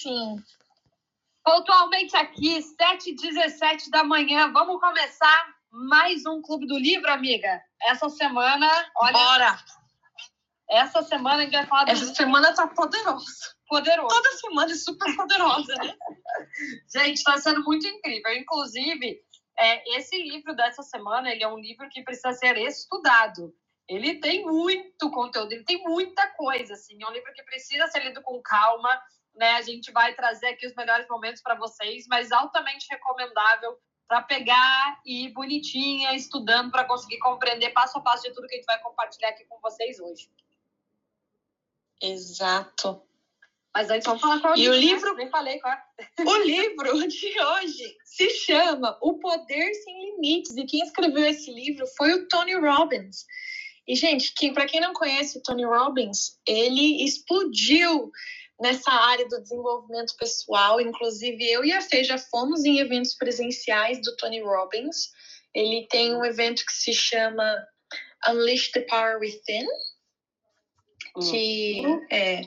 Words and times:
Sim. 0.00 0.42
Pontualmente 1.44 2.16
aqui, 2.16 2.58
7h17 2.58 3.90
da 3.90 4.02
manhã. 4.02 4.50
Vamos 4.50 4.80
começar 4.80 5.54
mais 5.70 6.24
um 6.24 6.40
Clube 6.40 6.66
do 6.66 6.78
Livro, 6.78 7.12
amiga. 7.12 7.62
Essa 7.82 8.08
semana, 8.08 8.66
olha. 8.96 9.12
Bora! 9.12 9.58
Essa 10.70 11.02
semana 11.02 11.36
a 11.36 11.40
gente 11.42 11.52
vai 11.52 11.66
falar 11.66 11.84
do 11.84 11.90
Essa 11.90 12.14
semana 12.14 12.54
tá 12.54 12.66
poderosa. 12.68 13.54
poderoso. 13.68 14.08
Toda 14.08 14.30
semana 14.38 14.72
é 14.72 14.74
super 14.74 15.16
poderosa, 15.16 15.74
né? 15.74 15.94
Gente, 16.96 17.18
está 17.18 17.36
sendo 17.36 17.62
muito 17.64 17.86
incrível. 17.86 18.32
Inclusive, 18.34 19.20
é, 19.58 19.98
esse 19.98 20.16
livro 20.16 20.56
dessa 20.56 20.82
semana, 20.82 21.30
ele 21.30 21.42
é 21.42 21.48
um 21.48 21.58
livro 21.58 21.86
que 21.90 22.02
precisa 22.02 22.32
ser 22.32 22.56
estudado. 22.56 23.54
Ele 23.86 24.18
tem 24.20 24.46
muito 24.46 25.10
conteúdo, 25.10 25.52
ele 25.52 25.64
tem 25.64 25.82
muita 25.82 26.26
coisa, 26.28 26.72
assim. 26.72 27.02
É 27.02 27.06
um 27.06 27.12
livro 27.12 27.32
que 27.34 27.42
precisa 27.42 27.86
ser 27.88 28.04
lido 28.04 28.22
com 28.22 28.40
calma, 28.40 28.98
né? 29.34 29.52
A 29.52 29.62
gente 29.62 29.90
vai 29.92 30.14
trazer 30.14 30.48
aqui 30.48 30.66
os 30.66 30.74
melhores 30.74 31.06
momentos 31.08 31.40
para 31.42 31.54
vocês, 31.54 32.06
mas 32.08 32.30
altamente 32.32 32.86
recomendável 32.90 33.78
para 34.06 34.22
pegar 34.22 35.00
e 35.06 35.26
ir 35.26 35.32
bonitinha, 35.32 36.14
estudando, 36.14 36.70
para 36.70 36.84
conseguir 36.84 37.18
compreender 37.18 37.70
passo 37.70 37.98
a 37.98 38.00
passo 38.00 38.24
de 38.24 38.34
tudo 38.34 38.48
que 38.48 38.54
a 38.54 38.58
gente 38.58 38.66
vai 38.66 38.80
compartilhar 38.82 39.28
aqui 39.28 39.44
com 39.44 39.60
vocês 39.60 40.00
hoje. 40.00 40.28
Exato. 42.02 43.02
Mas 43.72 43.88
antes 43.88 44.04
vamos 44.04 44.20
falar 44.20 44.40
qual 44.40 44.54
é 44.54 44.58
E 44.58 44.68
o 44.68 44.72
né? 44.72 44.78
livro- 44.78 45.14
Nem 45.14 45.30
falei 45.30 45.60
qual. 45.60 45.76
O 46.26 46.36
livro 46.38 47.06
de 47.06 47.40
hoje 47.40 47.96
se 48.04 48.30
chama 48.30 48.98
O 49.00 49.18
Poder 49.20 49.74
Sem 49.74 50.12
Limites. 50.16 50.56
E 50.56 50.64
quem 50.64 50.80
escreveu 50.82 51.24
esse 51.26 51.52
livro 51.52 51.86
foi 51.96 52.12
o 52.14 52.26
Tony 52.26 52.54
Robbins. 52.56 53.24
E, 53.86 53.94
gente, 53.94 54.32
quem, 54.34 54.52
para 54.52 54.66
quem 54.66 54.80
não 54.80 54.92
conhece 54.92 55.38
o 55.38 55.42
Tony 55.42 55.64
Robbins, 55.64 56.40
ele 56.46 57.04
explodiu 57.04 58.10
nessa 58.60 58.90
área 58.90 59.26
do 59.28 59.40
desenvolvimento 59.40 60.14
pessoal. 60.16 60.80
Inclusive, 60.80 61.50
eu 61.50 61.64
e 61.64 61.72
a 61.72 61.80
Fê 61.80 62.04
já 62.04 62.18
fomos 62.18 62.64
em 62.64 62.78
eventos 62.78 63.14
presenciais 63.14 64.00
do 64.02 64.14
Tony 64.16 64.40
Robbins. 64.40 65.10
Ele 65.54 65.86
tem 65.88 66.14
um 66.14 66.24
evento 66.24 66.64
que 66.64 66.72
se 66.72 66.92
chama 66.92 67.66
Unleash 68.28 68.70
the 68.70 68.82
Power 68.82 69.18
Within, 69.18 69.66
que 71.28 71.82
é 72.10 72.42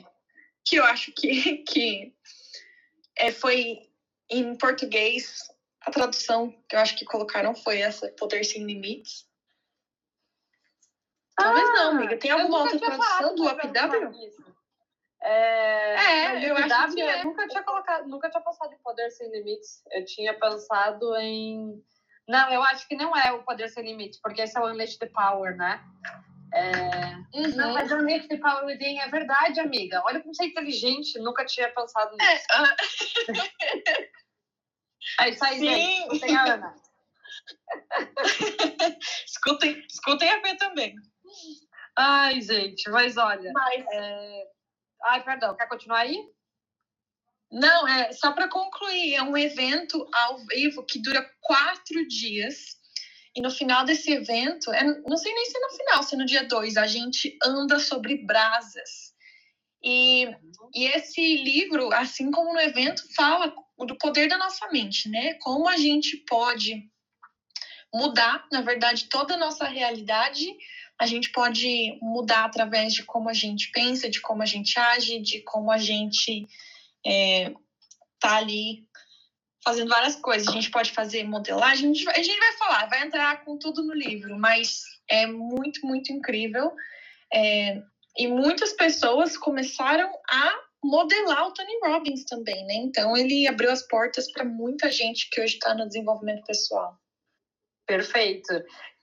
que 0.66 0.76
eu 0.76 0.84
acho 0.84 1.12
que, 1.12 1.58
que 1.68 2.14
é, 3.16 3.30
foi 3.30 3.90
em 4.30 4.56
português 4.56 5.48
a 5.82 5.90
tradução 5.90 6.50
que 6.66 6.74
eu 6.74 6.80
acho 6.80 6.96
que 6.96 7.04
colocaram 7.04 7.54
foi 7.54 7.80
essa 7.80 8.08
Poder 8.12 8.42
Sem 8.44 8.64
Limites. 8.64 9.26
Talvez 11.36 11.66
não, 11.74 11.90
amiga. 11.90 12.16
Tem 12.16 12.30
Ah, 12.30 12.40
alguma 12.40 12.62
outra 12.62 12.78
tradução 12.78 13.34
do 13.34 13.44
UPW? 13.44 14.53
Nisso. 15.24 16.02
É, 16.02 16.24
É, 16.24 16.50
eu 16.50 16.56
acho 16.56 16.94
que 16.94 17.02
é. 17.02 17.20
eu 17.20 17.24
nunca 17.24 17.48
tinha 17.48 17.62
colocado, 17.62 18.06
nunca 18.08 18.30
tinha 18.30 18.42
pensado 18.42 18.74
em 18.74 18.78
Poder 18.78 19.10
Sem 19.10 19.30
Limites. 19.30 19.82
Eu 19.90 20.04
tinha 20.04 20.38
pensado 20.38 21.16
em. 21.16 21.82
Não, 22.28 22.50
eu 22.50 22.62
acho 22.62 22.88
que 22.88 22.96
não 22.96 23.16
é 23.16 23.32
o 23.32 23.42
Poder 23.42 23.68
Sem 23.68 23.84
Limites, 23.84 24.20
porque 24.20 24.42
esse 24.42 24.56
é 24.56 24.60
o 24.60 24.66
Unleash 24.66 24.96
the 24.96 25.06
Power, 25.06 25.56
né? 25.56 25.82
É... 26.54 26.70
Uhum. 27.34 27.56
Não, 27.56 27.74
mas 27.74 27.90
o 27.90 27.96
Unleash 27.96 28.28
the 28.28 28.36
Power 28.38 28.64
Within 28.64 29.00
é 29.00 29.08
verdade, 29.08 29.60
amiga. 29.60 30.02
Olha 30.04 30.20
como 30.20 30.34
você 30.34 30.44
é 30.44 30.46
inteligente, 30.46 31.18
nunca 31.18 31.44
tinha 31.44 31.68
pensado 31.72 32.16
nisso. 32.16 32.30
É, 32.30 32.44
ah, 32.52 32.76
É 35.20 35.28
isso 35.28 35.44
aí, 35.44 35.58
sim. 35.58 36.02
Escutem 36.02 36.36
a 36.36 36.54
Ana. 36.54 36.74
escutem, 39.26 39.86
escutem 39.90 40.30
a 40.30 40.40
Fê 40.40 40.56
também. 40.56 40.94
Ai, 41.96 42.40
gente, 42.40 42.90
mas 42.90 43.16
olha. 43.16 43.52
Mas, 43.52 43.84
é, 43.92 44.46
Ai, 45.04 45.22
perdão, 45.22 45.56
quer 45.56 45.68
continuar 45.68 46.00
aí? 46.00 46.18
não, 47.54 47.86
é 47.86 48.12
só 48.12 48.32
para 48.32 48.48
concluir, 48.48 49.14
é 49.14 49.22
um 49.22 49.36
evento 49.36 50.08
ao 50.12 50.38
vivo 50.46 50.82
que 50.84 51.00
dura 51.00 51.24
quatro 51.40 52.06
dias. 52.08 52.76
E 53.36 53.40
no 53.40 53.50
final 53.50 53.84
desse 53.84 54.12
evento, 54.12 54.72
é, 54.72 54.82
não 55.02 55.16
sei 55.16 55.32
nem 55.32 55.44
se 55.44 55.56
é 55.56 55.60
no 55.60 55.70
final, 55.70 56.02
se 56.02 56.14
é 56.14 56.18
no 56.18 56.26
dia 56.26 56.44
2, 56.44 56.76
a 56.76 56.86
gente 56.86 57.36
anda 57.44 57.78
sobre 57.78 58.24
brasas. 58.24 59.12
E, 59.82 60.26
e 60.74 60.86
esse 60.86 61.36
livro, 61.42 61.92
assim 61.92 62.30
como 62.30 62.52
no 62.52 62.60
evento, 62.60 63.02
fala 63.14 63.54
do 63.78 63.96
poder 63.98 64.28
da 64.28 64.38
nossa 64.38 64.68
mente, 64.72 65.08
né? 65.08 65.34
Como 65.34 65.68
a 65.68 65.76
gente 65.76 66.16
pode 66.28 66.88
mudar, 67.92 68.46
na 68.50 68.62
verdade, 68.62 69.08
toda 69.08 69.34
a 69.34 69.38
nossa 69.38 69.66
realidade. 69.66 70.46
A 71.00 71.06
gente 71.06 71.30
pode 71.32 71.98
mudar 72.00 72.44
através 72.44 72.94
de 72.94 73.02
como 73.04 73.28
a 73.28 73.32
gente 73.32 73.70
pensa, 73.72 74.08
de 74.08 74.20
como 74.20 74.42
a 74.42 74.46
gente 74.46 74.78
age, 74.78 75.20
de 75.20 75.40
como 75.40 75.70
a 75.70 75.78
gente 75.78 76.46
é, 77.04 77.52
tá 78.20 78.36
ali 78.36 78.86
fazendo 79.64 79.88
várias 79.88 80.16
coisas. 80.16 80.48
A 80.48 80.52
gente 80.52 80.70
pode 80.70 80.92
fazer 80.92 81.24
modelagem, 81.24 81.90
a 81.90 81.94
gente, 81.94 82.08
a 82.08 82.22
gente 82.22 82.38
vai 82.38 82.52
falar, 82.52 82.86
vai 82.86 83.02
entrar 83.02 83.44
com 83.44 83.58
tudo 83.58 83.82
no 83.82 83.94
livro, 83.94 84.38
mas 84.38 84.82
é 85.08 85.26
muito, 85.26 85.86
muito 85.86 86.12
incrível. 86.12 86.72
É, 87.32 87.82
e 88.16 88.28
muitas 88.28 88.72
pessoas 88.72 89.36
começaram 89.36 90.10
a 90.30 90.52
modelar 90.84 91.48
o 91.48 91.52
Tony 91.52 91.78
Robbins 91.82 92.24
também, 92.24 92.64
né? 92.66 92.74
Então 92.74 93.16
ele 93.16 93.46
abriu 93.46 93.70
as 93.70 93.82
portas 93.88 94.30
para 94.30 94.44
muita 94.44 94.90
gente 94.92 95.28
que 95.30 95.40
hoje 95.40 95.54
está 95.54 95.74
no 95.74 95.86
desenvolvimento 95.86 96.44
pessoal. 96.44 96.96
Perfeito. 97.86 98.52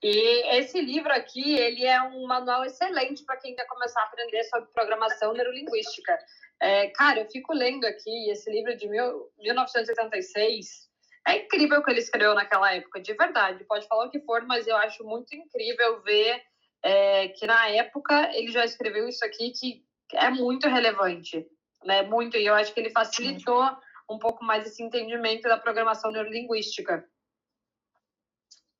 E 0.03 0.57
esse 0.57 0.81
livro 0.81 1.11
aqui, 1.11 1.55
ele 1.55 1.85
é 1.85 2.01
um 2.01 2.25
manual 2.25 2.65
excelente 2.65 3.23
para 3.23 3.37
quem 3.37 3.55
quer 3.55 3.67
começar 3.67 4.01
a 4.01 4.05
aprender 4.05 4.43
sobre 4.45 4.71
programação 4.73 5.33
neurolinguística. 5.33 6.17
É, 6.59 6.87
cara, 6.87 7.19
eu 7.19 7.29
fico 7.29 7.53
lendo 7.53 7.85
aqui 7.85 8.29
esse 8.31 8.49
livro 8.49 8.75
de 8.75 8.87
mil, 8.87 9.29
1986. 9.37 10.89
É 11.27 11.37
incrível 11.37 11.79
o 11.79 11.83
que 11.83 11.91
ele 11.91 11.99
escreveu 11.99 12.33
naquela 12.33 12.73
época, 12.73 12.99
de 12.99 13.13
verdade. 13.13 13.63
Pode 13.65 13.87
falar 13.87 14.05
o 14.05 14.09
que 14.09 14.19
for, 14.21 14.43
mas 14.47 14.65
eu 14.65 14.75
acho 14.77 15.03
muito 15.03 15.35
incrível 15.35 16.01
ver 16.01 16.41
é, 16.83 17.27
que 17.27 17.45
na 17.45 17.67
época 17.69 18.35
ele 18.35 18.51
já 18.51 18.65
escreveu 18.65 19.07
isso 19.07 19.23
aqui 19.23 19.51
que 19.51 19.85
é 20.13 20.31
muito 20.31 20.67
relevante, 20.67 21.45
né? 21.85 22.01
Muito. 22.01 22.37
E 22.37 22.45
eu 22.45 22.55
acho 22.55 22.73
que 22.73 22.79
ele 22.79 22.89
facilitou 22.89 23.63
um 24.09 24.17
pouco 24.17 24.43
mais 24.43 24.65
esse 24.65 24.81
entendimento 24.81 25.43
da 25.43 25.57
programação 25.57 26.11
neurolinguística. 26.11 27.05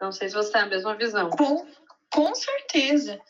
Não 0.02 0.12
sei 0.12 0.28
se 0.30 0.34
você 0.36 0.52
tem 0.52 0.62
a 0.62 0.66
mesma 0.66 0.96
visão. 0.96 1.30
Com, 1.30 1.66
com 2.12 2.34
certeza. 2.36 3.22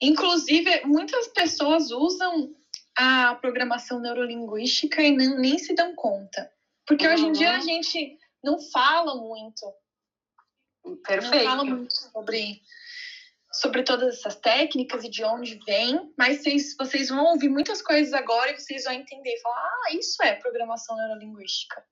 Inclusive, 0.00 0.82
muitas 0.84 1.28
pessoas 1.28 1.90
usam 1.90 2.54
a 2.96 3.34
programação 3.36 4.00
neurolinguística 4.00 5.00
e 5.02 5.16
nem, 5.16 5.36
nem 5.38 5.58
se 5.58 5.74
dão 5.74 5.94
conta. 5.94 6.50
Porque 6.86 7.06
hoje 7.06 7.26
em 7.26 7.32
dia 7.32 7.52
a 7.52 7.56
Uhum. 7.56 7.62
gente 7.62 8.18
não 8.42 8.58
fala 8.72 9.14
muito, 9.16 9.72
não 10.84 10.96
Perfeito. 10.96 11.44
fala 11.44 11.64
muito 11.64 11.92
sobre, 11.92 12.62
sobre 13.52 13.82
todas 13.82 14.16
essas 14.18 14.36
técnicas 14.36 15.04
e 15.04 15.10
de 15.10 15.22
onde 15.24 15.60
vem, 15.66 16.12
mas 16.16 16.42
vocês, 16.42 16.74
vocês 16.76 17.08
vão 17.08 17.24
ouvir 17.26 17.48
muitas 17.48 17.82
coisas 17.82 18.12
agora 18.14 18.50
e 18.52 18.58
vocês 18.58 18.84
vão 18.84 18.94
entender 18.94 19.34
e 19.34 19.40
falar, 19.40 19.60
ah, 19.62 19.94
isso 19.94 20.22
é 20.22 20.34
programação 20.34 20.96
neurolinguística. 20.96 21.84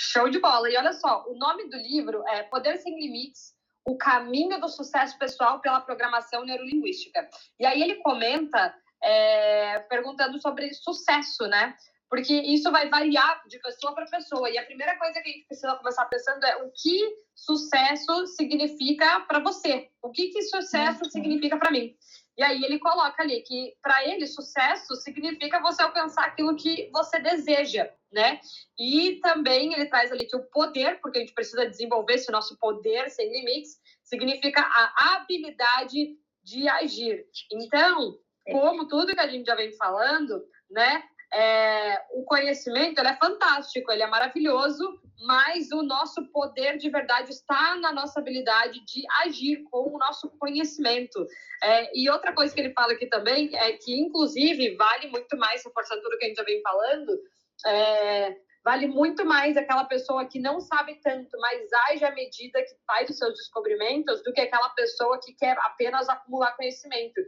Show 0.00 0.28
de 0.28 0.38
bola. 0.38 0.70
E 0.70 0.76
olha 0.76 0.92
só, 0.92 1.24
o 1.26 1.34
nome 1.36 1.68
do 1.68 1.76
livro 1.76 2.22
é 2.28 2.44
Poder 2.44 2.76
Sem 2.78 2.94
Limites, 3.00 3.52
o 3.84 3.96
caminho 3.98 4.60
do 4.60 4.68
sucesso 4.68 5.18
pessoal 5.18 5.60
pela 5.60 5.80
programação 5.80 6.44
neurolinguística. 6.44 7.28
E 7.58 7.66
aí 7.66 7.82
ele 7.82 7.96
comenta, 7.96 8.72
é, 9.02 9.80
perguntando 9.80 10.40
sobre 10.40 10.72
sucesso, 10.72 11.48
né? 11.48 11.76
Porque 12.08 12.32
isso 12.32 12.70
vai 12.70 12.88
variar 12.88 13.42
de 13.48 13.58
pessoa 13.58 13.92
para 13.92 14.06
pessoa. 14.06 14.48
E 14.48 14.56
a 14.56 14.64
primeira 14.64 14.96
coisa 14.96 15.14
que 15.20 15.28
a 15.28 15.32
gente 15.32 15.46
precisa 15.48 15.74
começar 15.74 16.04
pensando 16.04 16.44
é 16.44 16.56
o 16.62 16.70
que 16.70 17.16
sucesso 17.34 18.24
significa 18.28 19.20
para 19.22 19.40
você? 19.40 19.90
O 20.00 20.12
que, 20.12 20.28
que 20.28 20.42
sucesso 20.42 21.02
Uhum. 21.02 21.10
significa 21.10 21.56
para 21.58 21.72
mim? 21.72 21.96
E 22.36 22.42
aí 22.44 22.62
ele 22.62 22.78
coloca 22.78 23.20
ali 23.20 23.42
que 23.42 23.74
para 23.82 24.06
ele 24.06 24.28
sucesso 24.28 24.94
significa 24.94 25.60
você 25.60 25.82
alcançar 25.82 26.24
aquilo 26.24 26.54
que 26.54 26.88
você 26.92 27.18
deseja, 27.18 27.90
né? 28.12 28.40
E 28.78 29.20
também 29.20 29.72
ele 29.74 29.86
traz 29.86 30.10
ali 30.10 30.26
que 30.26 30.36
o 30.36 30.44
poder, 30.50 31.00
porque 31.00 31.18
a 31.18 31.20
gente 31.20 31.34
precisa 31.34 31.68
desenvolver 31.68 32.14
esse 32.14 32.30
nosso 32.32 32.58
poder 32.58 33.10
sem 33.10 33.30
limites, 33.30 33.78
significa 34.02 34.60
a 34.62 35.16
habilidade 35.16 36.16
de 36.42 36.68
agir. 36.68 37.26
Então, 37.52 38.18
como 38.50 38.88
tudo 38.88 39.14
que 39.14 39.20
a 39.20 39.28
gente 39.28 39.46
já 39.46 39.54
vem 39.54 39.72
falando, 39.72 40.42
né? 40.70 41.02
é, 41.32 42.00
o 42.12 42.24
conhecimento 42.24 42.98
ele 42.98 43.08
é 43.08 43.16
fantástico, 43.16 43.92
ele 43.92 44.02
é 44.02 44.06
maravilhoso, 44.06 45.00
mas 45.26 45.70
o 45.72 45.82
nosso 45.82 46.24
poder 46.28 46.78
de 46.78 46.88
verdade 46.88 47.30
está 47.30 47.76
na 47.76 47.92
nossa 47.92 48.20
habilidade 48.20 48.80
de 48.84 49.02
agir 49.24 49.62
com 49.70 49.94
o 49.94 49.98
nosso 49.98 50.30
conhecimento. 50.38 51.26
É, 51.62 51.90
e 51.98 52.08
outra 52.08 52.32
coisa 52.32 52.54
que 52.54 52.60
ele 52.60 52.72
fala 52.72 52.92
aqui 52.92 53.06
também 53.06 53.54
é 53.54 53.72
que, 53.72 53.98
inclusive, 53.98 54.76
vale 54.76 55.08
muito 55.08 55.36
mais, 55.36 55.64
reforçando 55.64 56.02
tudo 56.02 56.16
que 56.18 56.24
a 56.24 56.28
gente 56.28 56.36
já 56.36 56.44
vem 56.44 56.62
falando, 56.62 57.18
é, 57.66 58.36
vale 58.64 58.86
muito 58.86 59.24
mais 59.24 59.56
aquela 59.56 59.84
pessoa 59.84 60.26
que 60.26 60.38
não 60.38 60.60
sabe 60.60 61.00
tanto, 61.02 61.30
mas 61.38 61.68
age 61.90 62.04
à 62.04 62.14
medida 62.14 62.62
que 62.62 62.74
faz 62.86 63.08
os 63.10 63.18
seus 63.18 63.34
descobrimentos, 63.34 64.22
do 64.22 64.32
que 64.32 64.40
aquela 64.40 64.68
pessoa 64.70 65.18
que 65.22 65.32
quer 65.34 65.56
apenas 65.60 66.08
acumular 66.08 66.56
conhecimento. 66.56 67.20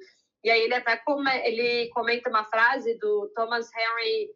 E 0.42 0.50
aí 0.50 0.62
ele 0.62 0.74
até 0.74 0.96
come, 0.98 1.30
ele 1.44 1.88
comenta 1.90 2.30
uma 2.30 2.44
frase 2.44 2.98
do 2.98 3.30
Thomas 3.34 3.68
Henry 3.74 4.30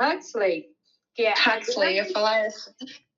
Huxley, 0.00 0.66
que 1.14 1.24
é 1.24 1.32
Huxley, 1.32 1.94
grande... 1.94 2.08
ia 2.08 2.12
falar 2.12 2.38
essa. 2.38 2.74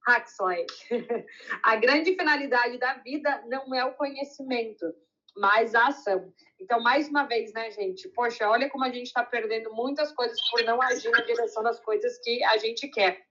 Huxley. 0.09 0.67
a 1.65 1.77
grande 1.77 2.15
finalidade 2.15 2.79
da 2.79 2.95
vida 2.95 3.43
não 3.49 3.75
é 3.75 3.85
o 3.85 3.95
conhecimento, 3.95 4.87
mas 5.37 5.75
a 5.75 5.89
ação. 5.89 6.33
Então, 6.61 6.81
mais 6.81 7.09
uma 7.09 7.25
vez, 7.25 7.53
né, 7.53 7.71
gente? 7.71 8.09
Poxa, 8.09 8.49
olha 8.49 8.69
como 8.71 8.85
a 8.85 8.91
gente 8.91 9.07
está 9.07 9.23
perdendo 9.23 9.73
muitas 9.75 10.13
coisas 10.13 10.39
por 10.51 10.63
não 10.65 10.81
agir 10.81 11.11
na 11.11 11.21
direção 11.21 11.63
das 11.63 11.79
coisas 11.81 12.19
que 12.19 12.43
a 12.45 12.57
gente 12.59 12.89
quer. 12.89 13.27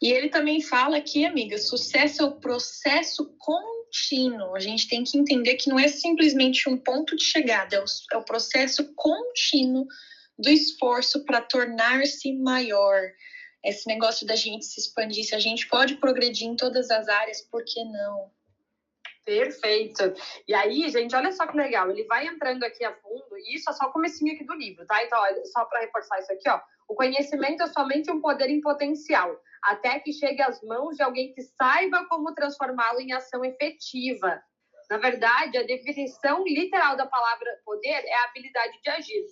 E 0.00 0.12
ele 0.12 0.28
também 0.28 0.60
fala 0.60 0.96
aqui, 0.96 1.24
amiga, 1.24 1.56
sucesso 1.56 2.22
é 2.22 2.26
o 2.26 2.40
processo 2.40 3.34
contínuo. 3.38 4.54
A 4.54 4.60
gente 4.60 4.88
tem 4.88 5.04
que 5.04 5.16
entender 5.16 5.54
que 5.54 5.68
não 5.68 5.78
é 5.78 5.88
simplesmente 5.88 6.68
um 6.68 6.76
ponto 6.76 7.16
de 7.16 7.24
chegada, 7.24 7.76
é 7.76 7.80
o, 7.80 7.84
é 8.12 8.16
o 8.16 8.24
processo 8.24 8.92
contínuo 8.94 9.86
do 10.38 10.50
esforço 10.50 11.24
para 11.24 11.40
tornar-se 11.40 12.32
maior. 12.32 13.00
Esse 13.64 13.86
negócio 13.86 14.26
da 14.26 14.36
gente 14.36 14.64
se 14.66 14.80
expandir, 14.80 15.24
se 15.24 15.34
a 15.34 15.38
gente 15.38 15.68
pode 15.68 15.96
progredir 15.96 16.48
em 16.48 16.56
todas 16.56 16.90
as 16.90 17.08
áreas, 17.08 17.40
por 17.40 17.64
que 17.64 17.82
não? 17.84 18.30
Perfeito. 19.24 20.12
E 20.46 20.54
aí, 20.54 20.88
gente, 20.90 21.16
olha 21.16 21.32
só 21.32 21.46
que 21.46 21.56
legal. 21.56 21.90
Ele 21.90 22.04
vai 22.04 22.26
entrando 22.26 22.62
aqui 22.62 22.84
a 22.84 22.94
fundo, 22.94 23.38
e 23.38 23.56
isso 23.56 23.70
é 23.70 23.72
só 23.72 23.86
o 23.86 23.92
comecinho 23.92 24.34
aqui 24.34 24.44
do 24.44 24.54
livro, 24.54 24.84
tá? 24.86 25.02
Então, 25.02 25.18
olha, 25.18 25.44
só 25.46 25.64
para 25.64 25.80
reforçar 25.80 26.20
isso 26.20 26.32
aqui, 26.32 26.48
ó. 26.48 26.60
O 26.86 26.94
conhecimento 26.94 27.62
é 27.62 27.66
somente 27.68 28.10
um 28.10 28.20
poder 28.20 28.50
em 28.50 28.60
potencial, 28.60 29.34
até 29.62 29.98
que 30.00 30.12
chegue 30.12 30.42
às 30.42 30.62
mãos 30.62 30.96
de 30.96 31.02
alguém 31.02 31.32
que 31.32 31.40
saiba 31.40 32.04
como 32.06 32.34
transformá-lo 32.34 33.00
em 33.00 33.12
ação 33.12 33.42
efetiva. 33.42 34.42
Na 34.90 34.98
verdade, 34.98 35.56
a 35.56 35.62
definição 35.62 36.44
literal 36.44 36.94
da 36.94 37.06
palavra 37.06 37.58
poder 37.64 38.04
é 38.04 38.14
a 38.14 38.24
habilidade 38.24 38.78
de 38.82 38.90
agir. 38.90 39.24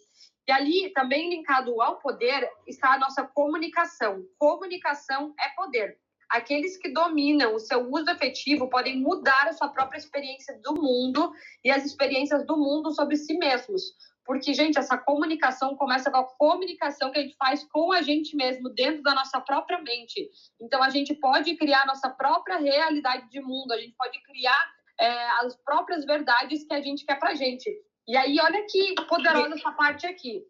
E 0.49 0.53
ali, 0.53 0.93
também 0.95 1.29
linkado 1.29 1.81
ao 1.83 1.99
poder, 1.99 2.51
está 2.67 2.95
a 2.95 2.99
nossa 2.99 3.23
comunicação. 3.25 4.25
Comunicação 4.39 5.35
é 5.39 5.51
poder. 5.51 5.99
Aqueles 6.33 6.79
que 6.79 6.89
dominam 6.89 7.55
o 7.55 7.59
seu 7.59 7.91
uso 7.93 8.09
efetivo 8.11 8.67
podem 8.71 8.99
mudar 8.99 9.49
a 9.49 9.53
sua 9.53 9.69
própria 9.69 9.99
experiência 9.99 10.59
do 10.63 10.73
mundo 10.73 11.31
e 11.63 11.71
as 11.71 11.85
experiências 11.85 12.47
do 12.47 12.57
mundo 12.57 12.91
sobre 12.91 13.17
si 13.17 13.37
mesmos. 13.37 13.83
Porque, 14.25 14.55
gente, 14.55 14.79
essa 14.79 14.97
comunicação 14.97 15.77
começa 15.77 16.11
com 16.11 16.17
a 16.17 16.25
comunicação 16.39 17.11
que 17.11 17.19
a 17.19 17.23
gente 17.23 17.37
faz 17.37 17.63
com 17.71 17.93
a 17.93 18.01
gente 18.01 18.35
mesmo, 18.35 18.71
dentro 18.71 19.03
da 19.03 19.15
nossa 19.15 19.43
própria 19.43 19.83
mente. 19.83 20.27
Então, 20.59 20.83
a 20.83 20.89
gente 20.89 21.15
pode 21.15 21.55
criar 21.55 21.83
a 21.83 21.87
nossa 21.87 22.09
própria 22.09 22.57
realidade 22.57 23.29
de 23.29 23.43
mundo, 23.43 23.73
a 23.73 23.79
gente 23.79 23.95
pode 23.95 24.19
criar 24.23 24.73
é, 24.99 25.29
as 25.45 25.55
próprias 25.57 26.07
verdades 26.07 26.65
que 26.65 26.73
a 26.73 26.81
gente 26.81 27.05
quer 27.05 27.19
pra 27.19 27.35
gente. 27.35 27.71
E 28.09 28.17
aí, 28.17 28.41
olha 28.41 28.65
que 28.71 28.95
poderosa 29.07 29.55
essa 29.55 29.73
parte 29.73 30.07
aqui. 30.07 30.43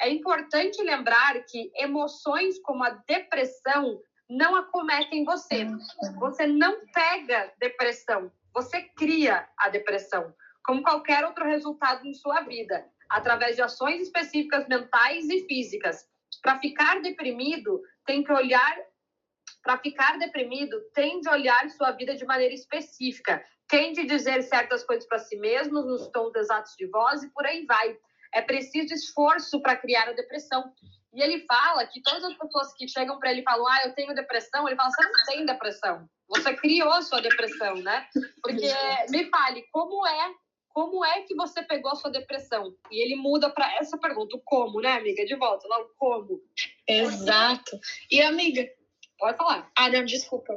É 0.00 0.08
importante 0.08 0.82
lembrar 0.82 1.44
que 1.44 1.70
emoções 1.74 2.58
como 2.62 2.82
a 2.82 2.90
depressão 3.06 4.00
não 4.28 4.56
acometem 4.56 5.24
você. 5.24 5.66
Você 6.18 6.46
não 6.46 6.86
pega 6.92 7.52
depressão, 7.58 8.30
você 8.54 8.82
cria 8.96 9.48
a 9.58 9.68
depressão, 9.68 10.34
como 10.64 10.82
qualquer 10.82 11.24
outro 11.24 11.44
resultado 11.44 12.06
em 12.06 12.14
sua 12.14 12.42
vida, 12.42 12.84
através 13.08 13.56
de 13.56 13.62
ações 13.62 14.02
específicas 14.02 14.66
mentais 14.68 15.28
e 15.30 15.46
físicas. 15.46 16.06
Para 16.42 16.58
ficar 16.58 17.00
deprimido, 17.00 17.82
tem 18.04 18.22
que 18.22 18.32
olhar 18.32 18.76
para 19.62 19.78
ficar 19.78 20.18
deprimido, 20.18 20.80
tem 20.94 21.20
de 21.20 21.28
olhar 21.28 21.68
sua 21.70 21.92
vida 21.92 22.14
de 22.14 22.24
maneira 22.24 22.54
específica, 22.54 23.42
tem 23.66 23.92
de 23.92 24.04
dizer 24.04 24.42
certas 24.42 24.84
coisas 24.84 25.06
para 25.06 25.18
si 25.18 25.36
mesmo, 25.36 25.82
nos 25.82 26.08
tons 26.08 26.34
exatos 26.34 26.74
de 26.76 26.86
voz 26.86 27.22
e 27.22 27.30
por 27.30 27.44
aí 27.44 27.64
vai. 27.66 27.96
É 28.34 28.42
preciso 28.42 28.94
esforço 28.94 29.60
para 29.60 29.76
criar 29.76 30.08
a 30.08 30.12
depressão. 30.12 30.72
E 31.14 31.22
ele 31.22 31.44
fala 31.46 31.86
que 31.86 32.02
todas 32.02 32.22
as 32.24 32.34
pessoas 32.34 32.72
que 32.74 32.86
chegam 32.86 33.18
para 33.18 33.30
ele 33.30 33.40
e 33.40 33.44
falam, 33.44 33.66
ah, 33.66 33.80
eu 33.84 33.94
tenho 33.94 34.14
depressão, 34.14 34.66
ele 34.66 34.76
fala, 34.76 34.90
você 34.90 35.02
não 35.02 35.24
tem 35.26 35.46
depressão. 35.46 36.08
Você 36.28 36.54
criou 36.54 36.92
a 36.92 37.02
sua 37.02 37.20
depressão, 37.20 37.76
né? 37.76 38.06
Porque 38.42 38.70
me 39.08 39.24
fale, 39.30 39.64
como 39.72 40.06
é 40.06 40.34
como 40.78 41.04
é 41.04 41.22
que 41.22 41.34
você 41.34 41.60
pegou 41.62 41.90
a 41.90 41.96
sua 41.96 42.08
depressão? 42.08 42.72
E 42.88 43.02
ele 43.02 43.16
muda 43.16 43.50
para 43.50 43.74
essa 43.78 43.98
pergunta, 43.98 44.36
o 44.36 44.42
como, 44.44 44.80
né, 44.80 44.92
amiga? 44.92 45.24
De 45.24 45.34
volta, 45.34 45.66
lá 45.66 45.80
o 45.80 45.88
como. 45.98 46.40
Exato. 46.86 47.76
E, 48.08 48.22
amiga, 48.22 48.64
pode 49.18 49.36
falar. 49.36 49.68
Ah, 49.76 49.88
não, 49.90 50.04
desculpa. 50.04 50.54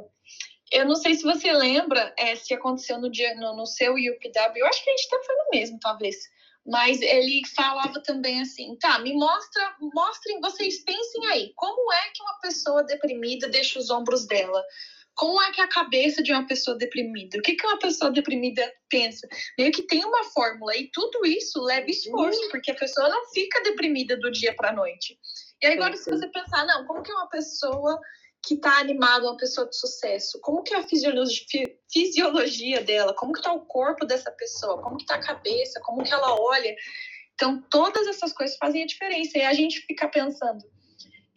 Eu 0.70 0.86
não 0.86 0.94
sei 0.94 1.14
se 1.14 1.24
você 1.24 1.52
lembra 1.52 2.14
é, 2.16 2.36
se 2.36 2.54
aconteceu 2.54 3.00
no 3.00 3.10
dia 3.10 3.34
no, 3.34 3.56
no 3.56 3.66
seu 3.66 3.94
UPW. 3.94 4.58
Eu 4.58 4.66
acho 4.66 4.84
que 4.84 4.90
a 4.90 4.96
gente 4.96 5.08
até 5.12 5.24
foi 5.24 5.34
no 5.34 5.48
mesmo, 5.52 5.80
talvez. 5.80 6.16
Mas 6.64 7.02
ele 7.02 7.42
falava 7.56 8.00
também 8.02 8.40
assim, 8.40 8.76
tá, 8.76 8.98
me 9.00 9.12
mostra, 9.14 9.76
mostrem, 9.94 10.40
vocês 10.40 10.84
pensem 10.84 11.26
aí, 11.26 11.52
como 11.56 11.92
é 11.92 12.10
que 12.14 12.22
uma 12.22 12.38
pessoa 12.40 12.84
deprimida 12.84 13.48
deixa 13.48 13.78
os 13.78 13.90
ombros 13.90 14.26
dela? 14.26 14.62
Como 15.14 15.40
é 15.42 15.50
que 15.50 15.60
é 15.60 15.64
a 15.64 15.68
cabeça 15.68 16.22
de 16.22 16.32
uma 16.32 16.46
pessoa 16.46 16.76
deprimida? 16.76 17.36
O 17.36 17.42
que, 17.42 17.54
que 17.54 17.66
uma 17.66 17.78
pessoa 17.78 18.10
deprimida 18.10 18.72
pensa? 18.88 19.28
Meio 19.58 19.72
que 19.72 19.82
tem 19.82 20.04
uma 20.04 20.24
fórmula 20.24 20.74
e 20.76 20.88
tudo 20.90 21.26
isso 21.26 21.60
leva 21.60 21.90
esforço, 21.90 22.40
uhum. 22.42 22.48
porque 22.50 22.70
a 22.70 22.76
pessoa 22.76 23.08
não 23.08 23.28
fica 23.30 23.62
deprimida 23.62 24.16
do 24.16 24.30
dia 24.30 24.54
para 24.54 24.70
a 24.70 24.72
noite. 24.72 25.18
E 25.62 25.66
aí, 25.66 25.74
agora, 25.74 25.96
se 25.96 26.08
você 26.08 26.26
pensar, 26.28 26.64
não, 26.64 26.86
como 26.86 27.02
que 27.02 27.12
uma 27.12 27.28
pessoa 27.28 28.00
que 28.44 28.54
está 28.54 28.78
animada, 28.78 29.24
uma 29.24 29.36
pessoa 29.36 29.68
de 29.68 29.76
sucesso? 29.76 30.40
Como 30.40 30.62
que 30.62 30.74
é 30.74 30.78
a 30.78 30.86
fisiologia, 30.86 31.64
fisiologia 31.90 32.82
dela? 32.82 33.14
Como 33.14 33.32
que 33.32 33.38
está 33.38 33.52
o 33.52 33.66
corpo 33.66 34.04
dessa 34.04 34.30
pessoa? 34.32 34.82
Como 34.82 34.96
que 34.96 35.04
está 35.04 35.14
a 35.14 35.22
cabeça? 35.22 35.80
Como 35.80 36.02
que 36.02 36.12
ela 36.12 36.34
olha? 36.40 36.74
Então, 37.34 37.62
todas 37.70 38.06
essas 38.06 38.32
coisas 38.32 38.56
fazem 38.56 38.82
a 38.82 38.86
diferença. 38.86 39.38
E 39.38 39.42
a 39.42 39.52
gente 39.52 39.80
fica 39.86 40.08
pensando, 40.08 40.64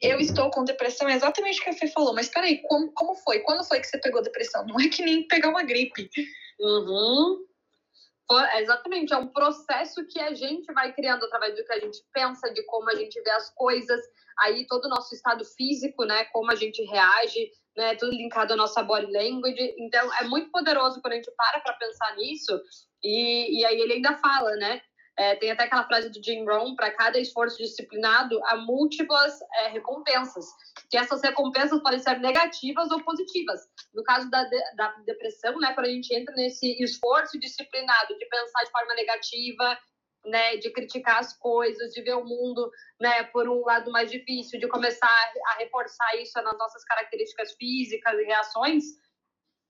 eu 0.01 0.19
estou 0.19 0.49
com 0.49 0.63
depressão, 0.63 1.07
é 1.07 1.15
exatamente 1.15 1.59
o 1.59 1.63
que 1.63 1.69
a 1.69 1.73
Fê 1.73 1.87
falou, 1.87 2.13
mas 2.13 2.27
peraí, 2.27 2.61
como, 2.63 2.91
como 2.93 3.15
foi? 3.15 3.39
Quando 3.39 3.63
foi 3.63 3.79
que 3.79 3.87
você 3.87 3.97
pegou 3.99 4.21
depressão? 4.21 4.65
Não 4.65 4.79
é 4.79 4.87
que 4.87 5.03
nem 5.03 5.27
pegar 5.27 5.49
uma 5.49 5.63
gripe. 5.63 6.09
Uhum. 6.59 7.45
É 8.31 8.61
exatamente, 8.61 9.13
é 9.13 9.17
um 9.17 9.27
processo 9.27 10.05
que 10.07 10.19
a 10.19 10.33
gente 10.33 10.71
vai 10.73 10.91
criando 10.93 11.23
através 11.25 11.55
do 11.55 11.63
que 11.63 11.73
a 11.73 11.79
gente 11.79 11.99
pensa, 12.11 12.51
de 12.51 12.63
como 12.65 12.89
a 12.89 12.95
gente 12.95 13.21
vê 13.21 13.29
as 13.29 13.53
coisas, 13.53 14.01
aí 14.39 14.65
todo 14.67 14.85
o 14.85 14.89
nosso 14.89 15.13
estado 15.13 15.45
físico, 15.45 16.03
né, 16.05 16.25
como 16.25 16.51
a 16.51 16.55
gente 16.55 16.83
reage, 16.85 17.51
né, 17.77 17.95
tudo 17.95 18.11
linkado 18.11 18.53
à 18.53 18.55
nossa 18.55 18.81
body 18.81 19.11
language. 19.11 19.75
Então, 19.77 20.11
é 20.15 20.23
muito 20.23 20.49
poderoso 20.49 20.99
quando 21.01 21.13
a 21.13 21.15
gente 21.17 21.31
para 21.37 21.59
para 21.59 21.73
pensar 21.73 22.15
nisso. 22.15 22.59
E, 23.03 23.59
e 23.59 23.65
aí 23.65 23.79
ele 23.79 23.93
ainda 23.93 24.17
fala, 24.17 24.55
né, 24.55 24.81
é, 25.17 25.35
tem 25.35 25.51
até 25.51 25.63
aquela 25.63 25.87
frase 25.87 26.09
do 26.09 26.23
Jim 26.23 26.45
Rohn, 26.45 26.75
para 26.75 26.91
cada 26.91 27.17
esforço 27.17 27.57
disciplinado, 27.57 28.39
há 28.45 28.57
múltiplas 28.57 29.39
é, 29.59 29.67
recompensas, 29.69 30.45
que 30.89 30.97
essas 30.97 31.21
recompensas 31.21 31.81
podem 31.81 31.99
ser 31.99 32.19
negativas 32.19 32.91
ou 32.91 33.01
positivas. 33.03 33.61
No 33.93 34.03
caso 34.03 34.29
da, 34.29 34.43
da 34.75 34.91
depressão, 35.05 35.57
né, 35.59 35.73
quando 35.73 35.87
a 35.87 35.91
gente 35.91 36.13
entra 36.13 36.35
nesse 36.35 36.81
esforço 36.83 37.39
disciplinado 37.39 38.17
de 38.17 38.25
pensar 38.25 38.63
de 38.63 38.71
forma 38.71 38.93
negativa, 38.93 39.79
né, 40.25 40.57
de 40.57 40.69
criticar 40.71 41.19
as 41.19 41.37
coisas, 41.37 41.93
de 41.93 42.01
ver 42.01 42.15
o 42.15 42.25
mundo 42.25 42.69
né, 42.99 43.23
por 43.23 43.47
um 43.47 43.63
lado 43.63 43.91
mais 43.91 44.11
difícil, 44.11 44.59
de 44.59 44.67
começar 44.67 45.07
a 45.07 45.57
reforçar 45.59 46.15
isso 46.17 46.41
nas 46.41 46.57
nossas 46.57 46.83
características 46.83 47.53
físicas 47.53 48.19
e 48.19 48.23
reações, 48.23 48.83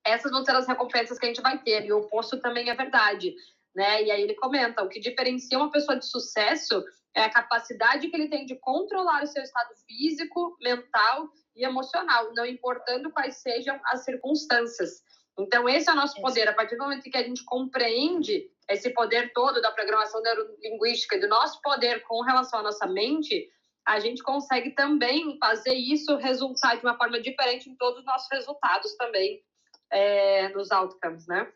essas 0.05 0.31
vão 0.31 0.43
ser 0.45 0.55
as 0.55 0.67
recompensas 0.67 1.19
que 1.19 1.25
a 1.25 1.29
gente 1.29 1.41
vai 1.41 1.61
ter. 1.61 1.85
E 1.85 1.91
o 1.91 1.99
oposto 1.99 2.39
também 2.39 2.69
é 2.69 2.75
verdade 2.75 3.35
né? 3.75 4.03
E 4.03 4.11
aí 4.11 4.21
ele 4.21 4.35
comenta, 4.35 4.83
o 4.83 4.89
que 4.89 4.99
diferencia 4.99 5.57
uma 5.57 5.71
pessoa 5.71 5.97
de 5.97 6.05
sucesso 6.05 6.83
é 7.13 7.23
a 7.23 7.29
capacidade 7.29 8.07
que 8.07 8.15
ele 8.15 8.29
tem 8.29 8.45
de 8.45 8.55
controlar 8.55 9.23
o 9.23 9.27
seu 9.27 9.43
estado 9.43 9.69
físico, 9.85 10.57
mental 10.61 11.29
e 11.55 11.63
emocional, 11.63 12.33
não 12.33 12.45
importando 12.45 13.11
quais 13.11 13.37
sejam 13.37 13.79
as 13.85 14.03
circunstâncias. 14.03 15.03
Então, 15.37 15.67
esse 15.67 15.89
é 15.89 15.93
o 15.93 15.95
nosso 15.95 16.19
poder. 16.21 16.47
A 16.47 16.53
partir 16.53 16.77
do 16.77 16.83
momento 16.83 17.03
que 17.03 17.17
a 17.17 17.23
gente 17.23 17.43
compreende 17.43 18.49
esse 18.69 18.89
poder 18.91 19.31
todo 19.33 19.61
da 19.61 19.71
programação 19.71 20.21
neurolinguística, 20.21 21.19
do 21.19 21.27
nosso 21.27 21.61
poder 21.61 22.03
com 22.03 22.21
relação 22.21 22.59
à 22.59 22.63
nossa 22.63 22.87
mente, 22.87 23.49
a 23.85 23.99
gente 23.99 24.23
consegue 24.23 24.71
também 24.71 25.37
fazer 25.37 25.73
isso 25.73 26.15
resultar 26.17 26.75
de 26.75 26.85
uma 26.85 26.97
forma 26.97 27.19
diferente 27.21 27.69
em 27.69 27.75
todos 27.75 27.99
os 27.99 28.05
nossos 28.05 28.27
resultados 28.31 28.95
também 28.95 29.43
é, 29.91 30.49
nos 30.49 30.71
outcomes, 30.71 31.27
né? 31.27 31.51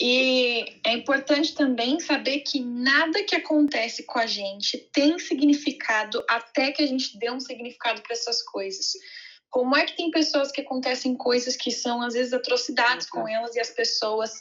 E 0.00 0.80
é 0.84 0.92
importante 0.92 1.54
também 1.54 2.00
saber 2.00 2.40
que 2.40 2.60
nada 2.60 3.22
que 3.22 3.36
acontece 3.36 4.04
com 4.04 4.18
a 4.18 4.26
gente 4.26 4.76
tem 4.92 5.18
significado 5.18 6.24
até 6.28 6.72
que 6.72 6.82
a 6.82 6.86
gente 6.86 7.16
dê 7.16 7.30
um 7.30 7.38
significado 7.38 8.02
para 8.02 8.12
essas 8.12 8.42
coisas. 8.42 8.92
Como 9.48 9.76
é 9.76 9.84
que 9.84 9.96
tem 9.96 10.10
pessoas 10.10 10.50
que 10.50 10.62
acontecem 10.62 11.16
coisas 11.16 11.56
que 11.56 11.70
são 11.70 12.02
às 12.02 12.14
vezes 12.14 12.32
atrocidades 12.32 13.06
uhum. 13.06 13.22
com 13.22 13.28
elas 13.28 13.54
e 13.54 13.60
as 13.60 13.70
pessoas 13.70 14.32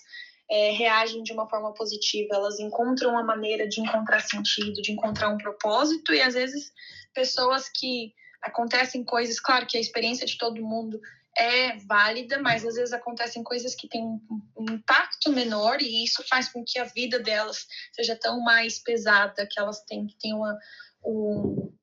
é, 0.50 0.72
reagem 0.72 1.22
de 1.22 1.32
uma 1.32 1.48
forma 1.48 1.74
positiva, 1.74 2.36
elas 2.36 2.60
encontram 2.60 3.12
uma 3.12 3.24
maneira 3.24 3.68
de 3.68 3.80
encontrar 3.80 4.22
sentido, 4.22 4.82
de 4.82 4.92
encontrar 4.92 5.30
um 5.30 5.38
propósito 5.38 6.14
e 6.14 6.22
às 6.22 6.34
vezes 6.34 6.72
pessoas 7.14 7.70
que 7.70 8.14
acontecem 8.42 9.04
coisas, 9.04 9.40
claro 9.40 9.66
que 9.66 9.78
a 9.78 9.82
experiência 9.82 10.26
de 10.26 10.38
todo 10.38 10.62
mundo 10.62 11.00
é 11.38 11.78
válida, 11.78 12.40
mas 12.40 12.66
às 12.66 12.76
vezes 12.76 12.94
acontecem 12.94 13.44
coisas 13.44 13.74
que 13.76 13.88
têm 13.88 14.04
um 14.04 14.66
impacto 14.72 15.32
menor 15.32 15.82
e 15.82 16.04
isso 16.04 16.24
faz 16.30 16.50
com 16.50 16.64
que 16.66 16.78
a 16.78 16.84
vida 16.84 17.20
delas 17.20 17.66
seja 17.94 18.16
tão 18.16 18.40
mais 18.42 18.80
pesada, 18.80 19.48
que 19.50 19.60
elas 19.60 19.84
têm 19.84 20.06
que 20.06 20.16
ter 20.20 20.34
uma, 20.34 20.58
um, 21.04 21.74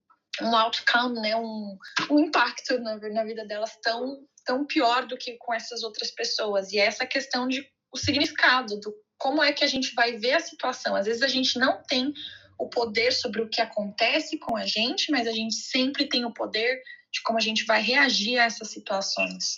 um 0.43 0.57
outcome, 0.57 1.21
né, 1.21 1.37
um, 1.37 1.77
um 2.11 2.21
impacto 2.21 2.79
na, 2.79 2.97
na 2.97 3.25
vida 3.25 3.45
delas 3.45 3.77
tão, 3.83 4.25
tão 4.45 4.65
pior 4.65 5.07
do 5.07 5.17
que 5.17 5.37
com 5.39 5.53
essas 5.53 5.83
outras 5.83 6.11
pessoas. 6.11 6.73
E 6.73 6.79
é 6.79 6.87
essa 6.87 7.07
questão 7.07 7.49
de 7.49 7.67
o 7.93 7.99
significado, 7.99 8.79
do 8.79 8.95
como 9.19 9.43
é 9.43 9.53
que 9.53 9.65
a 9.65 9.67
gente 9.67 9.95
vai 9.95 10.17
ver 10.17 10.35
a 10.35 10.41
situação. 10.41 10.95
Às 10.95 11.07
vezes 11.07 11.23
a 11.23 11.29
gente 11.29 11.59
não 11.59 11.83
tem 11.83 12.13
o 12.59 12.69
poder 12.69 13.11
sobre 13.13 13.43
o 13.43 13.49
que 13.49 13.61
acontece 13.61 14.39
com 14.39 14.57
a 14.57 14.65
gente, 14.65 15.11
mas 15.11 15.27
a 15.27 15.33
gente 15.33 15.55
sempre 15.55 16.09
tem 16.09 16.25
o 16.25 16.33
poder 16.33 16.81
de 17.13 17.23
como 17.23 17.39
a 17.39 17.43
gente 17.43 17.65
vai 17.65 17.81
reagir 17.81 18.39
a 18.39 18.45
essas 18.45 18.71
situações. 18.71 19.57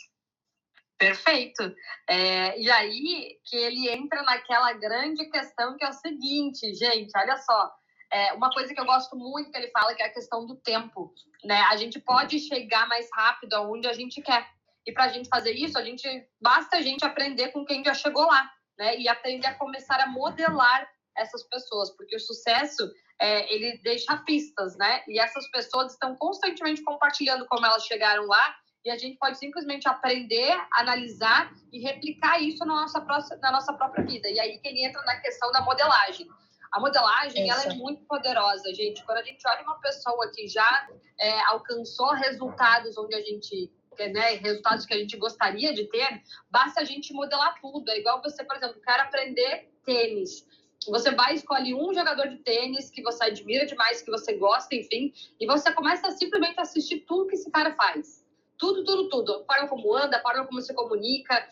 Perfeito. 0.99 1.75
É, 2.09 2.59
e 2.61 2.71
aí 2.71 3.39
que 3.45 3.57
ele 3.57 3.91
entra 3.91 4.23
naquela 4.23 4.73
grande 4.75 5.29
questão 5.31 5.77
que 5.77 5.85
é 5.85 5.89
o 5.89 5.93
seguinte, 5.93 6.73
gente, 6.75 7.11
olha 7.17 7.37
só. 7.39 7.73
É, 8.13 8.33
uma 8.35 8.51
coisa 8.51 8.73
que 8.73 8.81
eu 8.81 8.85
gosto 8.85 9.17
muito 9.17 9.51
que 9.51 9.57
ele 9.57 9.71
fala 9.71 9.95
que 9.95 10.03
é 10.03 10.07
a 10.07 10.13
questão 10.13 10.47
do 10.47 10.55
tempo. 10.57 11.13
Né? 11.45 11.61
A 11.63 11.77
gente 11.77 11.99
pode 11.99 12.39
chegar 12.39 12.87
mais 12.87 13.09
rápido 13.13 13.55
aonde 13.55 13.89
a 13.89 13.93
gente 13.93 14.23
quer. 14.23 14.47
E 14.87 14.93
para 14.93 15.05
a 15.05 15.09
gente 15.09 15.29
fazer 15.29 15.53
isso, 15.53 15.79
a 15.79 15.83
gente 15.83 16.07
basta 16.41 16.77
a 16.77 16.83
gente 16.83 17.05
aprender 17.05 17.49
com 17.49 17.65
quem 17.65 17.85
já 17.85 17.95
chegou 17.95 18.27
lá, 18.27 18.51
né? 18.79 18.99
E 18.99 19.09
aprender 19.09 19.47
a 19.47 19.55
começar 19.55 20.01
a 20.01 20.09
modelar 20.09 20.89
essas 21.17 21.43
pessoas, 21.45 21.95
porque 21.97 22.17
o 22.17 22.21
sucesso 22.21 22.91
é, 23.23 23.55
ele 23.55 23.79
deixa 23.85 24.17
pistas, 24.17 24.77
né? 24.77 25.05
E 25.07 25.21
essas 25.21 25.49
pessoas 25.49 25.93
estão 25.93 26.17
constantemente 26.17 26.83
compartilhando 26.83 27.47
como 27.47 27.65
elas 27.65 27.87
chegaram 27.87 28.27
lá 28.27 28.57
e 28.85 28.91
a 28.91 28.99
gente 28.99 29.17
pode 29.17 29.39
simplesmente 29.39 29.89
aprender, 29.89 30.53
analisar 30.73 31.53
e 31.73 31.79
replicar 31.79 32.43
isso 32.43 32.65
na 32.65 32.75
nossa, 32.75 33.01
próxima, 33.01 33.37
na 33.37 33.53
nossa 33.53 33.73
própria 33.75 34.05
vida. 34.05 34.29
E 34.29 34.41
aí 34.41 34.59
que 34.59 34.67
ele 34.67 34.85
entra 34.85 35.01
na 35.05 35.21
questão 35.21 35.53
da 35.53 35.61
modelagem. 35.61 36.27
A 36.73 36.81
modelagem, 36.81 37.49
ela 37.49 37.63
é 37.63 37.75
muito 37.75 38.03
poderosa, 38.07 38.75
gente. 38.75 39.05
Quando 39.05 39.19
a 39.19 39.23
gente 39.23 39.47
olha 39.47 39.63
uma 39.63 39.79
pessoa 39.79 40.29
que 40.35 40.49
já 40.49 40.89
é, 41.21 41.41
alcançou 41.45 42.11
resultados 42.15 42.99
onde 42.99 43.15
a 43.15 43.21
gente 43.21 43.71
né, 43.99 44.37
resultados 44.37 44.87
que 44.87 44.95
a 44.95 44.99
gente 44.99 45.17
gostaria 45.17 45.73
de 45.75 45.85
ter, 45.89 46.23
basta 46.51 46.81
a 46.81 46.85
gente 46.85 47.13
modelar 47.13 47.55
tudo. 47.61 47.89
É 47.89 47.99
igual 47.99 48.21
você, 48.21 48.43
por 48.43 48.57
exemplo, 48.57 48.81
quer 48.81 48.99
aprender 48.99 49.71
tênis. 49.85 50.45
Você 50.91 51.11
vai 51.13 51.35
escolhe 51.35 51.75
um 51.75 51.93
jogador 51.95 52.29
de 52.29 52.37
tênis 52.39 52.91
que 52.91 53.03
você 53.03 53.25
admira 53.25 53.67
demais, 53.67 54.03
que 54.03 54.11
você 54.11 54.35
gosta, 54.35 54.75
enfim, 54.75 55.13
e 55.39 55.47
você 55.47 55.73
começa 55.73 56.09
a 56.09 56.13
simplesmente 56.13 56.61
assistir 56.61 57.01
tudo 57.01 57.27
que 57.27 57.35
esse 57.35 57.51
cara 57.51 57.75
faz. 57.75 58.25
Tudo, 58.59 58.85
tudo, 58.85 59.09
tudo. 59.09 59.35
A 59.35 59.45
forma 59.45 59.69
como 59.69 59.95
anda, 59.97 60.17
a 60.17 60.23
forma 60.23 60.47
como 60.47 60.61
se 60.61 60.73
comunica 60.75 61.49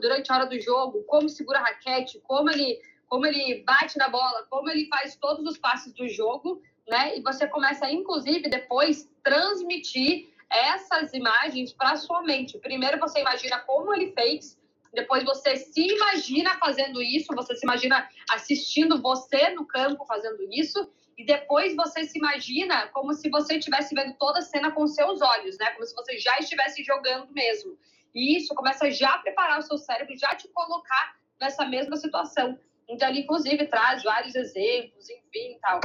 durante 0.00 0.30
a 0.30 0.36
hora 0.36 0.46
do 0.46 0.58
jogo, 0.60 1.02
como 1.04 1.28
segura 1.28 1.58
a 1.58 1.62
raquete, 1.62 2.20
como 2.20 2.50
ele, 2.50 2.80
como 3.08 3.26
ele 3.26 3.62
bate 3.64 3.98
na 3.98 4.08
bola, 4.08 4.46
como 4.48 4.70
ele 4.70 4.86
faz 4.88 5.16
todos 5.16 5.44
os 5.46 5.58
passos 5.58 5.92
do 5.92 6.08
jogo, 6.08 6.62
né? 6.88 7.18
E 7.18 7.22
você 7.22 7.46
começa, 7.46 7.90
inclusive, 7.90 8.48
depois 8.48 9.10
transmitir 9.22 10.28
essas 10.50 11.12
imagens 11.12 11.72
para 11.72 11.96
sua 11.96 12.22
mente. 12.22 12.58
Primeiro 12.58 12.98
você 12.98 13.20
imagina 13.20 13.58
como 13.58 13.92
ele 13.94 14.12
fez, 14.12 14.58
depois 14.92 15.24
você 15.24 15.56
se 15.56 15.80
imagina 15.80 16.56
fazendo 16.58 17.02
isso, 17.02 17.34
você 17.34 17.54
se 17.54 17.64
imagina 17.64 18.08
assistindo 18.30 19.00
você 19.00 19.50
no 19.50 19.66
campo 19.66 20.06
fazendo 20.06 20.42
isso, 20.50 20.90
e 21.18 21.24
depois 21.24 21.74
você 21.74 22.04
se 22.04 22.18
imagina 22.18 22.88
como 22.88 23.14
se 23.14 23.30
você 23.30 23.56
estivesse 23.56 23.94
vendo 23.94 24.14
toda 24.18 24.40
a 24.40 24.42
cena 24.42 24.70
com 24.70 24.86
seus 24.86 25.22
olhos, 25.22 25.56
né? 25.58 25.70
Como 25.70 25.86
se 25.86 25.94
você 25.94 26.18
já 26.18 26.38
estivesse 26.38 26.84
jogando 26.84 27.32
mesmo. 27.32 27.78
E 28.14 28.36
isso 28.36 28.54
começa 28.54 28.90
já 28.90 29.14
a 29.14 29.18
preparar 29.18 29.58
o 29.58 29.62
seu 29.62 29.78
cérebro, 29.78 30.16
já 30.18 30.34
te 30.34 30.48
colocar 30.48 31.16
nessa 31.40 31.64
mesma 31.64 31.96
situação. 31.96 32.58
Então, 32.88 33.08
ele, 33.08 33.20
inclusive, 33.20 33.66
traz 33.66 34.02
vários 34.02 34.34
exemplos, 34.34 35.08
enfim, 35.08 35.58
tal. 35.60 35.80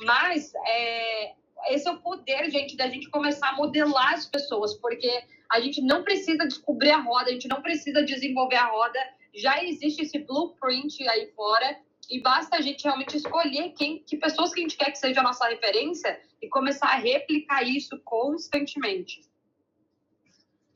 Mas 0.00 0.52
é, 0.66 1.34
esse 1.68 1.86
é 1.88 1.92
o 1.92 2.00
poder, 2.00 2.50
gente, 2.50 2.76
da 2.76 2.88
gente 2.88 3.10
começar 3.10 3.50
a 3.50 3.56
modelar 3.56 4.14
as 4.14 4.26
pessoas, 4.26 4.74
porque 4.74 5.22
a 5.50 5.60
gente 5.60 5.80
não 5.80 6.02
precisa 6.02 6.46
descobrir 6.46 6.90
a 6.90 7.00
roda, 7.00 7.30
a 7.30 7.32
gente 7.32 7.48
não 7.48 7.62
precisa 7.62 8.02
desenvolver 8.02 8.56
a 8.56 8.66
roda, 8.66 8.98
já 9.34 9.62
existe 9.62 10.02
esse 10.02 10.18
blueprint 10.18 11.06
aí 11.08 11.30
fora 11.36 11.78
e 12.10 12.20
basta 12.20 12.56
a 12.56 12.60
gente 12.60 12.84
realmente 12.84 13.16
escolher 13.16 13.70
quem, 13.70 13.98
que 13.98 14.16
pessoas 14.16 14.52
que 14.52 14.60
a 14.60 14.62
gente 14.62 14.76
quer 14.76 14.90
que 14.90 14.98
seja 14.98 15.20
a 15.20 15.24
nossa 15.24 15.46
referência 15.48 16.18
e 16.40 16.48
começar 16.48 16.88
a 16.88 16.96
replicar 16.96 17.62
isso 17.62 17.98
constantemente. 18.04 19.20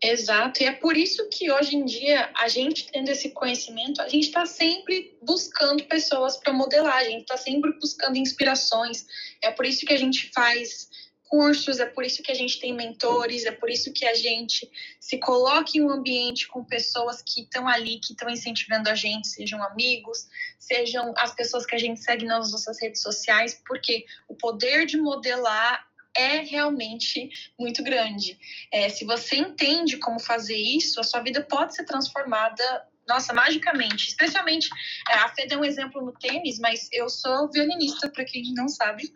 Exato, 0.02 0.62
e 0.62 0.66
é 0.66 0.72
por 0.72 0.96
isso 0.96 1.28
que 1.28 1.52
hoje 1.52 1.76
em 1.76 1.84
dia, 1.84 2.30
a 2.34 2.48
gente 2.48 2.90
tendo 2.90 3.10
esse 3.10 3.30
conhecimento, 3.30 4.00
a 4.00 4.08
gente 4.08 4.28
está 4.28 4.46
sempre 4.46 5.14
buscando 5.20 5.84
pessoas 5.84 6.38
para 6.38 6.54
modelar, 6.54 6.96
a 6.96 7.04
gente 7.04 7.20
está 7.20 7.36
sempre 7.36 7.70
buscando 7.74 8.16
inspirações. 8.16 9.06
É 9.42 9.50
por 9.50 9.66
isso 9.66 9.84
que 9.84 9.92
a 9.92 9.98
gente 9.98 10.30
faz 10.32 10.88
cursos, 11.30 11.78
é 11.78 11.86
por 11.86 12.04
isso 12.04 12.24
que 12.24 12.32
a 12.32 12.34
gente 12.34 12.58
tem 12.58 12.74
mentores, 12.74 13.46
é 13.46 13.52
por 13.52 13.70
isso 13.70 13.92
que 13.92 14.04
a 14.04 14.14
gente 14.14 14.68
se 14.98 15.16
coloca 15.16 15.70
em 15.76 15.80
um 15.80 15.88
ambiente 15.88 16.48
com 16.48 16.64
pessoas 16.64 17.22
que 17.22 17.42
estão 17.42 17.68
ali, 17.68 18.00
que 18.00 18.14
estão 18.14 18.28
incentivando 18.28 18.90
a 18.90 18.96
gente, 18.96 19.28
sejam 19.28 19.62
amigos, 19.62 20.28
sejam 20.58 21.14
as 21.16 21.32
pessoas 21.32 21.64
que 21.64 21.76
a 21.76 21.78
gente 21.78 22.00
segue 22.00 22.26
nas 22.26 22.50
nossas 22.50 22.82
redes 22.82 23.00
sociais, 23.00 23.62
porque 23.64 24.04
o 24.28 24.34
poder 24.34 24.86
de 24.86 24.96
modelar 24.96 25.86
é 26.16 26.38
realmente 26.38 27.30
muito 27.56 27.84
grande. 27.84 28.36
É, 28.72 28.88
se 28.88 29.04
você 29.04 29.36
entende 29.36 29.98
como 29.98 30.18
fazer 30.18 30.56
isso, 30.56 30.98
a 30.98 31.04
sua 31.04 31.20
vida 31.20 31.46
pode 31.48 31.76
ser 31.76 31.84
transformada 31.84 32.88
nossa, 33.08 33.32
magicamente. 33.32 34.08
Especialmente, 34.08 34.68
é, 35.08 35.14
a 35.14 35.28
Fê 35.28 35.46
deu 35.46 35.60
um 35.60 35.64
exemplo 35.64 36.04
no 36.04 36.12
tênis, 36.12 36.58
mas 36.58 36.88
eu 36.92 37.08
sou 37.08 37.50
violinista, 37.50 38.08
para 38.08 38.24
quem 38.24 38.52
não 38.54 38.68
sabe. 38.68 39.12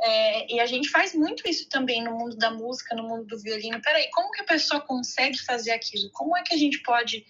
É, 0.00 0.54
e 0.54 0.60
a 0.60 0.66
gente 0.66 0.90
faz 0.90 1.14
muito 1.14 1.48
isso 1.48 1.68
também 1.68 2.02
no 2.02 2.12
mundo 2.12 2.36
da 2.36 2.50
música, 2.50 2.94
no 2.94 3.08
mundo 3.08 3.26
do 3.26 3.38
violino. 3.38 3.80
Peraí, 3.80 4.10
como 4.12 4.30
que 4.32 4.42
a 4.42 4.46
pessoa 4.46 4.80
consegue 4.80 5.38
fazer 5.38 5.70
aquilo? 5.70 6.10
Como 6.12 6.36
é 6.36 6.42
que 6.42 6.54
a 6.54 6.58
gente 6.58 6.82
pode 6.82 7.24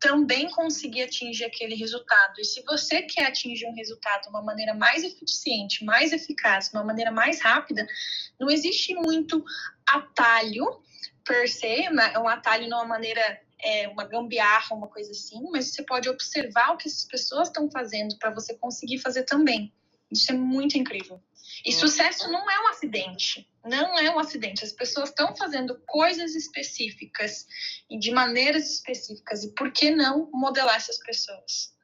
também 0.00 0.48
conseguir 0.50 1.02
atingir 1.02 1.44
aquele 1.44 1.74
resultado. 1.74 2.40
E 2.40 2.44
se 2.44 2.62
você 2.62 3.02
quer 3.02 3.26
atingir 3.26 3.66
um 3.66 3.74
resultado 3.74 4.22
de 4.22 4.28
uma 4.30 4.42
maneira 4.42 4.72
mais 4.72 5.04
eficiente, 5.04 5.84
mais 5.84 6.10
eficaz, 6.10 6.70
de 6.70 6.76
uma 6.76 6.82
maneira 6.82 7.12
mais 7.12 7.40
rápida, 7.40 7.86
não 8.40 8.50
existe 8.50 8.94
muito 8.94 9.44
atalho 9.86 10.64
per 11.22 11.46
se, 11.48 11.84
é 11.84 12.18
um 12.18 12.26
atalho 12.26 12.64
de 12.64 12.72
uma 12.72 12.86
maneira 12.86 13.40
é, 13.62 13.88
uma 13.88 14.04
gambiarra, 14.04 14.74
uma 14.74 14.88
coisa 14.88 15.10
assim, 15.10 15.42
mas 15.52 15.66
você 15.66 15.82
pode 15.82 16.08
observar 16.08 16.72
o 16.72 16.78
que 16.78 16.88
as 16.88 17.04
pessoas 17.04 17.48
estão 17.48 17.70
fazendo 17.70 18.16
para 18.18 18.30
você 18.30 18.54
conseguir 18.54 18.98
fazer 18.98 19.24
também. 19.24 19.70
Isso 20.10 20.32
é 20.32 20.34
muito 20.34 20.76
incrível. 20.76 21.22
E 21.64 21.72
sucesso 21.72 22.30
não 22.30 22.50
é 22.50 22.60
um 22.60 22.68
acidente. 22.68 23.48
Não 23.64 23.98
é 23.98 24.10
um 24.10 24.18
acidente. 24.18 24.64
As 24.64 24.72
pessoas 24.72 25.10
estão 25.10 25.36
fazendo 25.36 25.78
coisas 25.86 26.34
específicas 26.34 27.46
e 27.88 27.98
de 27.98 28.10
maneiras 28.10 28.70
específicas. 28.70 29.44
E 29.44 29.54
por 29.54 29.70
que 29.70 29.90
não 29.90 30.30
modelar 30.32 30.76
essas 30.76 30.98
pessoas? 30.98 31.74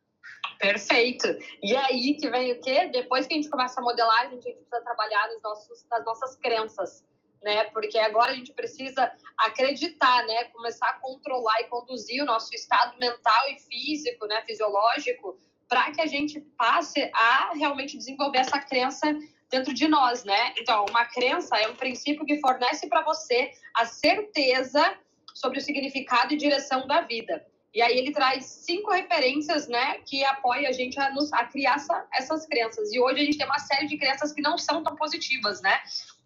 Perfeito. 0.58 1.26
E 1.62 1.76
aí 1.76 2.14
que 2.14 2.30
vem 2.30 2.52
o 2.52 2.60
quê? 2.60 2.86
Depois 2.86 3.26
que 3.26 3.34
a 3.34 3.36
gente 3.36 3.50
começa 3.50 3.80
a 3.80 3.82
modelar, 3.82 4.26
a 4.26 4.30
gente 4.30 4.50
precisa 4.50 4.80
trabalhar 4.80 5.28
nos 5.28 5.42
nossos, 5.42 5.86
nas 5.90 6.04
nossas 6.04 6.36
crenças. 6.36 7.04
Né? 7.42 7.64
Porque 7.64 7.98
agora 7.98 8.32
a 8.32 8.34
gente 8.34 8.52
precisa 8.52 9.12
acreditar, 9.38 10.24
né? 10.26 10.44
Começar 10.44 10.88
a 10.88 10.94
controlar 10.94 11.60
e 11.60 11.64
conduzir 11.64 12.22
o 12.22 12.26
nosso 12.26 12.52
estado 12.54 12.98
mental 12.98 13.48
e 13.50 13.58
físico, 13.58 14.26
né? 14.26 14.42
Fisiológico, 14.42 15.38
para 15.68 15.90
que 15.92 16.00
a 16.00 16.06
gente 16.06 16.40
passe 16.56 17.10
a 17.14 17.52
realmente 17.54 17.96
desenvolver 17.96 18.38
essa 18.38 18.58
crença 18.58 19.16
dentro 19.50 19.72
de 19.72 19.88
nós, 19.88 20.24
né? 20.24 20.54
Então, 20.58 20.84
uma 20.88 21.04
crença 21.04 21.56
é 21.56 21.68
um 21.68 21.74
princípio 21.74 22.24
que 22.24 22.40
fornece 22.40 22.88
para 22.88 23.02
você 23.02 23.52
a 23.74 23.84
certeza 23.84 24.96
sobre 25.34 25.58
o 25.58 25.62
significado 25.62 26.34
e 26.34 26.36
direção 26.36 26.86
da 26.86 27.02
vida. 27.02 27.44
E 27.74 27.82
aí 27.82 27.98
ele 27.98 28.10
traz 28.10 28.46
cinco 28.46 28.90
referências, 28.90 29.68
né, 29.68 29.98
que 30.06 30.24
apoia 30.24 30.70
a 30.70 30.72
gente 30.72 30.98
a, 30.98 31.10
nos, 31.12 31.30
a 31.32 31.44
criar 31.44 31.74
essa, 31.74 32.06
essas 32.14 32.46
crenças. 32.46 32.90
E 32.90 32.98
hoje 32.98 33.20
a 33.20 33.24
gente 33.24 33.36
tem 33.36 33.46
uma 33.46 33.58
série 33.58 33.86
de 33.86 33.98
crenças 33.98 34.32
que 34.32 34.40
não 34.40 34.56
são 34.56 34.82
tão 34.82 34.96
positivas, 34.96 35.60
né? 35.60 35.78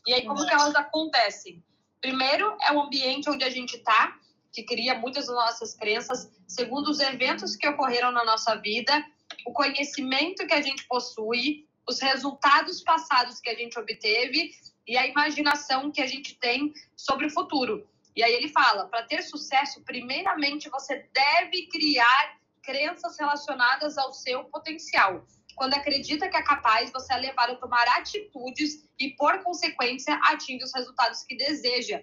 E 0.06 0.14
aí 0.14 0.24
como 0.24 0.46
que 0.46 0.52
elas 0.52 0.74
acontecem? 0.76 1.62
Primeiro 2.00 2.56
é 2.62 2.72
o 2.72 2.80
ambiente 2.80 3.28
onde 3.28 3.42
a 3.44 3.50
gente 3.50 3.76
está, 3.76 4.16
que 4.52 4.62
cria 4.62 4.96
muitas 4.96 5.26
das 5.26 5.34
nossas 5.34 5.74
crenças. 5.74 6.30
Segundo, 6.46 6.88
os 6.88 7.00
eventos 7.00 7.56
que 7.56 7.68
ocorreram 7.68 8.12
na 8.12 8.24
nossa 8.24 8.54
vida, 8.54 9.04
o 9.46 9.52
conhecimento 9.52 10.46
que 10.46 10.54
a 10.54 10.62
gente 10.62 10.86
possui, 10.86 11.66
os 11.88 12.00
resultados 12.00 12.82
passados 12.82 13.40
que 13.40 13.50
a 13.50 13.54
gente 13.54 13.78
obteve 13.78 14.52
e 14.86 14.96
a 14.96 15.06
imaginação 15.06 15.90
que 15.90 16.00
a 16.00 16.06
gente 16.06 16.36
tem 16.38 16.72
sobre 16.96 17.26
o 17.26 17.30
futuro. 17.30 17.88
E 18.14 18.22
aí 18.22 18.32
ele 18.32 18.48
fala: 18.48 18.86
para 18.86 19.02
ter 19.04 19.22
sucesso, 19.22 19.82
primeiramente 19.82 20.68
você 20.68 21.08
deve 21.12 21.66
criar 21.66 22.38
crenças 22.62 23.18
relacionadas 23.18 23.96
ao 23.96 24.12
seu 24.12 24.44
potencial. 24.44 25.24
Quando 25.56 25.74
acredita 25.74 26.28
que 26.28 26.36
é 26.36 26.42
capaz, 26.42 26.90
você 26.90 27.12
é 27.12 27.16
levado 27.16 27.52
a 27.52 27.56
tomar 27.56 27.86
atitudes 27.88 28.88
e, 28.98 29.10
por 29.10 29.42
consequência, 29.42 30.14
atinge 30.24 30.64
os 30.64 30.72
resultados 30.74 31.22
que 31.22 31.36
deseja. 31.36 32.02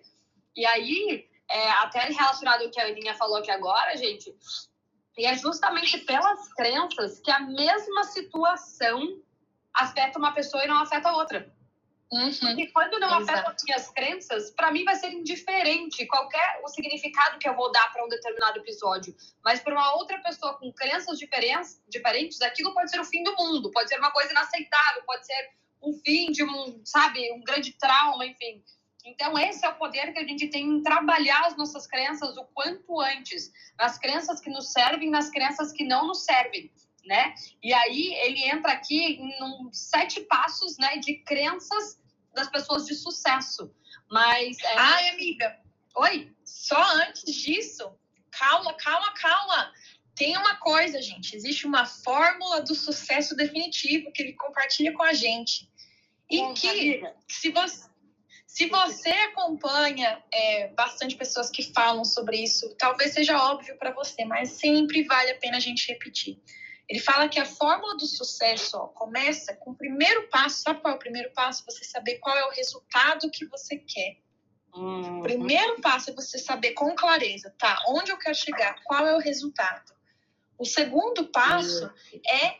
E 0.55 0.65
aí, 0.65 1.27
é, 1.49 1.69
até 1.71 2.01
relacionado 2.01 2.63
ao 2.63 2.69
que 2.69 2.79
a 2.79 2.85
Aninha 2.87 3.15
falou 3.15 3.37
aqui 3.37 3.49
agora, 3.49 3.95
gente, 3.95 4.35
e 5.17 5.25
é 5.25 5.35
justamente 5.35 5.97
pelas 5.99 6.53
crenças 6.53 7.19
que 7.19 7.31
a 7.31 7.39
mesma 7.39 8.03
situação 8.03 9.19
afeta 9.73 10.19
uma 10.19 10.31
pessoa 10.31 10.63
e 10.63 10.67
não 10.67 10.81
afeta 10.81 11.11
outra. 11.11 11.51
Uhum. 12.11 12.57
E 12.57 12.71
quando 12.71 12.99
não 12.99 13.15
afeta 13.15 13.51
as 13.51 13.63
minhas 13.63 13.89
crenças, 13.89 14.51
para 14.51 14.71
mim 14.71 14.85
vai 14.85 14.95
ser 14.95 15.11
indiferente 15.11 16.05
qualquer 16.05 16.61
o 16.63 16.69
significado 16.69 17.37
que 17.37 17.49
eu 17.49 17.53
vou 17.53 17.69
dar 17.71 17.91
para 17.91 18.05
um 18.05 18.07
determinado 18.07 18.59
episódio. 18.59 19.13
Mas 19.43 19.59
para 19.59 19.73
uma 19.73 19.95
outra 19.95 20.17
pessoa 20.19 20.53
com 20.53 20.71
crenças 20.71 21.19
diferentes, 21.19 21.81
diferentes, 21.89 22.41
aquilo 22.41 22.73
pode 22.73 22.91
ser 22.91 22.99
o 23.01 23.05
fim 23.05 23.23
do 23.23 23.35
mundo, 23.35 23.71
pode 23.71 23.89
ser 23.89 23.97
uma 23.97 24.11
coisa 24.11 24.31
inaceitável, 24.31 25.03
pode 25.05 25.25
ser 25.25 25.49
o 25.81 25.93
fim 25.93 26.31
de 26.31 26.43
um, 26.43 26.81
sabe, 26.85 27.31
um 27.33 27.41
grande 27.41 27.73
trauma, 27.73 28.25
enfim. 28.25 28.63
Então, 29.07 29.37
esse 29.37 29.65
é 29.65 29.69
o 29.69 29.75
poder 29.75 30.11
que 30.11 30.19
a 30.19 30.27
gente 30.27 30.47
tem 30.49 30.65
em 30.65 30.83
trabalhar 30.83 31.45
as 31.45 31.55
nossas 31.55 31.87
crenças 31.87 32.35
o 32.35 32.43
quanto 32.53 32.99
antes, 32.99 33.53
nas 33.79 33.97
crenças 33.97 34.41
que 34.41 34.49
nos 34.49 34.73
servem, 34.73 35.09
nas 35.09 35.29
crenças 35.29 35.71
que 35.71 35.85
não 35.85 36.07
nos 36.07 36.25
servem, 36.25 36.69
né? 37.05 37.33
E 37.63 37.73
aí 37.73 38.13
ele 38.15 38.43
entra 38.43 38.73
aqui 38.73 39.13
em 39.13 39.33
sete 39.71 40.19
passos, 40.21 40.77
né, 40.77 40.97
de 40.97 41.19
crenças 41.19 41.97
das 42.35 42.49
pessoas 42.49 42.85
de 42.85 42.95
sucesso. 42.95 43.73
Mas 44.11 44.59
é... 44.59 44.77
Ai, 44.77 45.09
amiga. 45.09 45.57
Oi, 45.95 46.35
só 46.43 46.81
antes 46.97 47.33
disso, 47.33 47.89
calma, 48.29 48.73
calma, 48.73 49.13
calma. 49.13 49.71
Tem 50.15 50.35
uma 50.35 50.57
coisa, 50.57 51.01
gente, 51.01 51.33
existe 51.33 51.65
uma 51.65 51.85
fórmula 51.85 52.61
do 52.61 52.75
sucesso 52.75 53.35
definitivo 53.37 54.11
que 54.11 54.21
ele 54.21 54.33
compartilha 54.33 54.93
com 54.93 55.03
a 55.03 55.13
gente. 55.13 55.71
E 56.29 56.39
Bom, 56.39 56.53
que, 56.53 56.67
amiga. 56.67 57.15
se 57.27 57.51
você, 57.51 57.87
se 58.57 58.65
você 58.69 59.09
acompanha 59.09 60.19
é, 60.33 60.69
bastante 60.69 61.15
pessoas 61.15 61.47
que 61.47 61.71
falam 61.73 62.03
sobre 62.03 62.37
isso, 62.37 62.73
talvez 62.75 63.13
seja 63.13 63.37
óbvio 63.37 63.77
para 63.77 63.91
você, 63.91 64.25
mas 64.25 64.49
sempre 64.49 65.03
vale 65.03 65.29
a 65.29 65.37
pena 65.37 65.57
a 65.57 65.59
gente 65.59 65.87
repetir. 65.87 66.41
Ele 66.89 66.99
fala 66.99 67.29
que 67.29 67.39
a 67.39 67.45
fórmula 67.45 67.95
do 67.95 68.07
sucesso 68.07 68.75
ó, 68.75 68.87
começa 68.87 69.53
com 69.57 69.69
o 69.69 69.75
primeiro 69.75 70.27
passo. 70.29 70.63
Sabe 70.63 70.81
qual 70.81 70.91
é 70.91 70.95
o 70.95 70.99
primeiro 70.99 71.31
passo? 71.33 71.63
Você 71.67 71.83
saber 71.83 72.15
qual 72.15 72.35
é 72.35 72.47
o 72.47 72.49
resultado 72.49 73.29
que 73.29 73.45
você 73.45 73.77
quer. 73.77 74.17
Uhum. 74.73 75.19
O 75.19 75.21
primeiro 75.21 75.79
passo 75.79 76.09
é 76.09 76.13
você 76.13 76.39
saber 76.39 76.71
com 76.71 76.95
clareza, 76.95 77.53
tá? 77.59 77.79
Onde 77.87 78.11
eu 78.11 78.17
quero 78.17 78.33
chegar? 78.33 78.81
Qual 78.85 79.05
é 79.05 79.15
o 79.15 79.19
resultado? 79.19 79.93
O 80.57 80.65
segundo 80.65 81.27
passo 81.27 81.85
uhum. 81.85 82.21
é 82.27 82.57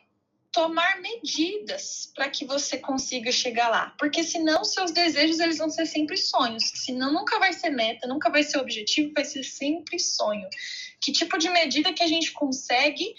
tomar 0.52 1.00
medidas 1.02 2.12
para 2.16 2.30
que 2.30 2.46
você 2.46 2.78
consiga 2.78 3.32
chegar 3.32 3.70
lá. 3.70 3.94
Porque 3.98 4.24
senão 4.24 4.64
seus 4.64 4.92
desejos 4.92 5.40
eles 5.40 5.58
vão 5.58 5.70
ser 5.70 5.86
sempre 5.86 6.18
sonhos. 6.18 6.64
Senão 6.76 7.14
nunca 7.14 7.38
vai 7.40 7.54
ser 7.54 7.70
meta, 7.70 8.08
nunca 8.08 8.30
vai 8.30 8.44
ser 8.44 8.58
objetivo, 8.58 9.14
vai 9.14 9.26
ser 9.26 9.44
sempre 9.44 10.00
sonho. 10.00 10.48
Que 11.02 11.12
tipo 11.12 11.38
de 11.38 11.50
medida 11.50 11.94
que 11.94 12.04
a 12.04 12.08
gente 12.08 12.32
consegue 12.32 13.14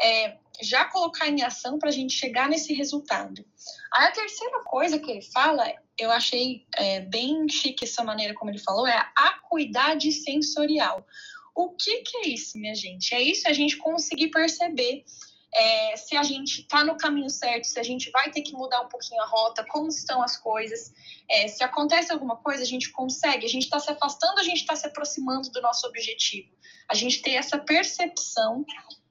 é, 0.00 0.36
já 0.62 0.84
colocar 0.86 1.28
em 1.28 1.42
ação 1.42 1.78
para 1.78 1.88
a 1.88 1.92
gente 1.92 2.14
chegar 2.14 2.48
nesse 2.48 2.72
resultado? 2.72 3.44
Aí 3.92 4.06
a 4.06 4.12
terceira 4.12 4.60
coisa 4.64 4.98
que 4.98 5.10
ele 5.10 5.22
fala, 5.22 5.70
eu 5.98 6.10
achei 6.10 6.64
é, 6.76 7.00
bem 7.00 7.48
chique 7.48 7.84
essa 7.84 8.02
maneira 8.04 8.34
como 8.34 8.50
ele 8.50 8.58
falou, 8.58 8.86
é 8.86 8.96
a 9.16 9.28
acuidade 9.28 10.10
sensorial. 10.12 11.06
O 11.54 11.70
que, 11.70 12.02
que 12.02 12.16
é 12.18 12.28
isso, 12.28 12.56
minha 12.56 12.74
gente? 12.74 13.12
É 13.14 13.20
isso 13.20 13.48
a 13.48 13.52
gente 13.52 13.76
conseguir 13.78 14.28
perceber 14.28 15.04
é, 15.54 15.96
se 15.96 16.16
a 16.16 16.22
gente 16.22 16.60
está 16.60 16.84
no 16.84 16.96
caminho 16.96 17.30
certo, 17.30 17.64
se 17.64 17.78
a 17.78 17.82
gente 17.82 18.10
vai 18.10 18.30
ter 18.30 18.42
que 18.42 18.52
mudar 18.52 18.82
um 18.82 18.88
pouquinho 18.88 19.20
a 19.22 19.26
rota, 19.26 19.64
como 19.68 19.88
estão 19.88 20.22
as 20.22 20.36
coisas. 20.36 20.92
É, 21.28 21.48
se 21.48 21.64
acontece 21.64 22.12
alguma 22.12 22.36
coisa, 22.36 22.62
a 22.62 22.66
gente 22.66 22.90
consegue, 22.90 23.46
a 23.46 23.48
gente 23.48 23.64
está 23.64 23.78
se 23.78 23.90
afastando, 23.90 24.38
a 24.38 24.42
gente 24.42 24.58
está 24.58 24.76
se 24.76 24.86
aproximando 24.86 25.50
do 25.50 25.60
nosso 25.62 25.86
objetivo. 25.86 26.48
A 26.88 26.94
gente 26.94 27.22
tem 27.22 27.36
essa 27.36 27.58
percepção 27.58 28.64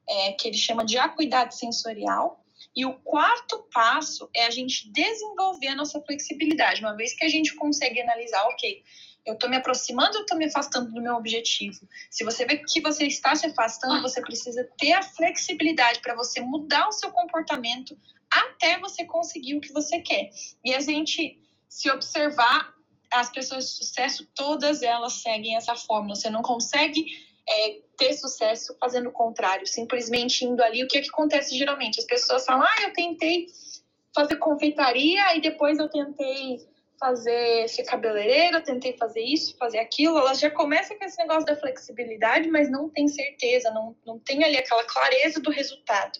é, 0.08 0.32
que 0.34 0.48
ele 0.48 0.58
chama 0.58 0.86
de 0.86 0.98
acuidade 0.98 1.56
sensorial. 1.56 2.44
E 2.75 2.86
o 2.86 2.94
quarto 3.00 3.67
passo 3.74 4.29
é 4.36 4.46
a 4.46 4.51
gente 4.51 4.91
desenvolver 4.91 5.70
a 5.70 5.75
nossa 5.75 6.00
flexibilidade, 6.01 6.82
uma 6.82 6.96
vez 6.96 7.13
que 7.13 7.25
a 7.25 7.29
gente 7.29 7.56
consegue 7.56 8.00
analisar, 8.00 8.44
ok, 8.50 8.84
eu 9.27 9.34
estou 9.34 9.50
me 9.50 9.57
aproximando 9.57 10.15
ou 10.15 10.22
estou 10.22 10.38
me 10.38 10.46
afastando 10.46 10.91
do 10.91 11.01
meu 11.01 11.15
objetivo? 11.15 11.88
Se 12.10 12.24
você 12.24 12.46
vê 12.46 12.57
que 12.57 12.81
você 12.81 13.05
está 13.05 13.36
se 13.36 13.45
afastando, 13.45 14.01
você 14.01 14.21
precisa 14.21 14.67
ter 14.78 14.93
a 14.93 15.04
flexibilidade 15.04 15.99
para 15.99 16.15
você 16.15 16.39
mudar 16.39 16.88
o 16.88 16.93
seu 16.93 17.12
comportamento 17.12 17.97
até 18.32 18.80
você 18.80 19.04
conseguir 19.06 19.56
o 19.56 19.62
que 19.62 19.73
você 19.73 19.99
quer. 19.99 20.30
E 20.63 20.73
a 20.73 20.80
gente, 20.80 21.38
se 21.67 21.89
observar, 21.91 22.73
as 23.12 23.30
pessoas 23.30 23.65
de 23.65 23.71
sucesso, 23.71 24.28
todas 24.34 24.82
elas 24.82 25.13
seguem 25.21 25.56
essa 25.56 25.75
fórmula. 25.75 26.15
Você 26.15 26.30
não 26.30 26.41
consegue 26.41 27.06
é, 27.47 27.80
ter 27.97 28.13
sucesso 28.13 28.75
fazendo 28.80 29.10
o 29.10 29.13
contrário, 29.13 29.67
simplesmente 29.67 30.45
indo 30.45 30.62
ali. 30.62 30.84
O 30.84 30.88
que, 30.88 30.97
é 30.97 31.01
que 31.01 31.10
acontece 31.10 31.58
geralmente? 31.58 31.99
As 31.99 32.06
pessoas 32.06 32.45
falam, 32.45 32.63
ah, 32.63 32.84
eu 32.84 32.93
tentei 32.93 33.47
fazer 34.13 34.38
confeitaria 34.38 35.36
e 35.36 35.41
depois 35.41 35.78
eu 35.78 35.89
tentei 35.89 36.66
fazer 36.99 37.67
ser 37.69 37.83
cabeleireira, 37.83 38.62
tentei 38.62 38.97
fazer 38.97 39.21
isso, 39.21 39.55
fazer 39.57 39.79
aquilo, 39.79 40.17
ela 40.17 40.33
já 40.33 40.49
começa 40.49 40.95
com 40.95 41.03
esse 41.03 41.17
negócio 41.17 41.45
da 41.45 41.55
flexibilidade, 41.55 42.49
mas 42.49 42.69
não 42.69 42.89
tem 42.89 43.07
certeza, 43.07 43.71
não, 43.71 43.95
não 44.05 44.19
tem 44.19 44.43
ali 44.43 44.57
aquela 44.57 44.83
clareza 44.83 45.39
do 45.39 45.51
resultado. 45.51 46.19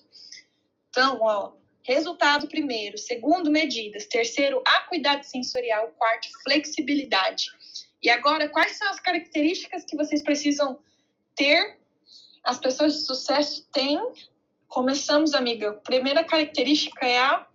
Então, 0.90 1.20
ó, 1.22 1.54
resultado 1.84 2.48
primeiro, 2.48 2.98
segundo, 2.98 3.50
medidas, 3.50 4.06
terceiro, 4.06 4.62
acuidade 4.66 5.28
sensorial, 5.28 5.90
quarto, 5.98 6.28
flexibilidade. 6.44 7.46
E 8.02 8.10
agora, 8.10 8.48
quais 8.50 8.78
são 8.78 8.88
as 8.90 9.00
características 9.00 9.84
que 9.84 9.98
vocês 9.98 10.22
precisam 10.22 10.80
ter? 11.36 11.78
As 12.44 12.60
pessoas 12.60 12.94
de 12.94 13.00
sucesso 13.02 13.68
têm. 13.72 14.00
Começamos, 14.68 15.34
amiga. 15.34 15.74
Primeira 15.74 16.24
característica 16.24 17.06
é 17.06 17.18
a 17.18 17.48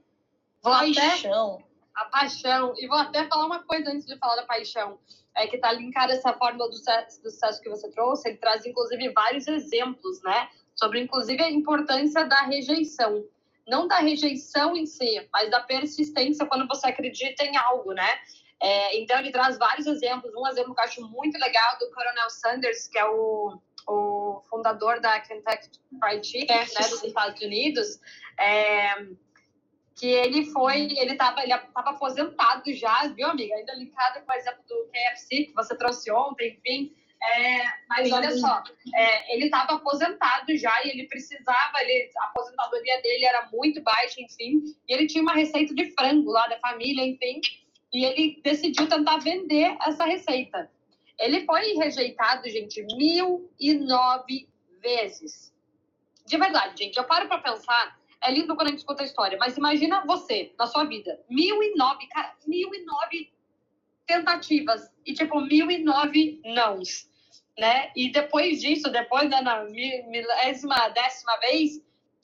paixão. 0.60 1.54
Até 1.56 1.71
a 1.94 2.04
paixão. 2.06 2.74
E 2.78 2.86
vou 2.86 2.98
até 2.98 3.26
falar 3.28 3.46
uma 3.46 3.62
coisa 3.62 3.90
antes 3.90 4.06
de 4.06 4.16
falar 4.18 4.36
da 4.36 4.46
paixão. 4.46 4.98
É 5.34 5.46
que 5.46 5.58
tá 5.58 5.72
linkada 5.72 6.12
essa 6.12 6.32
fórmula 6.34 6.68
do 6.68 6.76
sucesso, 6.76 7.22
do 7.22 7.30
sucesso 7.30 7.60
que 7.60 7.68
você 7.68 7.90
trouxe. 7.90 8.28
Ele 8.28 8.38
traz, 8.38 8.64
inclusive, 8.66 9.12
vários 9.12 9.46
exemplos, 9.46 10.22
né? 10.22 10.48
Sobre, 10.74 11.00
inclusive, 11.00 11.42
a 11.42 11.50
importância 11.50 12.24
da 12.24 12.42
rejeição. 12.42 13.24
Não 13.66 13.86
da 13.86 13.98
rejeição 13.98 14.76
em 14.76 14.86
si, 14.86 15.28
mas 15.32 15.50
da 15.50 15.60
persistência 15.60 16.46
quando 16.46 16.66
você 16.66 16.88
acredita 16.88 17.44
em 17.44 17.56
algo, 17.56 17.92
né? 17.92 18.08
É, 18.60 19.00
então, 19.00 19.18
ele 19.18 19.32
traz 19.32 19.58
vários 19.58 19.86
exemplos. 19.86 20.32
Um 20.34 20.46
exemplo 20.46 20.74
que 20.74 20.80
eu 20.80 20.84
acho 20.84 21.08
muito 21.08 21.38
legal 21.38 21.78
do 21.78 21.90
Coronel 21.90 22.30
Sanders, 22.30 22.88
que 22.88 22.98
é 22.98 23.04
o, 23.04 23.58
o 23.88 24.42
fundador 24.48 25.00
da 25.00 25.18
Kentucky 25.20 25.68
Fried 26.00 26.26
Chicken, 26.26 26.58
né, 26.58 26.88
dos 26.88 27.02
Estados 27.02 27.40
Unidos. 27.40 28.00
É, 28.38 29.06
que 29.94 30.06
ele 30.06 30.46
foi, 30.46 30.88
ele 30.98 31.12
estava 31.12 31.42
ele 31.42 31.56
tava 31.56 31.90
aposentado 31.90 32.72
já, 32.74 33.06
viu, 33.08 33.28
amiga? 33.28 33.54
Ainda 33.54 33.74
linkado 33.74 34.24
com 34.24 34.32
o 34.32 34.34
exemplo 34.34 34.62
do 34.68 34.88
KFC 34.90 35.44
que 35.44 35.52
você 35.54 35.76
trouxe 35.76 36.10
ontem, 36.10 36.58
enfim. 36.58 36.94
É, 37.22 37.64
mas 37.88 38.10
olha 38.10 38.36
só, 38.36 38.64
é, 38.94 39.34
ele 39.34 39.44
estava 39.44 39.74
aposentado 39.74 40.56
já 40.56 40.84
e 40.84 40.88
ele 40.88 41.06
precisava, 41.06 41.80
ele, 41.80 42.10
a 42.18 42.24
aposentadoria 42.24 43.00
dele 43.00 43.24
era 43.24 43.48
muito 43.52 43.80
baixa, 43.80 44.20
enfim, 44.20 44.60
e 44.88 44.92
ele 44.92 45.06
tinha 45.06 45.22
uma 45.22 45.32
receita 45.32 45.72
de 45.72 45.92
frango 45.92 46.32
lá 46.32 46.48
da 46.48 46.58
família, 46.58 47.06
enfim, 47.06 47.40
e 47.92 48.04
ele 48.04 48.40
decidiu 48.42 48.88
tentar 48.88 49.18
vender 49.18 49.76
essa 49.86 50.04
receita. 50.04 50.68
Ele 51.16 51.44
foi 51.44 51.74
rejeitado, 51.74 52.48
gente, 52.48 52.82
mil 52.96 53.48
e 53.60 53.74
nove 53.74 54.48
vezes. 54.80 55.54
De 56.26 56.36
verdade, 56.36 56.82
gente, 56.82 56.96
eu 56.96 57.04
paro 57.04 57.28
para 57.28 57.38
pensar 57.38 57.96
é 58.22 58.32
lindo 58.32 58.54
quando 58.54 58.68
a 58.68 58.70
gente 58.70 58.78
escuta 58.78 59.02
a 59.02 59.06
história, 59.06 59.38
mas 59.38 59.56
imagina 59.56 60.04
você, 60.06 60.52
na 60.58 60.66
sua 60.66 60.84
vida, 60.84 61.20
mil 61.28 61.62
e 61.62 61.74
nove, 61.76 62.06
cara, 62.08 62.34
mil 62.46 62.74
e 62.74 62.84
nove 62.84 63.32
tentativas 64.06 64.90
e, 65.06 65.14
tipo, 65.14 65.40
mil 65.40 65.70
e 65.70 65.78
nove 65.78 66.40
nãos, 66.44 67.08
né? 67.58 67.90
E 67.96 68.10
depois 68.10 68.60
disso, 68.60 68.90
depois 68.90 69.30
da 69.30 69.64
milésima, 69.64 70.88
décima 70.88 71.36
vez, 71.38 71.82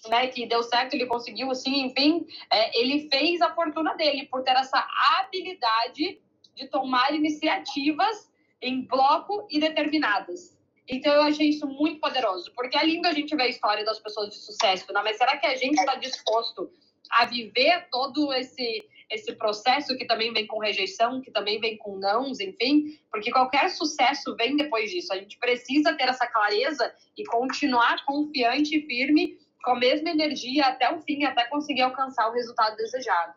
né, 0.08 0.28
que 0.28 0.46
deu 0.46 0.62
certo, 0.62 0.94
ele 0.94 1.06
conseguiu, 1.06 1.50
assim, 1.50 1.86
enfim, 1.86 2.26
é, 2.50 2.80
ele 2.80 3.08
fez 3.08 3.40
a 3.40 3.54
fortuna 3.54 3.94
dele 3.94 4.26
por 4.26 4.42
ter 4.42 4.56
essa 4.56 4.86
habilidade 5.18 6.20
de 6.54 6.68
tomar 6.68 7.14
iniciativas 7.14 8.30
em 8.60 8.82
bloco 8.82 9.46
e 9.50 9.58
determinadas. 9.58 10.57
Então 10.88 11.12
eu 11.12 11.22
achei 11.22 11.48
isso 11.48 11.66
muito 11.66 12.00
poderoso, 12.00 12.50
porque 12.54 12.76
é 12.76 12.84
lindo 12.84 13.06
a 13.06 13.12
gente 13.12 13.36
ver 13.36 13.42
a 13.42 13.48
história 13.48 13.84
das 13.84 13.98
pessoas 13.98 14.30
de 14.30 14.36
sucesso, 14.36 14.90
né? 14.92 15.00
mas 15.04 15.18
será 15.18 15.36
que 15.36 15.46
a 15.46 15.54
gente 15.54 15.78
está 15.78 15.96
disposto 15.96 16.70
a 17.10 17.26
viver 17.26 17.88
todo 17.90 18.32
esse 18.32 18.84
esse 19.10 19.32
processo 19.34 19.96
que 19.96 20.06
também 20.06 20.32
vem 20.32 20.46
com 20.46 20.58
rejeição, 20.58 21.20
que 21.20 21.30
também 21.30 21.58
vem 21.58 21.78
com 21.78 21.96
nãos, 21.96 22.40
enfim, 22.40 22.98
porque 23.10 23.30
qualquer 23.30 23.70
sucesso 23.70 24.36
vem 24.36 24.54
depois 24.54 24.90
disso. 24.90 25.12
A 25.12 25.16
gente 25.16 25.38
precisa 25.38 25.94
ter 25.94 26.08
essa 26.08 26.26
clareza 26.26 26.94
e 27.16 27.24
continuar 27.24 28.04
confiante 28.04 28.76
e 28.76 28.86
firme 28.86 29.38
com 29.64 29.72
a 29.72 29.78
mesma 29.78 30.10
energia 30.10 30.66
até 30.66 30.92
o 30.92 31.00
fim, 31.00 31.24
até 31.24 31.44
conseguir 31.44 31.82
alcançar 31.82 32.28
o 32.28 32.34
resultado 32.34 32.76
desejado. 32.76 33.34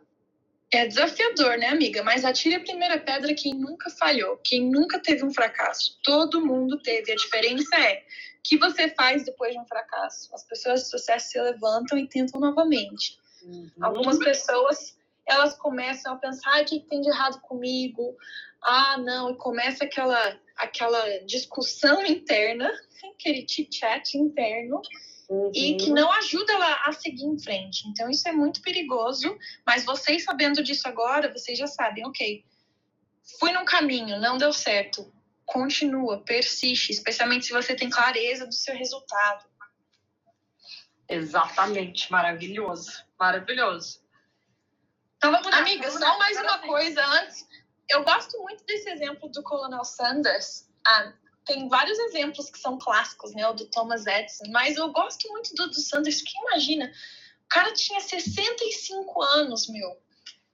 É 0.74 0.88
desafiador, 0.88 1.58
né, 1.58 1.68
amiga? 1.68 2.02
Mas 2.02 2.24
atire 2.24 2.56
a 2.56 2.60
primeira 2.62 2.98
pedra 2.98 3.34
quem 3.34 3.54
nunca 3.54 3.90
falhou, 3.90 4.38
quem 4.38 4.70
nunca 4.70 5.00
teve 5.00 5.26
um 5.26 5.34
fracasso. 5.34 6.00
Todo 6.02 6.46
mundo 6.46 6.82
teve. 6.82 7.12
A 7.12 7.16
diferença 7.16 7.76
é 7.76 7.98
o 7.98 8.04
que 8.42 8.58
você 8.58 8.90
faz 8.90 9.26
depois 9.26 9.52
de 9.52 9.60
um 9.60 9.66
fracasso. 9.66 10.34
As 10.34 10.46
pessoas 10.46 10.84
de 10.84 10.90
sucesso 10.90 11.30
se 11.30 11.42
levantam 11.42 11.98
e 11.98 12.08
tentam 12.08 12.40
novamente. 12.40 13.20
Uhum. 13.44 13.70
Algumas 13.82 14.18
pessoas 14.18 14.98
elas 15.28 15.58
começam 15.58 16.14
a 16.14 16.18
pensar: 16.18 16.62
o 16.62 16.66
que 16.66 16.80
tem 16.80 17.02
de 17.02 17.10
errado 17.10 17.42
comigo? 17.42 18.16
Ah, 18.64 18.98
não, 18.98 19.32
e 19.32 19.36
começa 19.36 19.84
aquela, 19.84 20.40
aquela 20.56 21.18
discussão 21.26 22.06
interna, 22.06 22.72
aquele 23.14 23.46
chit-chat 23.48 24.18
interno, 24.18 24.82
uhum. 25.32 25.52
e 25.56 25.78
que 25.78 25.90
não 25.90 26.12
ajuda 26.12 26.52
ela 26.52 26.82
a 26.86 26.92
seguir 26.92 27.24
em 27.24 27.40
frente. 27.40 27.88
Então, 27.88 28.10
isso 28.10 28.28
é 28.28 28.34
muito 28.34 28.62
perigoso, 28.62 29.38
mas 29.66 29.86
vocês 29.86 30.26
sabendo 30.26 30.62
disso 30.62 30.88
agora, 30.88 31.32
vocês 31.32 31.58
já 31.58 31.68
sabem, 31.68 32.06
ok, 32.06 32.44
fui 33.40 33.52
num 33.54 33.64
caminho, 33.64 34.20
não 34.20 34.38
deu 34.38 34.52
certo. 34.52 35.12
Continua, 35.46 36.22
persiste, 36.24 36.92
especialmente 36.92 37.46
se 37.46 37.54
você 37.54 37.76
tem 37.76 37.90
clareza 37.90 38.46
do 38.46 38.54
seu 38.54 38.76
resultado. 38.76 39.50
Exatamente, 41.08 42.12
maravilhoso, 42.12 43.04
maravilhoso. 43.20 44.02
Então 45.18 45.32
vamos 45.32 45.48
lá. 45.48 45.60
Amiga, 45.60 45.90
só 45.92 46.18
mais 46.18 46.38
uma 46.38 46.60
coisa 46.60 47.06
antes. 47.06 47.48
Eu 47.90 48.04
gosto 48.04 48.42
muito 48.42 48.64
desse 48.66 48.90
exemplo 48.90 49.30
do 49.30 49.44
Colonel 49.44 49.84
Sanders. 49.84 50.70
Ah, 50.88 51.14
tem 51.52 51.68
vários 51.68 52.00
exemplos 52.00 52.50
que 52.50 52.58
são 52.58 52.78
clássicos, 52.78 53.34
né? 53.34 53.46
O 53.46 53.54
do 53.54 53.66
Thomas 53.66 54.08
Edison, 54.08 54.46
mas 54.52 54.78
eu 54.78 54.90
gosto 54.92 55.28
muito 55.28 55.54
do, 55.54 55.68
do 55.68 55.82
Sanders, 55.82 56.22
que 56.22 56.32
imagina, 56.38 56.86
o 56.86 57.50
cara 57.50 57.74
tinha 57.74 58.00
65 58.00 59.22
anos, 59.22 59.68
meu. 59.68 60.02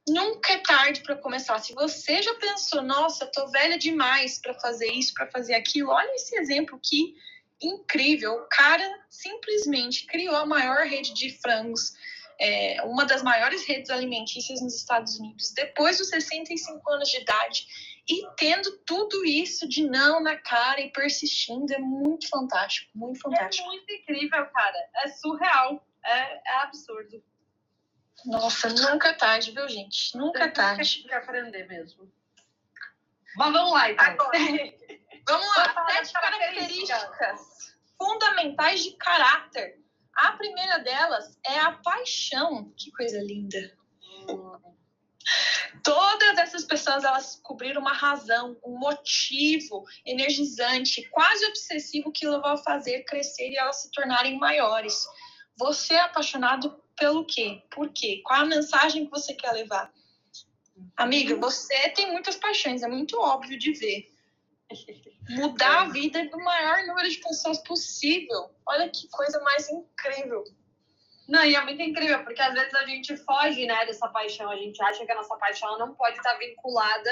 Nunca 0.09 0.53
é 0.53 0.57
tarde 0.57 1.01
para 1.01 1.15
começar. 1.15 1.59
Se 1.59 1.73
você 1.73 2.23
já 2.23 2.33
pensou, 2.35 2.81
nossa, 2.81 3.27
tô 3.27 3.47
velha 3.49 3.77
demais 3.77 4.39
para 4.39 4.55
fazer 4.55 4.91
isso, 4.91 5.13
para 5.13 5.29
fazer 5.29 5.53
aquilo, 5.53 5.91
olha 5.91 6.15
esse 6.15 6.35
exemplo 6.37 6.79
que 6.81 7.13
incrível. 7.61 8.33
O 8.33 8.47
cara 8.49 9.05
simplesmente 9.07 10.07
criou 10.07 10.35
a 10.35 10.45
maior 10.47 10.87
rede 10.87 11.13
de 11.13 11.29
frangos, 11.39 11.93
é, 12.39 12.81
uma 12.85 13.05
das 13.05 13.21
maiores 13.21 13.67
redes 13.67 13.91
alimentícias 13.91 14.61
nos 14.61 14.75
Estados 14.75 15.19
Unidos, 15.19 15.51
depois 15.51 15.97
dos 15.97 16.09
65 16.09 16.89
anos 16.91 17.09
de 17.09 17.17
idade, 17.17 17.67
e 18.09 18.25
tendo 18.37 18.77
tudo 18.85 19.25
isso 19.25 19.67
de 19.67 19.83
não 19.87 20.21
na 20.21 20.37
cara 20.37 20.79
e 20.79 20.91
persistindo, 20.91 21.73
é 21.73 21.77
muito 21.77 22.29
fantástico, 22.29 22.89
muito 22.95 23.19
fantástico. 23.19 23.67
É 23.67 23.69
muito 23.69 23.91
incrível, 23.91 24.45
cara. 24.47 24.89
É 24.95 25.07
surreal, 25.09 25.85
é, 26.05 26.49
é 26.49 26.57
absurdo. 26.61 27.21
Nossa, 28.25 28.69
nunca 28.69 29.09
é 29.09 29.13
tarde, 29.13 29.51
viu, 29.51 29.67
gente? 29.67 30.15
Nunca 30.17 30.45
é 30.45 30.47
tarde. 30.49 30.99
Tem 30.99 31.07
que 31.07 31.13
aprender 31.13 31.67
mesmo. 31.67 32.11
Mas 33.35 33.53
vamos 33.53 33.73
lá, 33.73 33.91
então. 33.91 34.05
Agora, 34.05 34.37
vamos 35.27 35.57
lá. 35.57 35.87
Sete 35.91 36.13
características 36.13 37.77
fundamentais 37.97 38.83
de 38.83 38.91
caráter. 38.95 39.83
A 40.15 40.31
primeira 40.31 40.79
delas 40.79 41.37
é 41.45 41.59
a 41.59 41.73
paixão. 41.73 42.73
Que 42.75 42.89
coisa 42.91 43.19
linda. 43.19 43.77
Hum. 44.29 44.76
Todas 45.83 46.37
essas 46.37 46.63
pessoas 46.63 47.03
elas 47.03 47.39
cobriram 47.43 47.81
uma 47.81 47.93
razão, 47.93 48.57
um 48.63 48.77
motivo 48.77 49.85
energizante, 50.05 51.07
quase 51.09 51.45
obsessivo 51.45 52.11
que 52.11 52.27
levou 52.27 52.51
a 52.51 52.57
fazer 52.57 53.03
crescer 53.03 53.49
e 53.49 53.57
elas 53.57 53.81
se 53.81 53.91
tornarem 53.91 54.37
maiores. 54.37 55.05
Você 55.57 55.93
é 55.93 56.01
apaixonado 56.01 56.81
pelo 56.95 57.25
quê? 57.25 57.63
Por 57.69 57.89
quê? 57.89 58.21
Qual 58.23 58.41
a 58.41 58.45
mensagem 58.45 59.05
que 59.05 59.11
você 59.11 59.33
quer 59.33 59.51
levar? 59.51 59.91
Amiga, 60.95 61.35
você 61.35 61.89
tem 61.89 62.11
muitas 62.11 62.35
paixões, 62.35 62.83
é 62.83 62.87
muito 62.87 63.19
óbvio 63.19 63.57
de 63.57 63.71
ver. 63.73 64.11
Mudar 65.29 65.81
a 65.81 65.89
vida 65.89 66.23
do 66.29 66.37
maior 66.37 66.85
número 66.85 67.09
de 67.09 67.17
pessoas 67.17 67.57
possível. 67.59 68.49
Olha 68.65 68.89
que 68.89 69.07
coisa 69.09 69.39
mais 69.41 69.69
incrível. 69.69 70.43
Não, 71.27 71.43
e 71.43 71.55
é 71.55 71.61
muito 71.61 71.81
incrível, 71.81 72.23
porque 72.23 72.41
às 72.41 72.53
vezes 72.53 72.73
a 72.73 72.85
gente 72.85 73.17
foge, 73.17 73.65
né, 73.65 73.85
dessa 73.85 74.07
paixão. 74.07 74.49
A 74.49 74.55
gente 74.55 74.81
acha 74.81 75.05
que 75.05 75.11
a 75.11 75.15
nossa 75.15 75.35
paixão 75.35 75.77
não 75.77 75.93
pode 75.93 76.17
estar 76.17 76.33
vinculada 76.35 77.09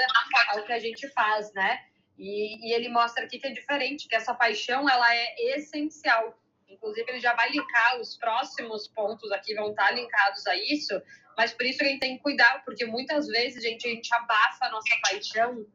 ao 0.48 0.62
que 0.62 0.72
a 0.72 0.78
gente 0.78 1.06
faz, 1.10 1.52
né? 1.52 1.80
E, 2.18 2.66
e 2.66 2.72
ele 2.72 2.88
mostra 2.88 3.24
aqui 3.24 3.38
que 3.38 3.46
é 3.46 3.50
diferente, 3.50 4.08
que 4.08 4.16
essa 4.16 4.34
paixão, 4.34 4.88
ela 4.88 5.14
é 5.14 5.56
essencial. 5.56 6.34
Inclusive, 6.66 7.10
ele 7.10 7.20
já 7.20 7.34
vai 7.34 7.50
linkar 7.50 8.00
os 8.00 8.16
próximos 8.16 8.88
pontos 8.88 9.30
aqui, 9.32 9.54
vão 9.54 9.70
estar 9.70 9.90
linkados 9.92 10.46
a 10.46 10.56
isso. 10.56 11.00
Mas 11.36 11.52
por 11.52 11.66
isso 11.66 11.82
a 11.82 11.86
gente 11.86 12.00
tem 12.00 12.16
que 12.16 12.22
cuidar, 12.22 12.64
porque 12.64 12.86
muitas 12.86 13.26
vezes, 13.26 13.62
gente, 13.62 13.86
a 13.86 13.90
gente 13.90 14.14
abafa 14.14 14.64
a 14.64 14.70
nossa 14.70 14.96
paixão 15.02 15.66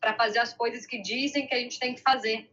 para 0.00 0.14
fazer 0.14 0.38
as 0.38 0.54
coisas 0.54 0.86
que 0.86 1.02
dizem 1.02 1.48
que 1.48 1.54
a 1.54 1.58
gente 1.58 1.80
tem 1.80 1.96
que 1.96 2.00
fazer 2.00 2.48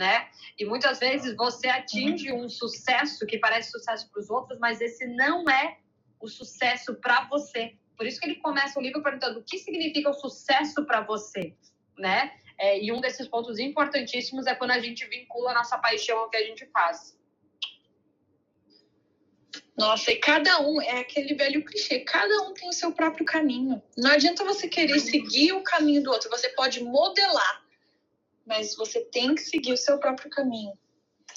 né? 0.00 0.30
E 0.58 0.64
muitas 0.64 0.98
vezes 0.98 1.36
você 1.36 1.68
atinge 1.68 2.32
um 2.32 2.48
sucesso 2.48 3.26
que 3.26 3.36
parece 3.36 3.70
sucesso 3.70 4.10
para 4.10 4.18
os 4.18 4.30
outros, 4.30 4.58
mas 4.58 4.80
esse 4.80 5.06
não 5.06 5.44
é 5.46 5.76
o 6.18 6.26
sucesso 6.26 6.94
para 6.94 7.28
você. 7.28 7.74
Por 7.98 8.06
isso 8.06 8.18
que 8.18 8.26
ele 8.26 8.36
começa 8.36 8.78
o 8.78 8.82
livro 8.82 9.02
perguntando 9.02 9.40
o 9.40 9.42
que 9.44 9.58
significa 9.58 10.08
o 10.08 10.14
sucesso 10.14 10.86
para 10.86 11.02
você, 11.02 11.54
né? 11.98 12.32
É, 12.56 12.82
e 12.82 12.90
um 12.90 12.98
desses 12.98 13.28
pontos 13.28 13.58
importantíssimos 13.58 14.46
é 14.46 14.54
quando 14.54 14.70
a 14.70 14.78
gente 14.78 15.04
vincula 15.04 15.50
a 15.50 15.54
nossa 15.54 15.76
paixão 15.76 16.16
ao 16.16 16.30
que 16.30 16.38
a 16.38 16.46
gente 16.46 16.64
faz. 16.68 17.14
Nossa, 19.76 20.12
e 20.12 20.16
cada 20.16 20.62
um 20.62 20.80
é 20.80 21.00
aquele 21.00 21.34
velho 21.34 21.62
clichê, 21.62 22.00
cada 22.00 22.42
um 22.44 22.54
tem 22.54 22.70
o 22.70 22.72
seu 22.72 22.90
próprio 22.92 23.26
caminho. 23.26 23.82
Não 23.98 24.12
adianta 24.12 24.44
você 24.44 24.66
querer 24.66 24.98
seguir 24.98 25.52
o 25.52 25.62
caminho 25.62 26.02
do 26.02 26.10
outro, 26.10 26.30
você 26.30 26.48
pode 26.50 26.82
modelar, 26.82 27.62
mas 28.46 28.74
você 28.76 29.00
tem 29.00 29.34
que 29.34 29.42
seguir 29.42 29.72
o 29.72 29.76
seu 29.76 29.98
próprio 29.98 30.30
caminho. 30.30 30.72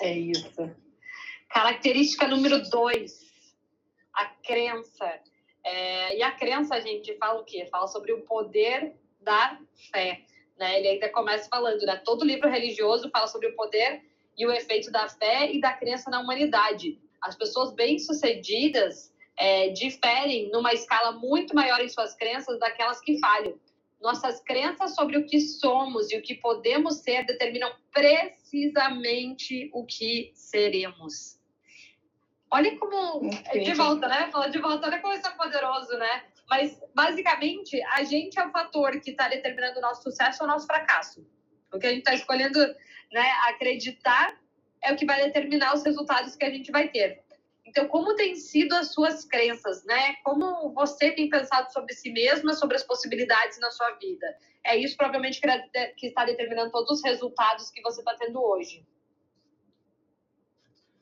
É 0.01 0.17
isso. 0.17 0.71
Característica 1.49 2.27
número 2.27 2.61
dois, 2.69 3.19
a 4.13 4.25
crença. 4.25 5.19
É, 5.63 6.17
e 6.17 6.23
a 6.23 6.31
crença, 6.31 6.75
a 6.75 6.79
gente 6.79 7.15
fala 7.17 7.41
o 7.41 7.45
quê? 7.45 7.67
Fala 7.71 7.87
sobre 7.87 8.11
o 8.11 8.21
poder 8.21 8.95
da 9.21 9.59
fé. 9.91 10.25
Né? 10.57 10.79
Ele 10.79 10.87
ainda 10.89 11.09
começa 11.09 11.47
falando, 11.49 11.81
né? 11.85 12.01
Todo 12.03 12.25
livro 12.25 12.49
religioso 12.49 13.09
fala 13.09 13.27
sobre 13.27 13.47
o 13.47 13.55
poder 13.55 14.03
e 14.37 14.45
o 14.45 14.51
efeito 14.51 14.91
da 14.91 15.07
fé 15.07 15.51
e 15.51 15.61
da 15.61 15.73
crença 15.73 16.09
na 16.09 16.19
humanidade. 16.19 16.99
As 17.21 17.35
pessoas 17.35 17.73
bem-sucedidas 17.73 19.13
é, 19.37 19.69
diferem 19.69 20.49
numa 20.51 20.73
escala 20.73 21.11
muito 21.13 21.55
maior 21.55 21.79
em 21.79 21.89
suas 21.89 22.13
crenças 22.15 22.59
daquelas 22.59 22.99
que 22.99 23.19
falham. 23.19 23.57
Nossas 24.03 24.39
crenças 24.41 24.93
sobre 24.93 25.17
o 25.17 25.25
que 25.25 25.39
somos 25.39 26.11
e 26.11 26.17
o 26.17 26.21
que 26.21 26.35
podemos 26.35 26.97
ser 26.97 27.25
determinam 27.25 27.73
precisamente 27.91 29.71
o 29.73 29.85
que 29.85 30.31
seremos. 30.35 31.39
Olha 32.51 32.77
como. 32.77 33.25
Entendi. 33.25 33.71
De 33.71 33.73
volta, 33.73 34.07
né? 34.07 34.29
Fala 34.29 34.49
de 34.49 34.59
volta, 34.59 34.87
olha 34.87 34.99
como 34.99 35.13
isso 35.13 35.25
é 35.25 35.31
poderoso, 35.31 35.97
né? 35.97 36.25
Mas, 36.47 36.79
basicamente, 36.93 37.81
a 37.83 38.03
gente 38.03 38.37
é 38.37 38.45
o 38.45 38.51
fator 38.51 38.99
que 38.99 39.11
está 39.11 39.27
determinando 39.27 39.79
o 39.79 39.81
nosso 39.81 40.03
sucesso 40.03 40.43
ou 40.43 40.49
o 40.49 40.51
nosso 40.51 40.67
fracasso. 40.67 41.25
O 41.73 41.79
que 41.79 41.87
a 41.87 41.89
gente 41.89 41.99
está 41.99 42.13
escolhendo 42.13 42.59
né, 43.11 43.31
acreditar 43.47 44.37
é 44.83 44.91
o 44.91 44.95
que 44.95 45.05
vai 45.05 45.23
determinar 45.23 45.73
os 45.73 45.83
resultados 45.83 46.35
que 46.35 46.45
a 46.45 46.51
gente 46.51 46.71
vai 46.71 46.89
ter. 46.89 47.22
Então, 47.65 47.87
como 47.87 48.15
tem 48.15 48.35
sido 48.35 48.73
as 48.73 48.91
suas 48.91 49.23
crenças, 49.25 49.83
né? 49.85 50.15
Como 50.23 50.73
você 50.73 51.11
tem 51.11 51.29
pensado 51.29 51.71
sobre 51.71 51.93
si 51.93 52.11
mesma, 52.11 52.53
sobre 52.53 52.75
as 52.75 52.83
possibilidades 52.83 53.57
na 53.59 53.71
sua 53.71 53.91
vida? 53.91 54.25
É 54.65 54.77
isso 54.77 54.95
provavelmente 54.97 55.41
que 55.97 56.07
está 56.07 56.25
determinando 56.25 56.71
todos 56.71 56.99
os 56.99 57.03
resultados 57.03 57.69
que 57.69 57.81
você 57.81 58.01
está 58.01 58.15
tendo 58.15 58.41
hoje. 58.41 58.85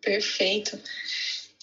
Perfeito. 0.02 0.80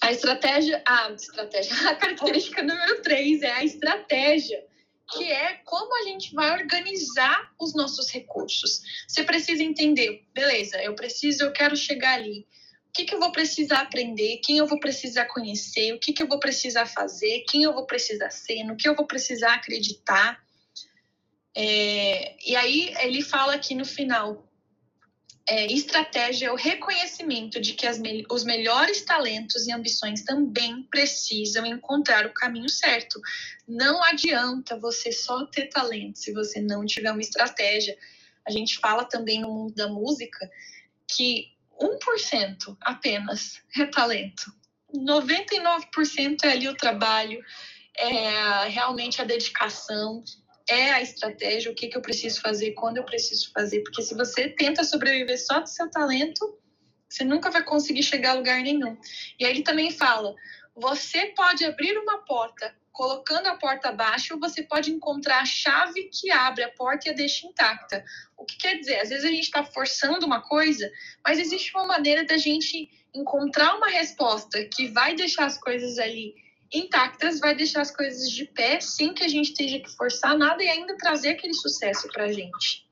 A 0.00 0.12
estratégia, 0.12 0.82
a 0.86 1.10
estratégia, 1.10 1.74
a 1.90 1.96
característica 1.96 2.62
número 2.62 3.02
três 3.02 3.42
é 3.42 3.50
a 3.50 3.64
estratégia, 3.64 4.64
que 5.10 5.30
é 5.30 5.54
como 5.64 5.96
a 5.96 6.02
gente 6.04 6.34
vai 6.34 6.52
organizar 6.52 7.52
os 7.58 7.74
nossos 7.74 8.10
recursos. 8.10 8.82
Você 9.08 9.24
precisa 9.24 9.62
entender, 9.62 10.24
beleza, 10.32 10.80
eu 10.82 10.94
preciso, 10.94 11.44
eu 11.44 11.52
quero 11.52 11.76
chegar 11.76 12.14
ali 12.14 12.46
o 12.88 12.92
que, 12.92 13.04
que 13.04 13.14
eu 13.14 13.20
vou 13.20 13.30
precisar 13.30 13.80
aprender, 13.80 14.40
quem 14.42 14.58
eu 14.58 14.66
vou 14.66 14.80
precisar 14.80 15.26
conhecer, 15.26 15.92
o 15.92 15.98
que, 15.98 16.12
que 16.12 16.22
eu 16.22 16.26
vou 16.26 16.40
precisar 16.40 16.86
fazer, 16.86 17.44
quem 17.48 17.62
eu 17.62 17.72
vou 17.72 17.86
precisar 17.86 18.30
ser, 18.30 18.64
no 18.64 18.76
que 18.76 18.88
eu 18.88 18.94
vou 18.94 19.06
precisar 19.06 19.54
acreditar. 19.54 20.42
É, 21.54 22.36
e 22.44 22.56
aí 22.56 22.94
ele 23.00 23.22
fala 23.22 23.54
aqui 23.54 23.74
no 23.74 23.84
final: 23.84 24.48
é, 25.48 25.66
estratégia 25.66 26.48
é 26.48 26.52
o 26.52 26.56
reconhecimento 26.56 27.60
de 27.60 27.72
que 27.72 27.86
as, 27.86 28.00
os 28.30 28.44
melhores 28.44 29.02
talentos 29.02 29.66
e 29.66 29.72
ambições 29.72 30.22
também 30.22 30.82
precisam 30.90 31.64
encontrar 31.64 32.26
o 32.26 32.34
caminho 32.34 32.68
certo. 32.68 33.20
Não 33.66 34.02
adianta 34.02 34.78
você 34.78 35.12
só 35.12 35.46
ter 35.46 35.68
talento 35.68 36.18
se 36.18 36.32
você 36.32 36.60
não 36.60 36.84
tiver 36.84 37.12
uma 37.12 37.22
estratégia. 37.22 37.96
A 38.46 38.50
gente 38.50 38.78
fala 38.78 39.04
também 39.04 39.40
no 39.40 39.52
mundo 39.52 39.74
da 39.74 39.88
música 39.88 40.50
que 41.06 41.50
1% 41.80 42.76
apenas 42.80 43.60
é 43.78 43.86
talento. 43.86 44.52
99% 44.94 46.44
é 46.44 46.48
ali 46.48 46.68
o 46.68 46.76
trabalho, 46.76 47.42
é 47.96 48.68
realmente 48.68 49.20
a 49.20 49.24
dedicação, 49.24 50.22
é 50.68 50.90
a 50.92 51.02
estratégia, 51.02 51.70
o 51.70 51.74
que, 51.74 51.88
que 51.88 51.96
eu 51.96 52.02
preciso 52.02 52.40
fazer, 52.40 52.72
quando 52.72 52.98
eu 52.98 53.04
preciso 53.04 53.50
fazer. 53.52 53.80
Porque 53.82 54.02
se 54.02 54.14
você 54.14 54.48
tenta 54.48 54.84
sobreviver 54.84 55.38
só 55.38 55.60
do 55.60 55.68
seu 55.68 55.90
talento, 55.90 56.58
você 57.08 57.24
nunca 57.24 57.50
vai 57.50 57.64
conseguir 57.64 58.02
chegar 58.02 58.32
a 58.32 58.34
lugar 58.34 58.60
nenhum. 58.60 58.96
E 59.38 59.44
aí 59.44 59.52
ele 59.52 59.62
também 59.62 59.90
fala: 59.90 60.34
você 60.74 61.26
pode 61.26 61.64
abrir 61.64 61.96
uma 61.98 62.18
porta 62.18 62.74
colocando 62.98 63.46
a 63.46 63.54
porta 63.54 63.90
abaixo, 63.90 64.40
você 64.40 64.60
pode 64.60 64.90
encontrar 64.90 65.42
a 65.42 65.46
chave 65.46 66.10
que 66.12 66.32
abre 66.32 66.64
a 66.64 66.72
porta 66.72 67.06
e 67.06 67.12
a 67.12 67.14
deixa 67.14 67.46
intacta. 67.46 68.04
O 68.36 68.44
que 68.44 68.56
quer 68.56 68.74
dizer? 68.74 68.96
Às 68.96 69.10
vezes 69.10 69.24
a 69.24 69.28
gente 69.28 69.44
está 69.44 69.62
forçando 69.62 70.26
uma 70.26 70.42
coisa, 70.42 70.90
mas 71.24 71.38
existe 71.38 71.70
uma 71.76 71.86
maneira 71.86 72.24
da 72.24 72.36
gente 72.36 72.90
encontrar 73.14 73.76
uma 73.76 73.86
resposta 73.86 74.64
que 74.64 74.88
vai 74.88 75.14
deixar 75.14 75.46
as 75.46 75.56
coisas 75.56 75.96
ali 76.00 76.34
intactas, 76.74 77.38
vai 77.38 77.54
deixar 77.54 77.82
as 77.82 77.94
coisas 77.94 78.28
de 78.32 78.46
pé, 78.46 78.80
sem 78.80 79.14
que 79.14 79.22
a 79.22 79.28
gente 79.28 79.54
tenha 79.54 79.80
que 79.80 79.94
forçar 79.96 80.36
nada 80.36 80.60
e 80.60 80.68
ainda 80.68 80.96
trazer 80.96 81.28
aquele 81.28 81.54
sucesso 81.54 82.08
para 82.08 82.24
a 82.24 82.32
gente. 82.32 82.87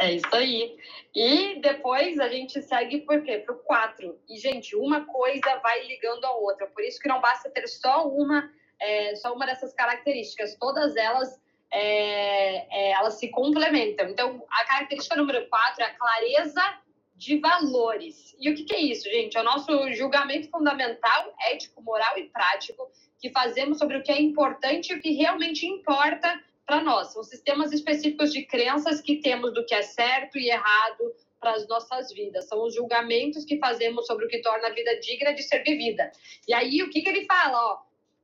É 0.00 0.14
isso 0.14 0.34
aí. 0.34 0.78
E 1.14 1.60
depois 1.60 2.18
a 2.18 2.28
gente 2.28 2.62
segue 2.62 3.02
por 3.02 3.22
quê? 3.22 3.38
Para 3.38 3.54
o 3.54 3.58
4. 3.58 4.18
E, 4.30 4.38
gente, 4.38 4.74
uma 4.74 5.04
coisa 5.04 5.56
vai 5.62 5.86
ligando 5.86 6.24
a 6.24 6.32
outra. 6.32 6.66
Por 6.68 6.82
isso 6.82 6.98
que 6.98 7.08
não 7.08 7.20
basta 7.20 7.50
ter 7.50 7.68
só 7.68 8.08
uma, 8.08 8.50
é, 8.80 9.14
só 9.16 9.34
uma 9.34 9.44
dessas 9.44 9.74
características. 9.74 10.56
Todas 10.58 10.96
elas, 10.96 11.38
é, 11.70 12.64
é, 12.74 12.92
elas 12.92 13.18
se 13.18 13.28
complementam. 13.28 14.08
Então, 14.08 14.42
a 14.50 14.64
característica 14.64 15.16
número 15.16 15.46
4 15.50 15.82
é 15.82 15.86
a 15.86 15.94
clareza 15.94 16.78
de 17.14 17.38
valores. 17.38 18.34
E 18.40 18.48
o 18.50 18.54
que, 18.54 18.64
que 18.64 18.74
é 18.74 18.80
isso, 18.80 19.04
gente? 19.04 19.36
É 19.36 19.40
o 19.42 19.44
nosso 19.44 19.92
julgamento 19.92 20.48
fundamental, 20.48 21.34
ético, 21.50 21.82
moral 21.82 22.16
e 22.16 22.24
prático 22.30 22.90
que 23.20 23.28
fazemos 23.28 23.76
sobre 23.76 23.98
o 23.98 24.02
que 24.02 24.10
é 24.10 24.18
importante 24.18 24.94
e 24.94 24.96
o 24.96 25.00
que 25.02 25.10
realmente 25.10 25.66
importa 25.66 26.42
para 26.66 26.82
nós. 26.82 27.12
São 27.12 27.22
sistemas 27.22 27.72
específicos 27.72 28.32
de 28.32 28.44
crenças 28.46 29.00
que 29.00 29.16
temos 29.16 29.52
do 29.52 29.64
que 29.64 29.74
é 29.74 29.82
certo 29.82 30.38
e 30.38 30.50
errado 30.50 31.14
para 31.40 31.52
as 31.52 31.66
nossas 31.66 32.12
vidas. 32.12 32.46
São 32.48 32.64
os 32.64 32.74
julgamentos 32.74 33.44
que 33.44 33.58
fazemos 33.58 34.06
sobre 34.06 34.26
o 34.26 34.28
que 34.28 34.42
torna 34.42 34.68
a 34.68 34.72
vida 34.72 34.98
digna 35.00 35.32
de 35.32 35.42
ser 35.42 35.62
vivida. 35.62 36.10
E 36.46 36.54
aí, 36.54 36.82
o 36.82 36.90
que, 36.90 37.02
que 37.02 37.08
ele 37.08 37.24
fala? 37.24 37.58
Ó, 37.58 37.78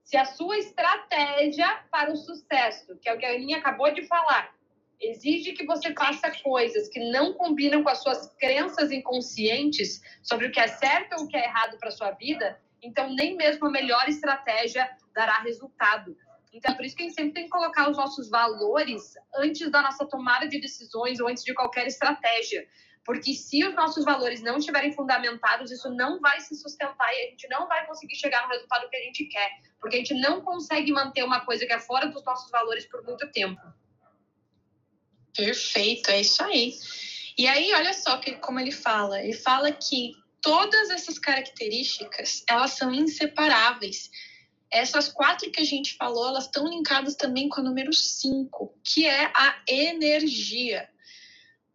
se 0.05 0.17
a 0.17 0.25
sua 0.25 0.59
estratégia 0.59 1.83
para 1.91 2.13
o 2.13 2.17
sucesso, 2.17 2.97
que 2.99 3.09
é 3.09 3.15
o 3.15 3.19
que 3.19 3.27
a 3.27 3.35
Aninha 3.35 3.59
acabou 3.59 3.93
de 3.93 4.07
falar, 4.07 4.55
exige 5.01 5.53
que 5.53 5.67
você 5.67 5.93
faça 5.93 6.31
coisas 6.43 6.89
que 6.89 7.01
não 7.11 7.35
combinam 7.35 7.83
com 7.83 7.91
as 7.91 8.03
suas 8.03 8.33
crenças 8.37 8.91
inconscientes 8.93 10.01
sobre 10.23 10.47
o 10.47 10.53
que 10.53 10.61
é 10.61 10.69
certo 10.69 11.17
ou 11.17 11.25
o 11.25 11.29
que 11.29 11.37
é 11.37 11.45
errado 11.45 11.77
para 11.79 11.91
sua 11.91 12.13
vida, 12.13 12.61
então 12.83 13.13
nem 13.15 13.37
mesmo 13.37 13.67
a 13.67 13.71
melhor 13.71 14.09
estratégia 14.09 14.89
dará 15.13 15.39
resultado. 15.41 16.17
Então, 16.57 16.73
é 16.73 16.75
por 16.75 16.87
isso 16.87 16.97
que 16.97 17.03
a 17.03 17.07
gente 17.07 17.15
sempre 17.15 17.33
tem 17.33 17.45
que 17.45 17.51
colocar 17.51 17.91
os 17.91 17.99
nossos 17.99 18.31
valores 18.31 19.15
antes 19.37 19.71
da 19.71 19.83
nossa 19.83 20.07
tomada 20.07 20.49
de 20.49 20.59
decisões 20.59 21.21
ou 21.21 21.29
antes 21.29 21.45
de 21.45 21.53
qualquer 21.53 21.87
estratégia. 21.87 22.67
Porque 23.05 23.35
se 23.35 23.63
os 23.63 23.75
nossos 23.75 24.05
valores 24.05 24.43
não 24.43 24.57
estiverem 24.57 24.91
fundamentados, 24.91 25.71
isso 25.71 25.91
não 25.91 26.19
vai 26.19 26.41
se 26.41 26.57
sustentar 26.57 27.13
e 27.13 27.27
a 27.27 27.31
gente 27.31 27.47
não 27.49 27.69
vai 27.69 27.87
conseguir 27.87 28.17
chegar 28.17 28.43
no 28.43 28.49
resultado 28.49 28.89
que 28.89 28.97
a 28.97 29.03
gente 29.03 29.27
quer. 29.27 29.51
Porque 29.79 29.97
a 29.97 29.99
gente 29.99 30.15
não 30.15 30.41
consegue 30.41 30.91
manter 30.91 31.23
uma 31.23 31.45
coisa 31.45 31.67
que 31.67 31.73
é 31.73 31.79
fora 31.79 32.07
dos 32.07 32.25
nossos 32.25 32.51
valores 32.51 32.87
por 32.87 33.05
muito 33.05 33.31
tempo. 33.31 33.61
Perfeito, 35.37 36.11
é 36.11 36.23
isso 36.23 36.43
aí. 36.43 36.73
E 37.37 37.47
aí, 37.47 37.73
olha 37.75 37.93
só 37.93 38.17
que, 38.17 38.33
como 38.37 38.59
ele 38.59 38.73
fala. 38.73 39.23
Ele 39.23 39.35
fala 39.35 39.71
que 39.71 40.15
todas 40.41 40.89
essas 40.89 41.19
características, 41.19 42.43
elas 42.49 42.73
são 42.73 42.95
inseparáveis 42.95 44.11
essas 44.71 45.09
quatro 45.09 45.51
que 45.51 45.61
a 45.61 45.65
gente 45.65 45.97
falou, 45.97 46.29
elas 46.29 46.45
estão 46.45 46.69
linkadas 46.69 47.15
também 47.15 47.49
com 47.49 47.61
o 47.61 47.65
número 47.65 47.93
cinco, 47.93 48.75
que 48.83 49.07
é 49.07 49.27
a 49.35 49.57
energia. 49.69 50.89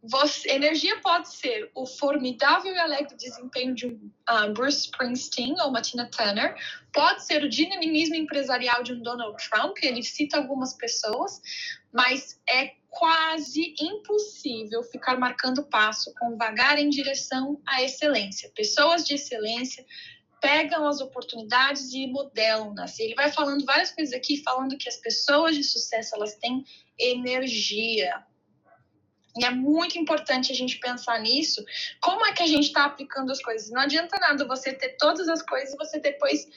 Você, 0.03 0.49
energia 0.49 0.99
pode 0.99 1.31
ser 1.31 1.69
o 1.75 1.85
formidável 1.85 2.73
e 2.73 2.79
alegre 2.79 3.15
desempenho 3.15 3.75
de 3.75 3.85
um 3.85 4.11
uh, 4.27 4.51
Bruce 4.51 4.85
Springsteen 4.85 5.53
ou 5.61 5.69
uma 5.69 5.81
Tina 5.81 6.09
Turner, 6.09 6.55
pode 6.91 7.23
ser 7.23 7.43
o 7.43 7.49
dinamismo 7.49 8.15
empresarial 8.15 8.81
de 8.81 8.93
um 8.93 9.01
Donald 9.03 9.37
Trump, 9.47 9.77
ele 9.83 10.01
cita 10.01 10.37
algumas 10.37 10.73
pessoas, 10.73 11.39
mas 11.93 12.41
é 12.49 12.73
quase 12.89 13.75
impossível 13.79 14.83
ficar 14.83 15.17
marcando 15.19 15.63
passo 15.63 16.11
com 16.19 16.35
vagar 16.35 16.79
em 16.79 16.89
direção 16.89 17.61
à 17.65 17.83
excelência. 17.83 18.51
Pessoas 18.55 19.05
de 19.05 19.13
excelência 19.13 19.85
pegam 20.41 20.87
as 20.87 20.99
oportunidades 20.99 21.93
e 21.93 22.07
modelam-nas. 22.07 22.99
Ele 22.99 23.13
vai 23.13 23.31
falando 23.31 23.63
várias 23.63 23.91
coisas 23.91 24.13
aqui, 24.13 24.41
falando 24.43 24.77
que 24.77 24.89
as 24.89 24.97
pessoas 24.97 25.55
de 25.55 25.63
sucesso 25.63 26.15
elas 26.15 26.35
têm 26.35 26.65
energia. 26.99 28.25
E 29.37 29.45
é 29.45 29.51
muito 29.51 29.97
importante 29.97 30.51
a 30.51 30.55
gente 30.55 30.79
pensar 30.79 31.19
nisso. 31.19 31.63
Como 32.01 32.25
é 32.25 32.33
que 32.33 32.43
a 32.43 32.47
gente 32.47 32.65
está 32.65 32.85
aplicando 32.85 33.31
as 33.31 33.41
coisas? 33.41 33.69
Não 33.69 33.81
adianta 33.81 34.17
nada 34.19 34.45
você 34.45 34.73
ter 34.73 34.97
todas 34.97 35.29
as 35.29 35.41
coisas 35.41 35.73
e 35.73 35.77
você 35.77 35.99
depois 35.99 36.49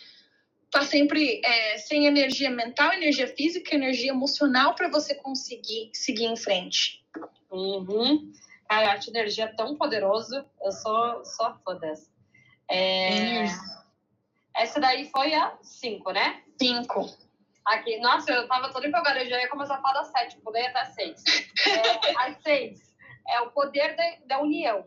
tá 0.71 0.83
sempre 0.83 1.41
é, 1.45 1.79
sem 1.79 2.07
energia 2.07 2.51
mental, 2.51 2.93
energia 2.93 3.29
física, 3.29 3.77
energia 3.77 4.11
emocional 4.11 4.75
para 4.75 4.89
você 4.89 5.15
conseguir 5.15 5.91
seguir 5.93 6.25
em 6.25 6.37
frente. 6.37 7.05
Uhum. 7.49 8.33
Cara, 8.69 8.87
eu 8.87 8.91
acho 8.91 9.11
energia 9.11 9.55
tão 9.55 9.77
poderoso. 9.77 10.45
Eu 10.61 10.73
sou, 10.73 11.25
sou 11.25 11.55
fã 11.65 11.77
dessa. 11.77 12.14
É... 12.71 13.45
Essa 14.57 14.81
daí 14.81 15.11
foi 15.11 15.35
a 15.35 15.57
5, 15.63 16.13
né? 16.13 16.43
5. 16.61 17.25
Aqui, 17.67 17.99
nossa, 17.99 18.31
eu 18.31 18.47
tava 18.47 18.71
toda 18.73 18.87
empolgada, 18.87 19.23
eu 19.23 19.29
já 19.29 19.41
ia 19.41 19.49
começar 19.49 19.77
a 19.77 19.81
falar 19.81 20.03
da 20.03 20.05
7, 20.05 20.37
pulei 20.41 20.67
até 20.67 20.81
a 20.81 20.85
6. 20.85 21.25
É, 21.67 22.17
a 22.19 22.35
6 22.35 22.95
é 23.29 23.41
o 23.41 23.51
poder 23.51 23.97
de, 23.97 24.27
da 24.27 24.41
união. 24.41 24.87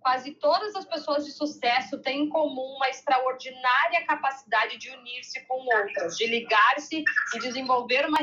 Quase 0.00 0.32
todas 0.32 0.74
as 0.74 0.84
pessoas 0.84 1.24
de 1.24 1.32
sucesso 1.32 1.98
têm 2.02 2.24
em 2.24 2.28
comum 2.28 2.76
uma 2.76 2.90
extraordinária 2.90 4.04
capacidade 4.06 4.76
de 4.76 4.90
unir-se 4.90 5.40
com 5.46 5.54
outras, 5.54 6.16
de 6.18 6.26
ligar-se 6.26 7.02
e 7.34 7.38
desenvolver 7.38 8.06
uma, 8.06 8.18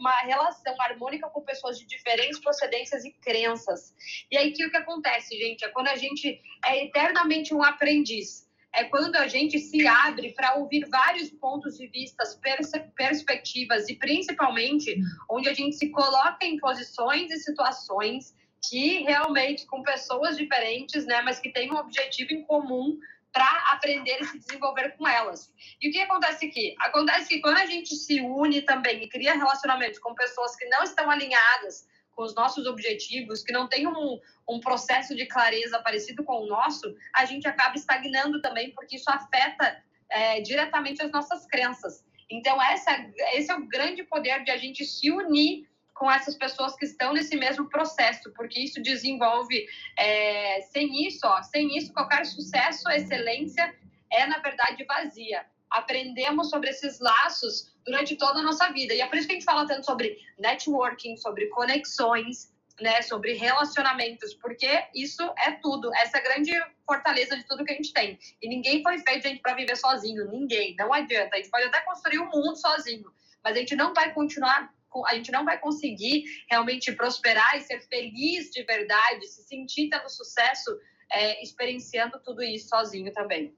uma 0.00 0.20
relação 0.20 0.74
harmônica 0.80 1.28
com 1.28 1.42
pessoas 1.42 1.78
de 1.78 1.86
diferentes 1.86 2.38
procedências 2.38 3.04
e 3.04 3.12
crenças. 3.12 3.94
E 4.30 4.36
aí, 4.36 4.50
o 4.50 4.54
que, 4.54 4.70
que 4.70 4.76
acontece, 4.78 5.36
gente? 5.36 5.62
É 5.62 5.68
quando 5.68 5.88
a 5.88 5.96
gente 5.96 6.40
é 6.64 6.84
eternamente 6.84 7.54
um 7.54 7.62
aprendiz 7.62 8.45
é 8.76 8.84
quando 8.84 9.16
a 9.16 9.26
gente 9.26 9.58
se 9.58 9.86
abre 9.86 10.32
para 10.32 10.54
ouvir 10.56 10.86
vários 10.88 11.30
pontos 11.30 11.78
de 11.78 11.86
vista, 11.88 12.22
pers 12.42 12.70
perspectivas 12.94 13.88
e 13.88 13.94
principalmente 13.96 14.96
onde 15.30 15.48
a 15.48 15.54
gente 15.54 15.76
se 15.76 15.88
coloca 15.88 16.44
em 16.44 16.58
posições 16.58 17.30
e 17.30 17.38
situações 17.38 18.36
que 18.68 19.02
realmente 19.02 19.66
com 19.66 19.82
pessoas 19.82 20.36
diferentes, 20.36 21.06
né, 21.06 21.22
mas 21.22 21.40
que 21.40 21.50
têm 21.50 21.72
um 21.72 21.76
objetivo 21.76 22.32
em 22.32 22.42
comum 22.44 22.98
para 23.32 23.48
aprender 23.72 24.18
e 24.20 24.24
se 24.24 24.38
desenvolver 24.38 24.96
com 24.96 25.06
elas. 25.06 25.52
E 25.80 25.88
o 25.88 25.92
que 25.92 26.00
acontece 26.00 26.46
aqui? 26.46 26.74
Acontece 26.80 27.28
que 27.28 27.40
quando 27.40 27.58
a 27.58 27.66
gente 27.66 27.94
se 27.94 28.20
une 28.20 28.62
também 28.62 29.04
e 29.04 29.08
cria 29.08 29.34
relacionamentos 29.34 29.98
com 29.98 30.14
pessoas 30.14 30.54
que 30.56 30.66
não 30.66 30.82
estão 30.82 31.10
alinhadas 31.10 31.86
com 32.16 32.22
os 32.22 32.34
nossos 32.34 32.66
objetivos, 32.66 33.44
que 33.44 33.52
não 33.52 33.68
tem 33.68 33.86
um, 33.86 34.18
um 34.48 34.58
processo 34.58 35.14
de 35.14 35.26
clareza 35.26 35.78
parecido 35.80 36.24
com 36.24 36.42
o 36.42 36.46
nosso, 36.46 36.96
a 37.14 37.26
gente 37.26 37.46
acaba 37.46 37.76
estagnando 37.76 38.40
também, 38.40 38.72
porque 38.72 38.96
isso 38.96 39.10
afeta 39.10 39.84
é, 40.08 40.40
diretamente 40.40 41.02
as 41.02 41.12
nossas 41.12 41.46
crenças. 41.46 42.02
Então, 42.30 42.60
essa, 42.60 42.90
esse 43.34 43.52
é 43.52 43.54
o 43.54 43.68
grande 43.68 44.02
poder 44.02 44.42
de 44.42 44.50
a 44.50 44.56
gente 44.56 44.84
se 44.84 45.10
unir 45.10 45.68
com 45.94 46.10
essas 46.10 46.34
pessoas 46.34 46.74
que 46.76 46.84
estão 46.84 47.12
nesse 47.12 47.36
mesmo 47.36 47.68
processo, 47.68 48.32
porque 48.34 48.60
isso 48.60 48.82
desenvolve, 48.82 49.66
é, 49.98 50.60
sem 50.62 51.06
isso, 51.06 51.20
ó, 51.24 51.42
sem 51.42 51.76
isso, 51.76 51.92
qualquer 51.92 52.24
sucesso, 52.26 52.88
excelência 52.90 53.74
é, 54.10 54.26
na 54.26 54.38
verdade, 54.38 54.84
vazia. 54.84 55.46
Aprendemos 55.70 56.50
sobre 56.50 56.70
esses 56.70 57.00
laços 57.00 57.75
durante 57.86 58.16
toda 58.16 58.40
a 58.40 58.42
nossa 58.42 58.70
vida. 58.72 58.92
E 58.92 59.00
é 59.00 59.06
por 59.06 59.16
isso 59.16 59.26
que 59.26 59.34
a 59.34 59.36
gente 59.36 59.44
fala 59.44 59.66
tanto 59.66 59.86
sobre 59.86 60.18
networking, 60.38 61.16
sobre 61.16 61.46
conexões, 61.46 62.52
né, 62.80 63.00
sobre 63.02 63.32
relacionamentos, 63.32 64.34
porque 64.34 64.84
isso 64.94 65.22
é 65.38 65.52
tudo, 65.52 65.90
essa 65.94 66.18
é 66.18 66.20
grande 66.20 66.50
fortaleza 66.84 67.36
de 67.36 67.46
tudo 67.46 67.64
que 67.64 67.72
a 67.72 67.76
gente 67.76 67.92
tem. 67.92 68.18
E 68.42 68.48
ninguém 68.48 68.82
foi 68.82 68.98
feito, 68.98 69.26
gente, 69.26 69.40
para 69.40 69.54
viver 69.54 69.76
sozinho, 69.76 70.30
ninguém, 70.30 70.74
não 70.76 70.92
adianta. 70.92 71.34
A 71.34 71.38
gente 71.38 71.50
pode 71.50 71.64
até 71.64 71.80
construir 71.80 72.18
o 72.18 72.24
um 72.24 72.30
mundo 72.30 72.56
sozinho, 72.56 73.10
mas 73.42 73.56
a 73.56 73.60
gente 73.60 73.74
não 73.74 73.94
vai 73.94 74.12
continuar 74.12 74.74
a 75.08 75.14
gente 75.14 75.30
não 75.30 75.44
vai 75.44 75.58
conseguir 75.58 76.24
realmente 76.48 76.90
prosperar 76.92 77.56
e 77.56 77.60
ser 77.60 77.80
feliz 77.82 78.50
de 78.50 78.62
verdade, 78.62 79.26
se 79.26 79.42
sentir 79.42 79.90
tendo 79.90 80.08
sucesso, 80.08 80.78
é, 81.12 81.42
experienciando 81.42 82.18
tudo 82.24 82.42
isso 82.42 82.68
sozinho 82.68 83.12
também. 83.12 83.54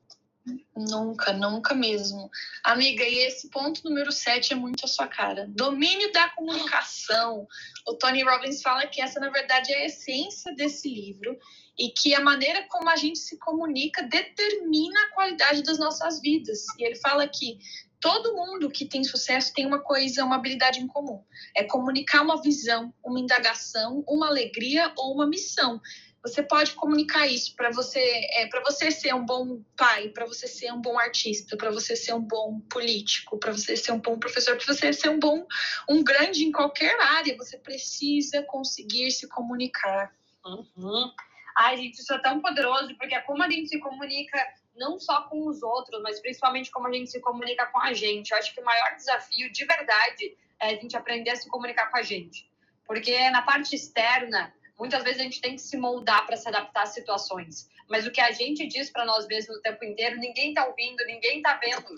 Nunca, 0.76 1.32
nunca 1.32 1.74
mesmo. 1.74 2.30
Amiga, 2.64 3.04
e 3.04 3.26
esse 3.26 3.48
ponto 3.50 3.82
número 3.84 4.12
7 4.12 4.52
é 4.52 4.56
muito 4.56 4.84
a 4.84 4.88
sua 4.88 5.06
cara. 5.06 5.46
Domínio 5.48 6.12
da 6.12 6.28
comunicação. 6.30 7.46
O 7.86 7.94
Tony 7.94 8.22
Robbins 8.22 8.62
fala 8.62 8.86
que 8.86 9.00
essa, 9.00 9.18
na 9.20 9.30
verdade, 9.30 9.72
é 9.72 9.82
a 9.82 9.86
essência 9.86 10.54
desse 10.54 10.88
livro 10.88 11.38
e 11.78 11.90
que 11.90 12.14
a 12.14 12.20
maneira 12.20 12.66
como 12.68 12.88
a 12.88 12.96
gente 12.96 13.18
se 13.18 13.38
comunica 13.38 14.02
determina 14.02 15.00
a 15.00 15.14
qualidade 15.14 15.62
das 15.62 15.78
nossas 15.78 16.20
vidas. 16.20 16.64
E 16.78 16.84
ele 16.84 16.96
fala 16.96 17.26
que 17.28 17.58
todo 18.00 18.34
mundo 18.34 18.70
que 18.70 18.84
tem 18.84 19.04
sucesso 19.04 19.52
tem 19.52 19.66
uma 19.66 19.80
coisa, 19.80 20.24
uma 20.24 20.36
habilidade 20.36 20.80
em 20.80 20.86
comum. 20.86 21.22
É 21.54 21.64
comunicar 21.64 22.22
uma 22.22 22.40
visão, 22.40 22.92
uma 23.04 23.20
indagação, 23.20 24.04
uma 24.08 24.28
alegria 24.28 24.92
ou 24.96 25.14
uma 25.14 25.26
missão. 25.26 25.80
Você 26.28 26.42
pode 26.42 26.72
comunicar 26.74 27.26
isso 27.26 27.54
para 27.56 27.70
você, 27.70 28.00
é, 28.34 28.46
para 28.46 28.62
você 28.62 28.90
ser 28.90 29.14
um 29.14 29.24
bom 29.24 29.62
pai, 29.76 30.08
para 30.08 30.26
você 30.26 30.46
ser 30.46 30.72
um 30.72 30.80
bom 30.80 30.98
artista, 30.98 31.56
para 31.56 31.70
você 31.70 31.96
ser 31.96 32.12
um 32.12 32.20
bom 32.20 32.60
político, 32.70 33.38
para 33.38 33.52
você 33.52 33.76
ser 33.76 33.92
um 33.92 34.00
bom 34.00 34.18
professor, 34.18 34.56
para 34.56 34.74
você 34.74 34.92
ser 34.92 35.08
um 35.08 35.18
bom, 35.18 35.46
um 35.88 36.04
grande 36.04 36.44
em 36.44 36.52
qualquer 36.52 36.98
área. 37.00 37.36
Você 37.36 37.58
precisa 37.58 38.42
conseguir 38.42 39.10
se 39.10 39.26
comunicar. 39.28 40.14
Uhum. 40.44 41.12
Ai, 41.56 41.76
gente, 41.76 42.00
isso 42.00 42.12
é 42.12 42.18
tão 42.18 42.40
poderoso, 42.40 42.94
porque 42.96 43.14
é 43.14 43.20
como 43.20 43.42
a 43.42 43.50
gente 43.50 43.68
se 43.68 43.78
comunica 43.80 44.38
não 44.76 44.98
só 44.98 45.22
com 45.22 45.46
os 45.46 45.62
outros, 45.62 46.00
mas 46.02 46.20
principalmente 46.20 46.70
como 46.70 46.86
a 46.86 46.92
gente 46.92 47.10
se 47.10 47.20
comunica 47.20 47.66
com 47.66 47.80
a 47.80 47.92
gente. 47.92 48.30
Eu 48.30 48.38
acho 48.38 48.54
que 48.54 48.60
o 48.60 48.64
maior 48.64 48.94
desafio, 48.94 49.50
de 49.52 49.64
verdade, 49.64 50.36
é 50.60 50.68
a 50.68 50.74
gente 50.74 50.96
aprender 50.96 51.30
a 51.30 51.36
se 51.36 51.48
comunicar 51.48 51.90
com 51.90 51.98
a 51.98 52.02
gente. 52.02 52.48
Porque 52.86 53.28
na 53.30 53.42
parte 53.42 53.74
externa, 53.74 54.54
muitas 54.78 55.02
vezes 55.02 55.20
a 55.20 55.24
gente 55.24 55.40
tem 55.40 55.56
que 55.56 55.62
se 55.62 55.76
moldar 55.76 56.24
para 56.26 56.36
se 56.36 56.48
adaptar 56.48 56.82
às 56.82 56.90
situações. 56.90 57.68
Mas 57.88 58.06
o 58.06 58.10
que 58.10 58.20
a 58.20 58.30
gente 58.30 58.66
diz 58.66 58.90
para 58.90 59.04
nós 59.04 59.26
mesmos 59.26 59.56
o 59.56 59.62
tempo 59.62 59.84
inteiro, 59.84 60.16
ninguém 60.16 60.50
está 60.50 60.66
ouvindo, 60.66 61.04
ninguém 61.06 61.38
está 61.38 61.54
vendo, 61.62 61.94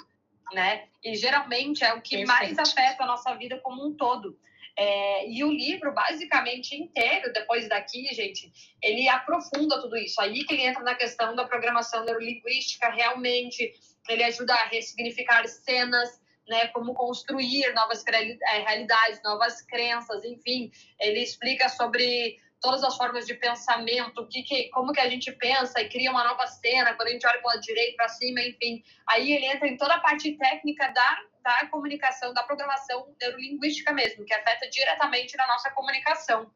né? 0.52 0.88
E 1.04 1.14
geralmente 1.14 1.84
é 1.84 1.92
o 1.92 2.00
que 2.00 2.24
Perfeito. 2.24 2.28
mais 2.28 2.58
afeta 2.58 3.04
a 3.04 3.06
nossa 3.06 3.34
vida 3.34 3.58
como 3.58 3.86
um 3.86 3.94
todo. 3.94 4.38
É, 4.76 5.28
e 5.28 5.44
o 5.44 5.50
livro, 5.50 5.92
basicamente 5.92 6.74
inteiro, 6.74 7.32
depois 7.32 7.68
daqui, 7.68 8.06
gente, 8.14 8.50
ele 8.82 9.08
aprofunda 9.08 9.80
tudo 9.80 9.96
isso. 9.96 10.20
Aí 10.20 10.44
que 10.44 10.54
ele 10.54 10.62
entra 10.62 10.82
na 10.82 10.94
questão 10.94 11.34
da 11.34 11.44
programação 11.44 12.04
neurolinguística, 12.04 12.88
realmente, 12.88 13.74
ele 14.08 14.24
ajuda 14.24 14.54
a 14.54 14.68
ressignificar 14.68 15.46
cenas, 15.46 16.20
né, 16.48 16.68
como 16.68 16.94
construir 16.94 17.72
novas 17.74 18.02
é, 18.06 18.58
realidades, 18.60 19.22
novas 19.22 19.62
crenças, 19.62 20.24
enfim, 20.24 20.72
ele 20.98 21.20
explica 21.20 21.68
sobre 21.68 22.38
todas 22.60 22.84
as 22.84 22.96
formas 22.96 23.26
de 23.26 23.34
pensamento, 23.34 24.26
que, 24.28 24.42
que, 24.42 24.68
como 24.68 24.92
que 24.92 25.00
a 25.00 25.08
gente 25.08 25.32
pensa 25.32 25.80
e 25.80 25.88
cria 25.88 26.10
uma 26.10 26.24
nova 26.24 26.46
cena, 26.46 26.94
quando 26.94 27.08
a 27.08 27.12
gente 27.12 27.26
olha 27.26 27.40
para 27.40 27.56
o 27.56 27.60
direito, 27.60 27.96
para 27.96 28.08
cima, 28.08 28.40
enfim. 28.42 28.82
Aí 29.08 29.32
ele 29.32 29.46
entra 29.46 29.66
em 29.66 29.76
toda 29.76 29.94
a 29.94 30.00
parte 30.00 30.36
técnica 30.36 30.88
da, 30.88 31.18
da 31.42 31.66
comunicação, 31.68 32.34
da 32.34 32.42
programação 32.42 33.14
neurolinguística 33.20 33.92
mesmo, 33.92 34.24
que 34.24 34.34
afeta 34.34 34.68
diretamente 34.68 35.36
na 35.36 35.46
nossa 35.46 35.70
comunicação. 35.70 36.50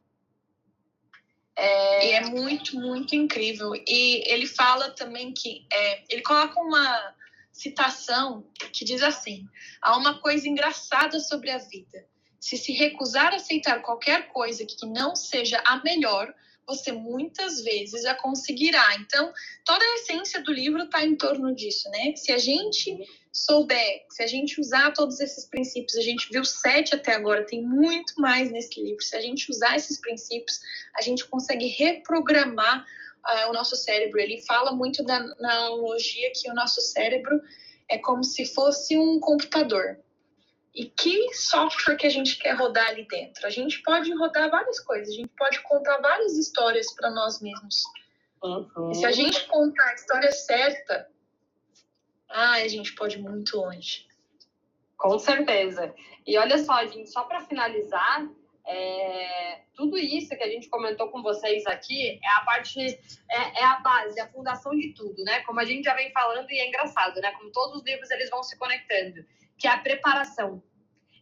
É... 1.56 2.06
E 2.06 2.12
é 2.12 2.20
muito, 2.20 2.76
muito 2.78 3.14
incrível. 3.14 3.72
E 3.74 4.22
ele 4.30 4.46
fala 4.46 4.90
também 4.90 5.32
que 5.32 5.66
é, 5.72 6.04
ele 6.10 6.22
coloca 6.22 6.60
uma 6.60 7.14
citação 7.52 8.50
que 8.72 8.84
diz 8.84 9.02
assim: 9.02 9.48
há 9.80 9.96
uma 9.96 10.20
coisa 10.20 10.48
engraçada 10.48 11.18
sobre 11.20 11.50
a 11.50 11.58
vida. 11.58 12.06
Se 12.44 12.58
se 12.58 12.72
recusar 12.72 13.32
a 13.32 13.36
aceitar 13.36 13.80
qualquer 13.80 14.28
coisa 14.28 14.66
que 14.66 14.84
não 14.84 15.16
seja 15.16 15.58
a 15.64 15.82
melhor, 15.82 16.30
você 16.66 16.92
muitas 16.92 17.62
vezes 17.62 18.04
a 18.04 18.14
conseguirá. 18.14 18.96
Então, 18.96 19.32
toda 19.64 19.82
a 19.82 19.94
essência 19.94 20.42
do 20.42 20.52
livro 20.52 20.82
está 20.82 21.02
em 21.02 21.16
torno 21.16 21.54
disso, 21.54 21.88
né? 21.88 22.14
Se 22.14 22.32
a 22.32 22.36
gente 22.36 22.98
souber, 23.32 24.04
se 24.10 24.22
a 24.22 24.26
gente 24.26 24.60
usar 24.60 24.92
todos 24.92 25.20
esses 25.20 25.46
princípios, 25.46 25.96
a 25.96 26.02
gente 26.02 26.28
viu 26.30 26.44
sete 26.44 26.94
até 26.94 27.14
agora, 27.14 27.46
tem 27.46 27.62
muito 27.62 28.20
mais 28.20 28.52
nesse 28.52 28.78
livro. 28.78 29.02
Se 29.02 29.16
a 29.16 29.22
gente 29.22 29.50
usar 29.50 29.74
esses 29.76 29.98
princípios, 29.98 30.60
a 30.94 31.00
gente 31.00 31.24
consegue 31.24 31.68
reprogramar 31.68 32.84
uh, 32.84 33.48
o 33.48 33.54
nosso 33.54 33.74
cérebro. 33.74 34.20
Ele 34.20 34.42
fala 34.42 34.70
muito 34.70 35.02
da, 35.02 35.18
na 35.40 35.50
analogia 35.50 36.30
que 36.34 36.50
o 36.50 36.54
nosso 36.54 36.82
cérebro 36.82 37.40
é 37.88 37.96
como 37.96 38.22
se 38.22 38.44
fosse 38.44 38.98
um 38.98 39.18
computador. 39.18 40.03
E 40.74 40.86
que 40.86 41.32
software 41.34 41.96
que 41.96 42.06
a 42.06 42.10
gente 42.10 42.36
quer 42.38 42.56
rodar 42.56 42.88
ali 42.88 43.06
dentro? 43.06 43.46
A 43.46 43.50
gente 43.50 43.80
pode 43.82 44.12
rodar 44.12 44.50
várias 44.50 44.80
coisas, 44.80 45.08
a 45.08 45.16
gente 45.16 45.32
pode 45.38 45.60
contar 45.62 45.98
várias 45.98 46.36
histórias 46.36 46.92
para 46.94 47.10
nós 47.10 47.40
mesmos. 47.40 47.82
Uhum. 48.42 48.90
E 48.90 48.94
se 48.96 49.06
a 49.06 49.12
gente 49.12 49.46
contar 49.46 49.90
a 49.90 49.94
história 49.94 50.32
certa, 50.32 51.08
ah, 52.28 52.54
a 52.54 52.68
gente 52.68 52.94
pode 52.94 53.18
ir 53.18 53.22
muito 53.22 53.56
longe. 53.56 54.08
Com 54.96 55.18
certeza. 55.18 55.94
E 56.26 56.36
olha 56.36 56.58
só, 56.58 56.84
gente, 56.86 57.08
só 57.10 57.22
para 57.22 57.42
finalizar, 57.42 58.28
é, 58.66 59.60
tudo 59.74 59.98
isso 59.98 60.30
que 60.30 60.42
a 60.42 60.48
gente 60.48 60.68
comentou 60.68 61.08
com 61.10 61.22
vocês 61.22 61.66
aqui 61.66 62.18
é 62.22 62.28
a 62.38 62.44
parte, 62.44 62.80
é, 62.80 63.60
é, 63.60 63.64
a 63.64 63.78
base, 63.80 64.18
a 64.18 64.28
fundação 64.28 64.72
de 64.72 64.94
tudo, 64.94 65.22
né? 65.22 65.40
Como 65.40 65.60
a 65.60 65.64
gente 65.64 65.84
já 65.84 65.94
vem 65.94 66.10
falando 66.12 66.50
e 66.50 66.58
é 66.58 66.68
engraçado, 66.68 67.20
né? 67.20 67.30
Como 67.32 67.52
todos 67.52 67.76
os 67.76 67.84
livros 67.84 68.10
eles 68.10 68.30
vão 68.30 68.42
se 68.42 68.58
conectando, 68.58 69.24
que 69.58 69.66
é 69.66 69.70
a 69.70 69.78
preparação. 69.78 70.62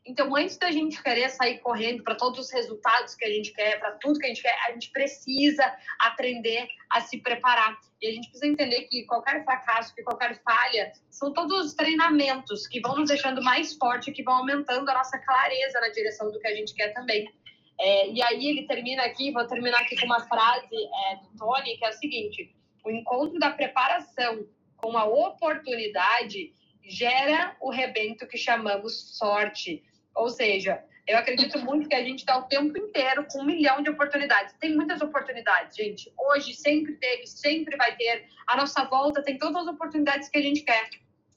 Então, 0.05 0.35
antes 0.35 0.57
da 0.57 0.71
gente 0.73 1.01
querer 1.01 1.29
sair 1.31 1.59
correndo 1.61 2.03
para 2.03 2.17
todos 2.17 2.41
os 2.41 2.53
resultados 2.53 3.15
que 3.15 3.25
a 3.25 3.29
gente 3.29 3.53
quer, 3.53 3.79
para 3.79 3.93
tudo 3.93 4.19
que 4.19 4.27
a 4.27 4.29
gente 4.29 4.43
quer, 4.43 4.55
a 4.67 4.73
gente 4.73 4.91
precisa 4.91 5.65
aprender 6.01 6.67
a 6.91 7.01
se 7.01 7.19
preparar. 7.19 7.79
E 8.01 8.09
a 8.09 8.11
gente 8.11 8.29
precisa 8.29 8.53
entender 8.53 8.83
que 8.83 9.05
qualquer 9.05 9.45
fracasso, 9.45 9.95
que 9.95 10.03
qualquer 10.03 10.43
falha, 10.43 10.93
são 11.09 11.33
todos 11.33 11.75
treinamentos 11.75 12.67
que 12.67 12.81
vão 12.81 12.97
nos 12.97 13.11
deixando 13.11 13.41
mais 13.45 13.75
forte, 13.75 14.11
que 14.11 14.25
vão 14.25 14.39
aumentando 14.39 14.89
a 14.91 14.95
nossa 14.95 15.19
clareza 15.19 15.81
na 15.81 15.89
direção 15.91 16.33
do 16.33 16.41
que 16.41 16.49
a 16.49 16.55
gente 16.55 16.75
quer 16.75 16.93
também. 16.93 17.33
É, 17.81 18.11
e 18.11 18.21
aí 18.23 18.49
ele 18.49 18.67
termina 18.67 19.05
aqui, 19.05 19.31
vou 19.31 19.47
terminar 19.47 19.81
aqui 19.81 19.99
com 20.01 20.07
uma 20.07 20.21
frase 20.27 20.67
é, 20.75 21.17
do 21.17 21.37
Tony, 21.39 21.77
que 21.77 21.85
é 21.85 21.91
o 21.91 21.93
seguinte: 21.93 22.55
o 22.85 22.91
encontro 22.91 23.39
da 23.39 23.51
preparação 23.51 24.45
com 24.77 24.97
a 24.99 25.05
oportunidade 25.05 26.53
gera 26.85 27.57
o 27.61 27.71
rebento 27.71 28.27
que 28.27 28.37
chamamos 28.37 29.17
sorte. 29.17 29.83
Ou 30.15 30.29
seja, 30.29 30.85
eu 31.07 31.19
acredito 31.19 31.59
muito 31.59 31.89
que 31.89 31.95
a 31.95 32.05
gente 32.05 32.21
está 32.21 32.39
o 32.39 32.45
tempo 32.45 32.79
inteiro 32.79 33.27
com 33.31 33.41
um 33.41 33.45
milhão 33.45 33.83
de 33.83 33.91
oportunidades. 33.91 34.55
Tem 34.61 34.75
muitas 34.75 35.01
oportunidades, 35.01 35.77
gente. 35.77 36.13
Hoje 36.17 36.55
sempre 36.55 36.95
teve, 36.95 37.27
sempre 37.27 37.77
vai 37.77 37.97
ter. 37.97 38.27
A 38.47 38.57
nossa 38.57 38.85
volta 38.85 39.23
tem 39.23 39.37
todas 39.37 39.63
as 39.63 39.69
oportunidades 39.69 40.29
que 40.29 40.39
a 40.39 40.43
gente 40.43 40.63
quer. 40.63 40.89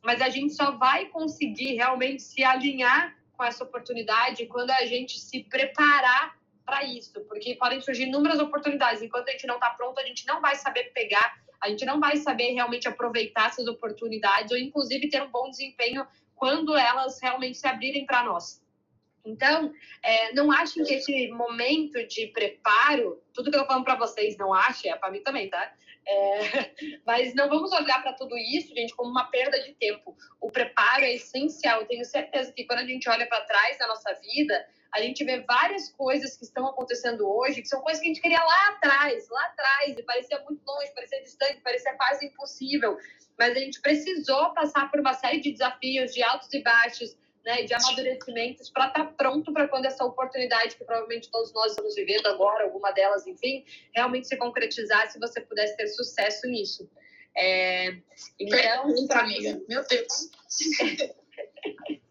Mas 0.03 0.21
a 0.21 0.29
gente 0.29 0.53
só 0.53 0.71
vai 0.71 1.05
conseguir 1.08 1.73
realmente 1.73 2.21
se 2.21 2.43
alinhar 2.43 3.15
com 3.36 3.43
essa 3.43 3.63
oportunidade 3.63 4.45
quando 4.45 4.69
a 4.69 4.86
gente 4.86 5.19
se 5.19 5.43
preparar 5.43 6.38
para 6.63 6.84
isso. 6.84 7.19
Porque 7.21 7.55
podem 7.55 7.81
surgir 7.81 8.03
inúmeras 8.03 8.39
oportunidades. 8.39 9.01
Enquanto 9.01 9.29
a 9.29 9.31
gente 9.31 9.47
não 9.47 9.55
está 9.55 9.71
pronto, 9.71 9.99
a 9.99 10.05
gente 10.05 10.27
não 10.27 10.41
vai 10.41 10.55
saber 10.55 10.91
pegar, 10.93 11.38
a 11.62 11.70
gente 11.70 11.86
não 11.86 12.00
vai 12.00 12.18
saber 12.18 12.54
realmente 12.54 12.88
aproveitar 12.88 13.48
essas 13.48 13.68
oportunidades 13.68 14.52
ou, 14.52 14.58
inclusive, 14.58 15.10
ter 15.10 15.22
um 15.22 15.32
bom 15.32 15.50
desempenho 15.50 16.06
quando 16.36 16.76
elas 16.76 17.20
realmente 17.22 17.58
se 17.58 17.68
abrirem 17.68 18.06
para 18.06 18.24
nós. 18.24 18.63
Então, 19.26 19.74
é, 20.04 20.34
não 20.34 20.52
achem 20.52 20.84
que 20.84 20.94
esse 20.94 21.28
momento 21.30 22.06
de 22.08 22.28
preparo, 22.28 23.20
tudo 23.34 23.50
que 23.50 23.58
eu 23.58 23.65
falo 23.65 23.84
para 23.84 23.96
vocês, 23.96 24.38
não 24.38 24.54
achem, 24.54 24.91
é 24.91 24.96
para 24.96 25.10
mim 25.10 25.22
também, 25.22 25.50
tá? 25.50 25.74
É, 26.08 26.39
mas 27.06 27.34
não 27.34 27.50
vamos 27.50 27.72
olhar 27.72 28.04
para 28.04 28.13
tudo 28.13 28.38
isso, 28.38 28.74
gente, 28.76 28.96
como 28.96 29.10
uma 29.10 29.26
perda 29.26 29.60
de 29.63 29.74
tempo. 29.74 30.15
O 30.39 30.52
preparo 30.52 31.04
é 31.04 31.15
essencial. 31.15 31.82
Eu 31.82 31.88
tenho 31.88 32.06
certeza 32.06 32.54
que 32.54 32.65
quando 32.65 32.80
a 32.80 32.86
gente 32.86 33.10
olha 33.10 33.28
para 33.28 33.46
trás 33.46 33.78
da 33.80 33.88
nossa 33.88 34.13
vida, 34.13 34.68
a 34.95 35.01
gente 35.01 35.25
vê 35.25 35.41
várias 35.41 35.89
coisas 35.89 36.38
que 36.38 36.45
estão 36.45 36.65
acontecendo 36.65 37.29
hoje, 37.29 37.62
que 37.62 37.67
são 37.67 37.81
coisas 37.81 38.01
que 38.01 38.08
a 38.08 38.13
gente 38.13 38.21
queria 38.21 38.41
lá 38.41 38.69
atrás, 38.69 39.27
lá 39.29 39.45
atrás, 39.47 39.97
e 39.97 40.03
parecia 40.03 40.39
muito 40.47 40.63
longe, 40.65 40.89
parecia 40.93 41.21
distante, 41.21 41.60
parecia 41.62 41.93
quase 41.95 42.25
impossível. 42.27 42.97
Mas 43.38 43.51
a 43.51 43.60
gente 43.60 43.81
precisou 43.81 44.53
passar 44.53 44.89
por 44.89 45.01
uma 45.01 45.13
série 45.13 45.41
de 45.41 45.51
desafios, 45.51 46.13
de 46.13 46.23
altos 46.23 46.51
e 46.53 46.63
baixos, 46.63 47.17
né, 47.43 47.63
de 47.63 47.73
amadurecimentos 47.73 48.69
para 48.69 48.88
estar 48.88 49.05
tá 49.05 49.13
pronto 49.17 49.51
para 49.51 49.67
quando 49.67 49.86
essa 49.86 50.05
oportunidade 50.05 50.77
que 50.77 50.86
provavelmente 50.86 51.29
todos 51.29 51.53
nós 51.53 51.71
estamos 51.71 51.93
vivendo 51.93 52.27
agora, 52.27 52.63
alguma 52.63 52.91
delas, 52.91 53.27
enfim, 53.27 53.65
realmente 53.93 54.27
se 54.27 54.38
concretizar, 54.38 55.12
se 55.12 55.19
você 55.19 55.41
pudesse 55.41 55.75
ter 55.75 55.88
sucesso 55.88 56.47
nisso. 56.47 56.89
É, 57.36 57.97
então, 58.39 58.86
Pergunta, 58.86 59.19
amiga. 59.19 59.62
Meu 59.67 59.86
Deus. 59.86 60.31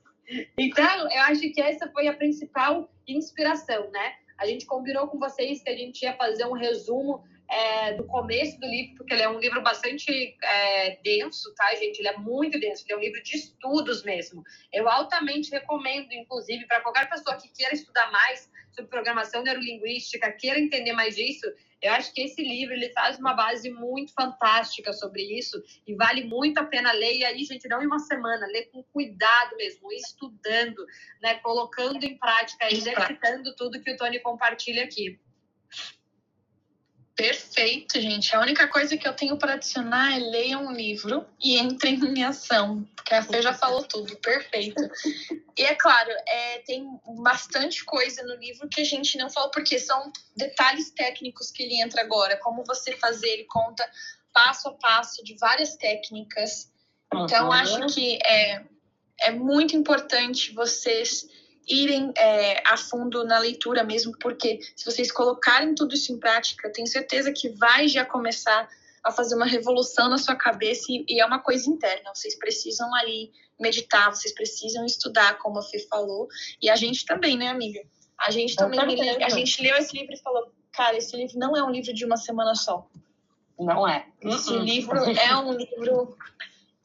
então, 0.59 1.11
eu 1.11 1.23
acho 1.23 1.41
que 1.53 1.61
essa 1.61 1.91
foi 1.91 2.09
a 2.09 2.15
principal 2.15 2.91
inspiração, 3.07 3.91
né? 3.91 4.15
A 4.39 4.47
gente 4.47 4.67
combinou 4.67 5.09
com 5.09 5.19
vocês 5.19 5.63
que 5.63 5.71
a 5.71 5.77
gente 5.77 6.03
ia 6.03 6.17
fazer 6.17 6.45
um 6.47 6.53
resumo 6.53 7.23
é, 7.51 7.93
do 7.93 8.05
começo 8.05 8.59
do 8.59 8.67
livro, 8.67 8.97
porque 8.97 9.13
ele 9.15 9.23
é 9.23 9.29
um 9.29 9.39
livro 9.39 9.63
bastante 9.63 10.37
é, 10.43 10.97
denso, 11.03 11.55
tá, 11.55 11.75
gente? 11.75 11.99
Ele 11.99 12.09
é 12.09 12.17
muito 12.17 12.59
denso, 12.59 12.85
ele 12.85 12.95
é 12.95 12.97
um 12.97 13.01
livro 13.01 13.23
de 13.23 13.37
estudos 13.37 14.03
mesmo. 14.03 14.43
Eu 14.73 14.89
altamente 14.89 15.51
recomendo, 15.51 16.13
inclusive, 16.13 16.67
para 16.67 16.81
qualquer 16.81 17.09
pessoa 17.09 17.37
que 17.37 17.49
queira 17.49 17.75
estudar 17.75 18.11
mais 18.11 18.51
sobre 18.73 18.91
programação 18.91 19.43
neurolinguística, 19.43 20.33
queira 20.33 20.59
entender 20.59 20.93
mais 20.93 21.15
disso, 21.15 21.47
eu 21.85 21.93
acho 21.93 22.15
que 22.15 22.23
esse 22.23 22.43
livro 22.43 22.73
ele 22.73 22.89
traz 22.89 23.19
uma 23.19 23.35
base 23.35 23.71
muito 23.71 24.15
fantástica 24.15 24.91
sobre 24.95 25.23
isso 25.39 25.63
e 25.87 25.95
vale 25.95 26.25
muito 26.25 26.57
a 26.57 26.65
pena 26.65 26.91
ler. 26.93 27.19
E 27.19 27.25
aí, 27.27 27.45
gente, 27.45 27.69
não 27.69 27.83
em 27.83 27.87
uma 27.87 27.99
semana, 27.99 28.47
ler 28.47 28.71
com 28.73 28.83
cuidado 28.85 29.55
mesmo, 29.57 29.93
estudando, 29.93 30.83
né, 31.21 31.35
colocando 31.41 32.03
em 32.03 32.17
prática, 32.17 32.73
exercitando 32.73 33.55
tudo 33.55 33.83
que 33.83 33.93
o 33.93 33.97
Tony 33.99 34.19
compartilha 34.21 34.83
aqui. 34.83 35.21
Perfeito 37.17 38.01
gente. 38.01 38.35
A 38.35 38.41
única 38.41 38.67
coisa 38.67 38.97
que 38.97 39.07
eu 39.07 39.13
tenho 39.13 39.37
para 39.37 39.55
adicionar 39.55 40.17
é 40.17 40.19
leiam 40.19 40.67
um 40.67 40.73
livro 40.73 41.25
e 41.41 41.59
entrem 41.59 41.95
em 41.95 42.25
ação, 42.25 42.83
porque 42.97 43.15
a 43.15 43.23
Fê 43.23 43.41
já 43.41 43.55
falou 43.55 43.85
tudo. 43.85 44.17
Perfeito. 44.17 44.83
E 45.57 45.63
é 45.63 45.75
claro, 45.77 46.11
é, 46.27 46.59
tem 46.61 46.85
bastante 47.23 47.85
coisa 47.85 48.23
no 48.25 48.35
livro 48.35 48.69
que 48.69 48.81
a 48.81 48.85
gente 48.85 49.17
não 49.17 49.31
falou, 49.31 49.51
porque 49.51 49.79
são 49.79 50.13
detalhes 50.37 50.91
técnicos 50.91 51.53
que 51.53 51.63
ele 51.63 51.81
entra 51.81 52.01
agora. 52.01 52.37
Como 52.39 52.65
você 52.65 52.97
fazer, 52.97 53.29
ele 53.29 53.45
conta 53.45 53.89
passo 54.33 54.69
a 54.69 54.73
passo 54.73 55.23
de 55.23 55.37
várias 55.39 55.77
técnicas. 55.77 56.73
Então, 57.15 57.47
uhum. 57.47 57.53
acho 57.53 57.87
que 57.95 58.19
é, 58.27 58.65
é 59.21 59.31
muito 59.31 59.77
importante 59.77 60.53
vocês 60.53 61.29
irem 61.69 62.13
é, 62.17 62.63
a 62.67 62.77
fundo 62.77 63.25
na 63.25 63.39
leitura 63.39 63.83
mesmo, 63.83 64.17
porque 64.19 64.61
se 64.77 64.85
vocês 64.85 65.11
colocarem 65.11 65.75
tudo 65.75 65.95
isso 65.95 66.13
em 66.13 66.19
prática, 66.19 66.73
tenho 66.73 66.87
certeza 66.87 67.33
que 67.33 67.49
vai 67.51 67.89
já 67.89 68.05
começar 68.05 68.69
a 69.03 69.11
fazer 69.11 69.35
uma 69.35 69.47
revolução 69.47 70.09
na 70.09 70.19
sua 70.19 70.35
cabeça 70.35 70.87
e, 70.89 71.05
e 71.09 71.21
é 71.21 71.27
uma 71.27 71.39
coisa 71.39 71.69
interna. 71.69 72.15
Vocês 72.15 72.39
precisam 72.39 72.93
ali 72.95 73.31
meditar, 73.61 74.15
vocês 74.15 74.33
precisam 74.35 74.85
estudar, 74.85 75.39
como 75.39 75.59
a 75.59 75.63
Fê 75.63 75.79
falou, 75.89 76.27
e 76.61 76.71
a 76.71 76.77
gente 76.77 77.05
também, 77.05 77.37
né, 77.37 77.49
amiga? 77.49 77.81
A 78.19 78.31
gente 78.31 78.57
também, 78.57 78.81
a 78.81 79.29
gente 79.29 79.63
leu 79.63 79.77
esse 79.77 79.97
livro 79.97 80.15
e 80.15 80.19
falou, 80.19 80.51
cara, 80.73 80.97
esse 80.97 81.17
livro 81.17 81.39
não 81.39 81.57
é 81.57 81.63
um 81.63 81.71
livro 81.71 81.93
de 81.93 82.05
uma 82.05 82.17
semana 82.17 82.55
só. 82.55 82.87
Não 83.59 83.87
é. 83.87 84.07
Esse 84.21 84.53
uh 84.53 84.57
-uh. 84.57 84.65
livro 84.65 84.99
é 84.99 85.37
um 85.37 85.53
livro 85.53 86.17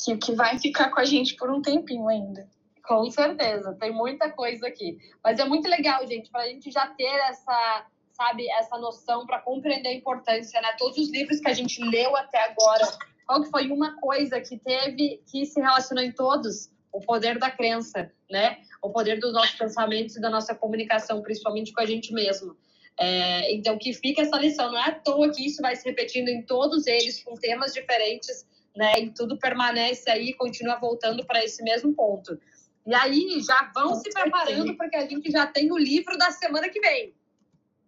que, 0.03 0.17
que 0.17 0.33
vai 0.33 0.59
ficar 0.59 0.89
com 0.89 0.99
a 0.99 1.05
gente 1.05 1.35
por 1.35 1.49
um 1.49 1.61
tempinho 1.61 2.07
ainda. 2.07 2.47
Com 2.89 3.07
certeza, 3.11 3.77
tem 3.79 3.91
muita 3.91 4.31
coisa 4.31 4.65
aqui. 4.65 4.97
Mas 5.23 5.39
é 5.39 5.45
muito 5.45 5.69
legal, 5.69 6.07
gente, 6.07 6.31
para 6.31 6.41
a 6.41 6.47
gente 6.47 6.71
já 6.71 6.87
ter 6.87 7.19
essa, 7.29 7.85
sabe, 8.13 8.49
essa 8.49 8.79
noção 8.79 9.27
para 9.27 9.37
compreender 9.39 9.89
a 9.89 9.93
importância, 9.93 10.59
né? 10.59 10.69
Todos 10.75 10.97
os 10.97 11.11
livros 11.11 11.39
que 11.39 11.47
a 11.47 11.53
gente 11.53 11.83
leu 11.83 12.17
até 12.17 12.43
agora, 12.45 12.87
qual 13.27 13.43
que 13.43 13.51
foi 13.51 13.67
uma 13.67 13.95
coisa 14.01 14.41
que 14.41 14.57
teve, 14.57 15.21
que 15.31 15.45
se 15.45 15.61
relacionou 15.61 16.03
em 16.03 16.11
todos? 16.11 16.71
O 16.91 16.99
poder 16.99 17.37
da 17.37 17.51
crença, 17.51 18.11
né? 18.27 18.57
O 18.81 18.89
poder 18.89 19.19
dos 19.19 19.33
nossos 19.33 19.53
pensamentos 19.53 20.15
e 20.15 20.21
da 20.21 20.31
nossa 20.31 20.55
comunicação, 20.55 21.21
principalmente 21.21 21.71
com 21.71 21.81
a 21.81 21.85
gente 21.85 22.11
mesmo. 22.11 22.57
É, 22.99 23.53
então, 23.53 23.77
que 23.77 23.93
fica 23.93 24.23
essa 24.23 24.37
lição. 24.37 24.71
Não 24.71 24.79
é 24.79 24.89
à 24.89 24.95
toa 24.95 25.31
que 25.31 25.45
isso 25.45 25.61
vai 25.61 25.75
se 25.75 25.87
repetindo 25.87 26.29
em 26.29 26.41
todos 26.41 26.87
eles, 26.87 27.23
com 27.23 27.35
temas 27.35 27.71
diferentes, 27.71 28.47
né? 28.75 28.99
E 28.99 29.11
tudo 29.11 29.37
permanece 29.37 30.09
aí, 30.09 30.33
continua 30.33 30.79
voltando 30.79 31.23
para 31.23 31.43
esse 31.45 31.61
mesmo 31.61 31.93
ponto. 31.93 32.39
E 32.85 32.93
aí 32.93 33.39
já 33.41 33.71
vão 33.73 33.95
se 33.95 34.09
preparando 34.09 34.75
porque 34.75 34.95
a 34.95 35.05
gente 35.07 35.31
já 35.31 35.45
tem 35.45 35.71
o 35.71 35.77
livro 35.77 36.17
da 36.17 36.31
semana 36.31 36.69
que 36.69 36.79
vem. 36.79 37.13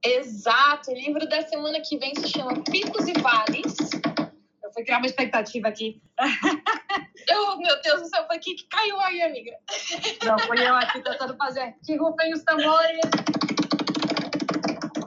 Exato, 0.03 0.91
o 0.91 0.95
livro 0.95 1.27
da 1.27 1.41
semana 1.47 1.79
que 1.79 1.97
vem 1.97 2.13
se 2.15 2.27
chama 2.27 2.63
Picos 2.63 3.07
e 3.07 3.13
Vales. 3.13 3.75
Eu 4.63 4.71
fui 4.73 4.83
criar 4.83 4.97
uma 4.97 5.05
expectativa 5.05 5.67
aqui. 5.67 6.01
oh, 6.19 7.57
meu 7.57 7.81
Deus 7.81 8.01
do 8.01 8.07
céu, 8.07 8.25
foi 8.25 8.37
aqui 8.37 8.55
que 8.55 8.67
caiu 8.67 8.99
aí, 8.99 9.21
amiga. 9.21 9.51
Não, 10.25 10.39
fui 10.39 10.59
eu 10.59 10.75
aqui 10.75 11.01
tentando 11.01 11.35
fazer 11.37 11.75
que 11.85 11.95
rufem 11.97 12.33
os 12.33 12.43
tambores. 12.43 13.01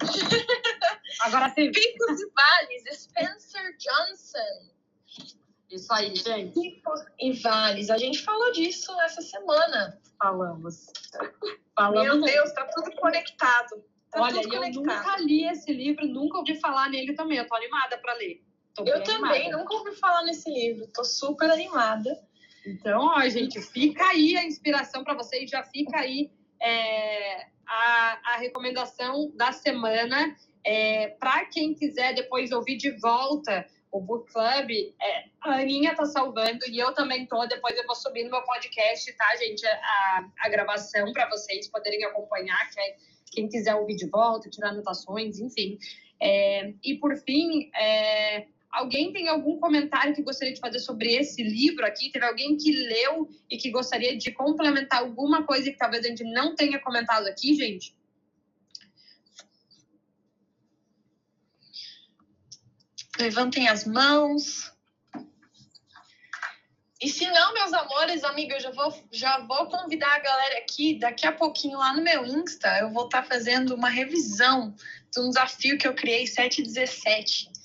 Agora 1.23 1.49
sim. 1.51 1.71
Picos 1.73 2.21
e 2.21 2.31
Vales, 2.35 2.85
Spencer 2.93 3.77
Johnson. 3.79 4.74
Isso 5.75 5.93
aí, 5.93 6.15
gente. 6.15 6.83
E 7.19 7.33
vales. 7.33 7.91
A 7.91 7.99
gente 7.99 8.23
falou 8.23 8.53
disso 8.53 8.93
essa 9.01 9.21
semana. 9.21 9.99
Falamos. 10.19 10.87
Falamos. 11.75 12.07
Meu 12.07 12.21
Deus, 12.23 12.53
tá 12.53 12.67
tudo 12.73 12.93
conectado. 12.97 13.85
Tá 14.11 14.23
Olha, 14.23 14.41
tudo 14.41 14.55
eu 14.55 14.71
nunca 14.71 15.17
li 15.19 15.45
esse 15.45 15.73
livro, 15.73 16.07
nunca 16.07 16.39
ouvi 16.39 16.59
falar 16.61 16.89
nele 16.89 17.15
também. 17.15 17.39
Eu 17.39 17.49
tô 17.49 17.57
animada 17.57 17.99
para 17.99 18.15
ler. 18.15 18.45
Tô 18.75 18.85
eu 18.85 19.03
também 19.03 19.47
animada. 19.47 19.59
nunca 19.59 19.75
ouvi 19.75 19.97
falar 19.97 20.23
nesse 20.23 20.49
livro. 20.49 20.87
Tô 20.95 21.03
super 21.03 21.51
animada. 21.51 22.17
Então, 22.65 23.07
ó, 23.07 23.29
gente, 23.29 23.61
fica 23.61 24.05
aí 24.09 24.37
a 24.37 24.45
inspiração 24.45 25.03
para 25.03 25.15
vocês, 25.15 25.51
já 25.51 25.63
fica 25.65 25.99
aí 25.99 26.31
é, 26.63 27.47
a, 27.67 28.35
a 28.35 28.37
recomendação 28.37 29.33
da 29.35 29.51
semana. 29.51 30.37
É, 30.67 31.09
para 31.21 31.45
quem 31.47 31.75
quiser 31.75 32.15
depois 32.15 32.51
ouvir 32.51 32.77
de 32.77 32.93
volta 32.99 33.67
o 33.95 34.01
Book 34.01 34.33
Club, 34.33 34.71
é, 35.01 35.25
a 35.41 35.61
Aninha 35.61 35.95
tá 35.95 36.05
salvando 36.05 36.59
e 36.69 36.79
eu 36.79 36.93
também 36.93 37.27
tô. 37.27 37.47
Depois 37.47 37.77
eu 37.77 37.87
vou 37.87 37.95
subir 37.95 38.25
no 38.25 38.31
meu 38.31 38.43
podcast, 38.43 39.13
tá, 39.17 39.37
gente? 39.37 39.65
A, 39.65 40.29
a 40.41 40.49
gravação 40.49 41.13
para 41.13 41.31
vocês 41.31 41.69
poderem 41.69 42.05
acompanhar, 42.05 42.69
que 42.71 42.81
é, 42.81 42.97
quem 43.31 43.49
quiser 43.49 43.77
ouvir 43.77 43.95
de 43.95 44.09
volta, 44.09 44.51
tirar 44.51 44.71
anotações, 44.71 45.39
enfim. 45.39 45.79
É, 46.21 46.73
e 46.83 46.99
por 46.99 47.17
fim, 47.19 47.71
é, 47.73 48.47
alguém 48.69 49.13
tem 49.13 49.29
algum 49.29 49.61
comentário 49.61 50.13
que 50.13 50.23
gostaria 50.23 50.53
de 50.53 50.61
fazer 50.61 50.81
sobre 50.81 51.15
esse 51.15 51.41
livro 51.45 51.87
aqui? 51.87 52.11
Teve 52.11 52.27
alguém 52.27 52.57
que 52.57 52.73
leu 52.73 53.29
e 53.49 53.57
que 53.57 53.71
gostaria 53.71 54.19
de 54.19 54.33
complementar 54.33 55.03
alguma 55.03 55.47
coisa 55.47 55.71
que 55.71 55.79
talvez 55.79 56.05
a 56.05 56.09
gente 56.09 56.25
não 56.25 56.57
tenha 56.57 56.81
comentado 56.81 57.29
aqui, 57.29 57.55
gente? 57.55 57.95
Levantem 63.19 63.69
as 63.69 63.85
mãos. 63.85 64.73
E 67.01 67.09
se 67.09 67.27
não, 67.27 67.53
meus 67.53 67.73
amores, 67.73 68.25
amigos, 68.25 68.55
eu 68.55 68.61
já 68.61 68.71
vou, 68.71 69.09
já 69.13 69.39
vou 69.41 69.67
convidar 69.67 70.15
a 70.15 70.21
galera 70.21 70.59
aqui, 70.59 70.99
daqui 70.99 71.27
a 71.27 71.33
pouquinho 71.33 71.79
lá 71.79 71.93
no 71.93 72.03
meu 72.03 72.25
Insta, 72.25 72.79
eu 72.79 72.91
vou 72.91 73.05
estar 73.05 73.23
tá 73.23 73.29
fazendo 73.29 73.75
uma 73.75 73.91
revisão 73.91 74.75
de 75.13 75.21
um 75.21 75.29
desafio 75.29 75.77
que 75.77 75.87
eu 75.87 75.95
criei 75.95 76.27
717 76.27 77.64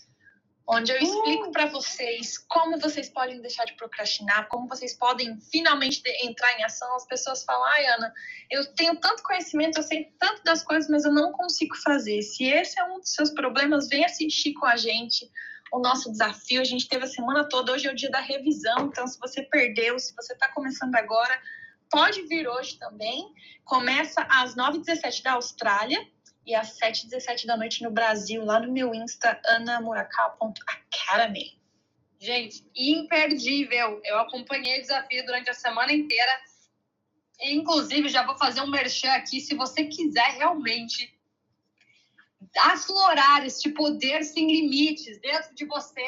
onde 0.72 0.91
eu 0.91 0.99
explico 0.99 1.47
uh! 1.47 1.51
para 1.51 1.65
vocês 1.65 2.38
como 2.38 2.80
vocês 2.80 3.09
podem 3.09 3.41
deixar 3.41 3.65
de 3.65 3.74
procrastinar, 3.74 4.47
como 4.47 4.67
vocês 4.67 4.93
podem 4.93 5.39
finalmente 5.51 6.03
entrar 6.24 6.59
em 6.59 6.63
ação. 6.63 6.95
As 6.95 7.07
pessoas 7.07 7.43
falam, 7.43 7.65
ai, 7.65 7.88
Ana, 7.88 8.13
eu 8.51 8.63
tenho 8.76 8.95
tanto 8.97 9.24
conhecimento, 9.24 9.80
eu 9.80 9.84
sei 9.84 10.13
tanto 10.20 10.43
das 10.43 10.63
coisas, 10.63 10.88
mas 10.88 11.05
eu 11.05 11.11
não 11.11 11.32
consigo 11.32 11.76
fazer. 11.78 12.22
Se 12.22 12.45
esse 12.45 12.80
é 12.80 12.84
um 12.84 12.99
dos 12.99 13.11
seus 13.11 13.32
problemas, 13.32 13.89
vem 13.89 14.05
assistir 14.05 14.53
com 14.53 14.67
a 14.67 14.78
gente 14.78 15.28
o 15.72 15.80
nosso 15.80 16.11
desafio. 16.11 16.61
A 16.61 16.65
gente 16.65 16.88
teve 16.88 17.03
a 17.03 17.07
semana 17.07 17.49
toda, 17.49 17.74
hoje 17.74 17.88
é 17.88 17.91
o 17.91 17.95
dia 17.95 18.11
da 18.11 18.22
revisão, 18.22 18.86
então 18.86 19.07
se 19.07 19.20
você 19.20 19.41
perdeu, 19.41 19.97
se 19.97 20.15
você 20.15 20.34
está 20.34 20.49
começando 20.49 20.93
agora, 20.95 21.41
pode 21.89 22.22
vir 22.28 22.47
hoje 22.47 22.78
também. 22.78 23.34
Começa 23.65 24.22
às 24.30 24.55
9h17 24.55 25.24
da 25.24 25.32
Austrália 25.34 25.99
e 26.50 26.56
às 26.56 26.80
7h17 26.80 27.45
da 27.45 27.56
noite 27.56 27.84
no 27.84 27.91
Brasil, 27.91 28.43
lá 28.43 28.60
no 28.60 28.74
meu 28.74 28.95
Insta, 28.95 29.39
anamuracal.academy. 29.45 31.60
Gente, 32.20 32.68
imperdível. 32.76 34.02
Eu 34.04 34.18
acompanhei 34.18 34.80
o 34.80 34.82
desafio 34.82 35.24
durante 35.28 35.52
a 35.52 35.54
semana 35.54 35.93
inteira. 35.93 36.32
Inclusive, 37.39 38.10
já 38.10 38.26
vou 38.26 38.36
fazer 38.36 38.62
um 38.62 38.72
merchan 38.72 39.12
aqui. 39.12 39.39
Se 39.39 39.54
você 39.54 39.86
quiser 39.86 40.38
realmente 40.38 41.16
aflorar 42.58 43.45
este 43.45 43.70
poder 43.70 44.24
sem 44.24 44.47
limites 44.47 45.22
dentro 45.22 45.54
de 45.54 45.66
você, 45.66 46.04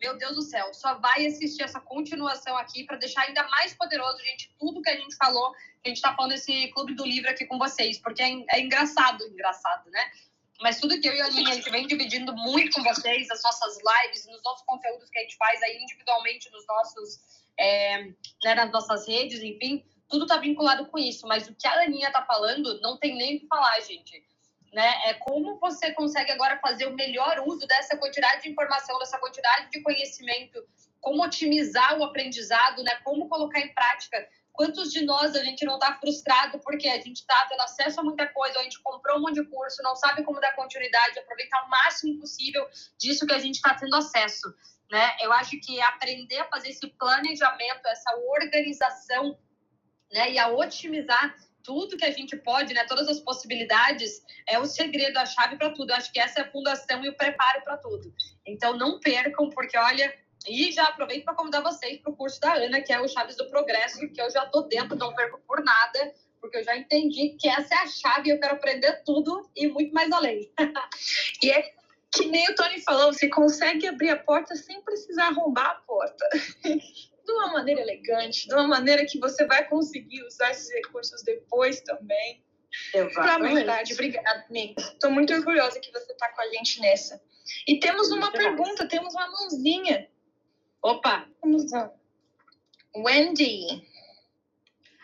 meu 0.00 0.16
Deus 0.18 0.34
do 0.36 0.42
céu, 0.42 0.72
só 0.74 0.94
vai 0.98 1.26
assistir 1.26 1.62
essa 1.62 1.80
continuação 1.80 2.56
aqui 2.56 2.84
para 2.84 2.96
deixar 2.96 3.22
ainda 3.22 3.42
mais 3.48 3.74
poderoso, 3.74 4.18
gente, 4.22 4.54
tudo 4.58 4.82
que 4.82 4.90
a 4.90 4.96
gente 4.96 5.16
falou, 5.16 5.52
que 5.52 5.86
a 5.86 5.88
gente 5.88 5.96
está 5.96 6.14
falando 6.14 6.32
esse 6.32 6.68
clube 6.68 6.94
do 6.94 7.04
livro 7.04 7.30
aqui 7.30 7.46
com 7.46 7.58
vocês, 7.58 7.98
porque 7.98 8.22
é, 8.22 8.30
é 8.50 8.60
engraçado, 8.60 9.24
engraçado, 9.26 9.90
né? 9.90 10.10
Mas 10.60 10.80
tudo 10.80 10.98
que 11.00 11.08
eu 11.08 11.14
e 11.14 11.20
a 11.20 11.26
Aninha, 11.26 11.50
a 11.50 11.54
gente 11.54 11.70
vem 11.70 11.86
dividindo 11.86 12.34
muito 12.34 12.74
com 12.74 12.82
vocês, 12.82 13.30
as 13.30 13.42
nossas 13.42 13.76
lives, 13.76 14.26
nos 14.26 14.42
nossos 14.42 14.64
conteúdos 14.64 15.10
que 15.10 15.18
a 15.18 15.22
gente 15.22 15.36
faz 15.36 15.62
aí 15.62 15.82
individualmente 15.82 16.50
nos 16.50 16.66
nossos, 16.66 17.20
é, 17.58 18.04
né, 18.42 18.54
nas 18.54 18.70
nossas 18.72 19.06
redes, 19.06 19.42
enfim, 19.42 19.84
tudo 20.08 20.24
está 20.24 20.38
vinculado 20.38 20.86
com 20.86 20.98
isso. 20.98 21.26
Mas 21.26 21.46
o 21.46 21.54
que 21.54 21.66
a 21.66 21.82
Aninha 21.82 22.08
está 22.08 22.24
falando, 22.24 22.80
não 22.80 22.96
tem 22.96 23.16
nem 23.16 23.36
o 23.36 23.40
que 23.40 23.46
falar, 23.46 23.78
gente 23.80 24.25
né? 24.76 24.92
É 25.06 25.14
como 25.14 25.58
você 25.58 25.90
consegue 25.92 26.30
agora 26.30 26.58
fazer 26.58 26.84
o 26.84 26.94
melhor 26.94 27.42
uso 27.46 27.66
dessa 27.66 27.96
quantidade 27.96 28.42
de 28.42 28.50
informação, 28.50 28.98
dessa 28.98 29.18
quantidade 29.18 29.70
de 29.70 29.80
conhecimento, 29.80 30.62
como 31.00 31.24
otimizar 31.24 31.98
o 31.98 32.04
aprendizado, 32.04 32.82
né? 32.82 32.94
Como 33.02 33.26
colocar 33.26 33.58
em 33.58 33.72
prática. 33.72 34.28
Quantos 34.52 34.92
de 34.92 35.02
nós 35.02 35.34
a 35.34 35.42
gente 35.42 35.64
não 35.64 35.76
está 35.76 35.94
frustrado 35.98 36.58
porque 36.58 36.88
a 36.88 37.00
gente 37.00 37.20
está 37.20 37.46
tendo 37.48 37.62
acesso 37.62 38.00
a 38.00 38.04
muita 38.04 38.26
coisa, 38.26 38.58
a 38.58 38.62
gente 38.64 38.78
comprou 38.82 39.16
um 39.16 39.22
monte 39.22 39.36
de 39.36 39.46
curso, 39.46 39.82
não 39.82 39.96
sabe 39.96 40.22
como 40.24 40.40
dar 40.40 40.54
continuidade, 40.54 41.18
aproveitar 41.18 41.64
o 41.64 41.70
máximo 41.70 42.20
possível 42.20 42.68
disso 42.98 43.26
que 43.26 43.32
a 43.32 43.38
gente 43.38 43.54
está 43.54 43.74
tendo 43.74 43.96
acesso, 43.96 44.54
né? 44.90 45.16
Eu 45.22 45.32
acho 45.32 45.58
que 45.58 45.80
aprender 45.80 46.40
a 46.40 46.48
fazer 46.48 46.68
esse 46.68 46.86
planejamento, 46.86 47.86
essa 47.86 48.14
organização, 48.28 49.38
né? 50.12 50.32
E 50.32 50.38
a 50.38 50.48
otimizar 50.48 51.34
tudo 51.66 51.96
que 51.96 52.04
a 52.04 52.10
gente 52.12 52.36
pode, 52.36 52.72
né, 52.72 52.84
todas 52.84 53.08
as 53.08 53.18
possibilidades, 53.18 54.22
é 54.48 54.58
o 54.58 54.64
segredo, 54.64 55.18
a 55.18 55.26
chave 55.26 55.56
para 55.56 55.70
tudo. 55.70 55.90
Eu 55.90 55.96
acho 55.96 56.12
que 56.12 56.20
essa 56.20 56.40
é 56.40 56.42
a 56.44 56.50
fundação 56.50 57.04
e 57.04 57.08
o 57.08 57.16
preparo 57.16 57.62
para 57.64 57.76
tudo. 57.76 58.14
Então, 58.46 58.78
não 58.78 59.00
percam, 59.00 59.50
porque 59.50 59.76
olha, 59.76 60.14
e 60.46 60.70
já 60.70 60.84
aproveito 60.84 61.24
para 61.24 61.34
convidar 61.34 61.60
vocês 61.60 61.98
para 61.98 62.12
o 62.12 62.16
curso 62.16 62.40
da 62.40 62.54
Ana, 62.54 62.80
que 62.80 62.92
é 62.92 63.00
o 63.00 63.08
Chaves 63.08 63.36
do 63.36 63.50
Progresso, 63.50 64.08
que 64.08 64.22
eu 64.22 64.30
já 64.30 64.44
estou 64.44 64.68
dentro, 64.68 64.96
não 64.96 65.12
perco 65.12 65.40
por 65.46 65.62
nada, 65.62 66.14
porque 66.40 66.58
eu 66.58 66.64
já 66.64 66.76
entendi 66.76 67.36
que 67.38 67.48
essa 67.48 67.74
é 67.74 67.78
a 67.78 67.86
chave, 67.88 68.30
eu 68.30 68.38
quero 68.38 68.54
aprender 68.54 69.02
tudo 69.04 69.50
e 69.56 69.66
muito 69.66 69.92
mais 69.92 70.10
além. 70.12 70.48
e 71.42 71.50
é 71.50 71.74
que 72.14 72.26
nem 72.26 72.48
o 72.48 72.54
Tony 72.54 72.80
falou, 72.80 73.12
você 73.12 73.28
consegue 73.28 73.88
abrir 73.88 74.10
a 74.10 74.16
porta 74.16 74.54
sem 74.54 74.80
precisar 74.82 75.26
arrombar 75.26 75.70
a 75.70 75.74
porta. 75.74 76.24
de 77.26 77.32
uma 77.32 77.52
maneira 77.52 77.80
elegante, 77.80 78.46
de 78.46 78.54
uma 78.54 78.66
maneira 78.66 79.04
que 79.04 79.18
você 79.18 79.44
vai 79.46 79.68
conseguir 79.68 80.22
usar 80.22 80.50
esses 80.52 80.72
recursos 80.72 81.22
depois 81.22 81.80
também. 81.82 82.44
Para 83.14 83.38
verdade, 83.38 83.94
obrigada, 83.94 84.44
amiga. 84.48 84.80
Estou 84.80 85.10
muito 85.10 85.32
orgulhosa 85.32 85.80
que 85.80 85.90
você 85.92 86.12
está 86.12 86.28
com 86.30 86.42
a 86.42 86.48
gente 86.48 86.80
nessa. 86.80 87.20
E 87.66 87.78
temos 87.80 88.10
uma 88.10 88.30
muito 88.30 88.38
pergunta, 88.38 88.88
temos 88.88 89.14
uma 89.14 89.28
mãozinha. 89.28 90.08
Opa! 90.82 91.28
Vamos 91.42 91.70
lá. 91.72 91.92
Wendy. 92.94 93.66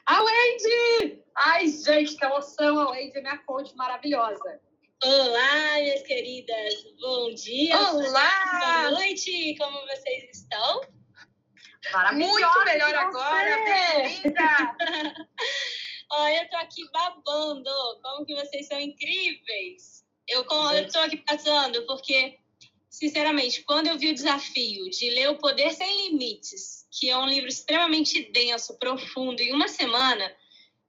A 0.07 0.23
Wendy! 0.23 1.23
Ai, 1.35 1.69
gente, 1.69 2.17
que 2.17 2.25
emoção! 2.25 2.79
A 2.79 2.91
Wendy 2.91 3.19
é 3.19 3.21
minha 3.21 3.39
coach 3.39 3.75
maravilhosa. 3.75 4.61
Olá, 5.05 5.75
minhas 5.81 6.03
queridas. 6.03 6.75
Bom 7.01 7.35
dia. 7.35 7.77
Olá. 7.77 8.61
Boa 8.61 8.91
noite. 8.93 9.57
Como 9.59 9.81
vocês 9.87 10.31
estão? 10.33 10.83
Muito 12.13 12.65
melhor 12.65 12.95
agora. 12.95 13.65
Bem-vinda. 13.65 14.77
Olha, 16.13 16.43
eu 16.43 16.49
tô 16.49 16.57
aqui 16.57 16.83
babando. 16.93 17.71
Como 18.03 18.25
que 18.25 18.35
vocês 18.35 18.69
são 18.69 18.79
incríveis. 18.79 20.05
Eu, 20.29 20.47
eu 20.75 20.89
tô 20.91 20.99
aqui 21.01 21.17
passando 21.19 21.85
porque, 21.87 22.39
sinceramente, 22.89 23.63
quando 23.65 23.89
eu 23.89 23.99
vi 23.99 24.11
o 24.11 24.15
desafio 24.15 24.89
de 24.91 25.11
ler 25.11 25.31
O 25.31 25.39
Poder 25.39 25.73
Sem 25.73 26.11
Limites, 26.11 26.87
que 26.91 27.11
é 27.11 27.19
um 27.19 27.27
livro 27.27 27.49
extremamente 27.49 28.31
denso, 28.31 28.79
profundo, 28.79 29.41
em 29.41 29.53
uma 29.53 29.67
semana, 29.67 30.25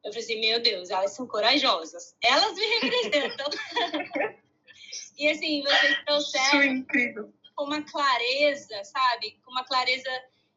eu 0.04 0.12
falei 0.12 0.24
assim, 0.24 0.40
meu 0.40 0.62
Deus, 0.62 0.92
elas 0.92 1.12
são 1.16 1.26
corajosas. 1.26 2.16
Elas 2.22 2.54
me 2.54 2.66
representam. 2.80 3.48
e 5.18 5.28
assim, 5.28 5.64
vocês 5.64 6.06
trouxeram 6.06 6.86
com 7.56 7.66
uma 7.66 7.82
clareza, 7.82 8.84
sabe? 8.84 9.40
Com 9.44 9.52
uma 9.52 9.64
clareza 9.64 10.10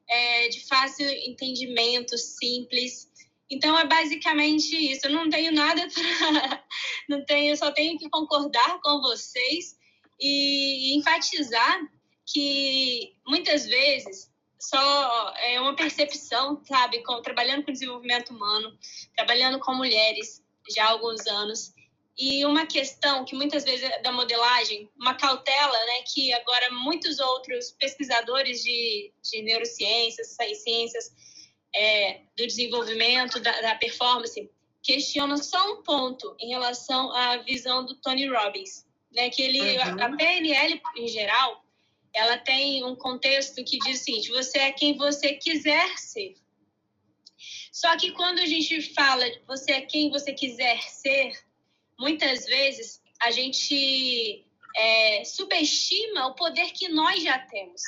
é, 0.09 0.49
de 0.49 0.67
fácil 0.67 1.09
entendimento, 1.09 2.17
simples. 2.17 3.11
Então 3.51 3.79
é 3.79 3.87
basicamente 3.87 4.75
isso. 4.75 5.07
Eu 5.07 5.13
não 5.13 5.29
tenho 5.29 5.53
nada 5.53 5.87
para. 5.93 6.65
não 7.09 7.25
tenho, 7.25 7.57
só 7.57 7.71
tenho 7.71 7.99
que 7.99 8.09
concordar 8.09 8.81
com 8.81 9.01
vocês 9.01 9.77
e 10.21 10.97
enfatizar 10.97 11.81
que 12.27 13.15
muitas 13.27 13.67
vezes 13.67 14.31
só 14.59 15.35
é 15.39 15.61
uma 15.61 15.77
percepção, 15.77 16.61
sabe? 16.65 17.03
Com, 17.03 17.23
trabalhando 17.23 17.65
com 17.65 17.73
desenvolvimento 17.73 18.31
humano, 18.31 18.77
trabalhando 19.15 19.59
com 19.61 19.75
mulheres 19.75 20.43
já 20.75 20.87
há 20.87 20.91
alguns 20.91 21.27
anos. 21.27 21.73
E 22.19 22.47
uma 22.47 22.67
questão 22.67 23.25
que 23.27 23.37
muitas 23.37 23.63
vezes 23.65 23.83
é 23.83 24.01
da 24.01 24.11
modelagem, 24.11 24.89
uma 24.99 25.15
cautela, 25.15 25.79
né, 25.87 26.03
que 26.15 26.33
agora 26.33 26.71
muitos 26.71 27.19
outros 27.21 27.73
pesquisadores 27.73 28.63
de, 28.63 29.13
de 29.23 29.43
neurociências, 29.43 30.35
ciências 30.63 31.13
é, 31.75 32.21
do 32.37 32.47
desenvolvimento, 32.47 33.39
da, 33.39 33.61
da 33.61 33.75
performance, 33.75 34.51
questionam 34.83 35.37
só 35.37 35.73
um 35.73 35.83
ponto 35.83 36.35
em 36.41 36.49
relação 36.49 37.13
à 37.13 37.37
visão 37.39 37.85
do 37.85 37.95
Tony 37.97 38.27
Robbins, 38.29 38.87
né, 39.13 39.29
que 39.29 39.43
ele, 39.43 39.77
uhum. 39.79 40.03
a 40.03 40.17
PNL 40.17 40.81
em 40.97 41.09
geral, 41.09 41.63
ela 42.15 42.39
tem 42.39 42.83
um 42.83 42.97
contexto 42.97 43.63
que 43.63 43.79
diz 43.79 44.01
o 44.01 44.05
seguinte: 44.05 44.31
você 44.31 44.59
é 44.59 44.73
quem 44.73 44.97
você 44.97 45.35
quiser 45.35 45.99
ser. 45.99 46.35
Só 47.71 47.95
que 47.99 48.13
quando 48.13 48.39
a 48.39 48.47
gente 48.47 48.81
fala 48.95 49.25
você 49.47 49.73
é 49.73 49.81
quem 49.83 50.09
você 50.11 50.33
quiser 50.33 50.81
ser, 50.85 51.33
muitas 51.99 52.45
vezes 52.47 53.01
a 53.23 53.31
gente 53.31 54.47
é, 54.77 55.25
subestima 55.25 56.27
o 56.27 56.35
poder 56.35 56.73
que 56.73 56.89
nós 56.89 57.23
já 57.23 57.39
temos. 57.39 57.83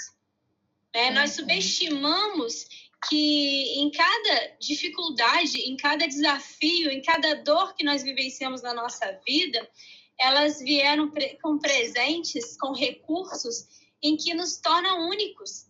Né? 0.95 1.09
Uhum. 1.09 1.15
Nós 1.15 1.33
subestimamos 1.33 2.67
que 3.09 3.81
em 3.81 3.91
cada 3.91 4.57
dificuldade, 4.61 5.61
em 5.61 5.77
cada 5.77 6.07
desafio, 6.07 6.91
em 6.91 7.01
cada 7.01 7.35
dor 7.37 7.75
que 7.75 7.85
nós 7.85 8.03
vivenciamos 8.03 8.63
na 8.63 8.75
nossa 8.75 9.21
vida, 9.27 9.71
elas 10.19 10.59
vieram 10.59 11.13
com 11.41 11.59
presentes, 11.59 12.57
com 12.59 12.73
recursos 12.73 13.69
em 14.03 14.17
que 14.17 14.35
nos 14.35 14.57
torna 14.57 14.95
únicos. 14.95 15.69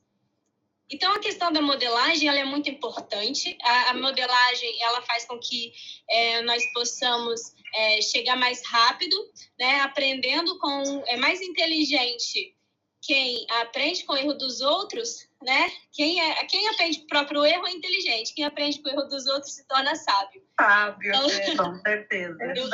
Então, 0.90 1.12
a 1.12 1.18
questão 1.18 1.52
da 1.52 1.60
modelagem 1.60 2.28
ela 2.28 2.38
é 2.38 2.44
muito 2.44 2.70
importante. 2.70 3.58
A, 3.62 3.90
a 3.90 3.94
modelagem 3.94 4.82
ela 4.82 5.02
faz 5.02 5.26
com 5.26 5.38
que 5.38 5.72
é, 6.08 6.40
nós 6.42 6.62
possamos 6.72 7.52
é, 7.74 8.02
chegar 8.02 8.36
mais 8.36 8.62
rápido, 8.66 9.16
né? 9.58 9.80
aprendendo 9.80 10.58
com... 10.58 11.02
É 11.06 11.16
mais 11.16 11.40
inteligente 11.40 12.54
quem 13.02 13.46
aprende 13.48 14.04
com 14.04 14.12
o 14.12 14.16
erro 14.16 14.34
dos 14.34 14.60
outros, 14.60 15.28
né? 15.42 15.70
Quem, 15.92 16.20
é, 16.20 16.44
quem 16.46 16.68
aprende 16.68 16.98
com 16.98 17.04
o 17.04 17.08
próprio 17.08 17.44
erro 17.44 17.66
é 17.66 17.70
inteligente. 17.70 18.34
Quem 18.34 18.44
aprende 18.44 18.82
com 18.82 18.88
o 18.88 18.92
erro 18.92 19.04
dos 19.04 19.26
outros 19.26 19.54
se 19.54 19.66
torna 19.66 19.94
sábio. 19.94 20.42
Sábio, 20.60 21.08
então, 21.14 21.30
é, 21.30 21.56
com 21.56 21.80
certeza. 21.80 22.36
Eu, 22.56 22.68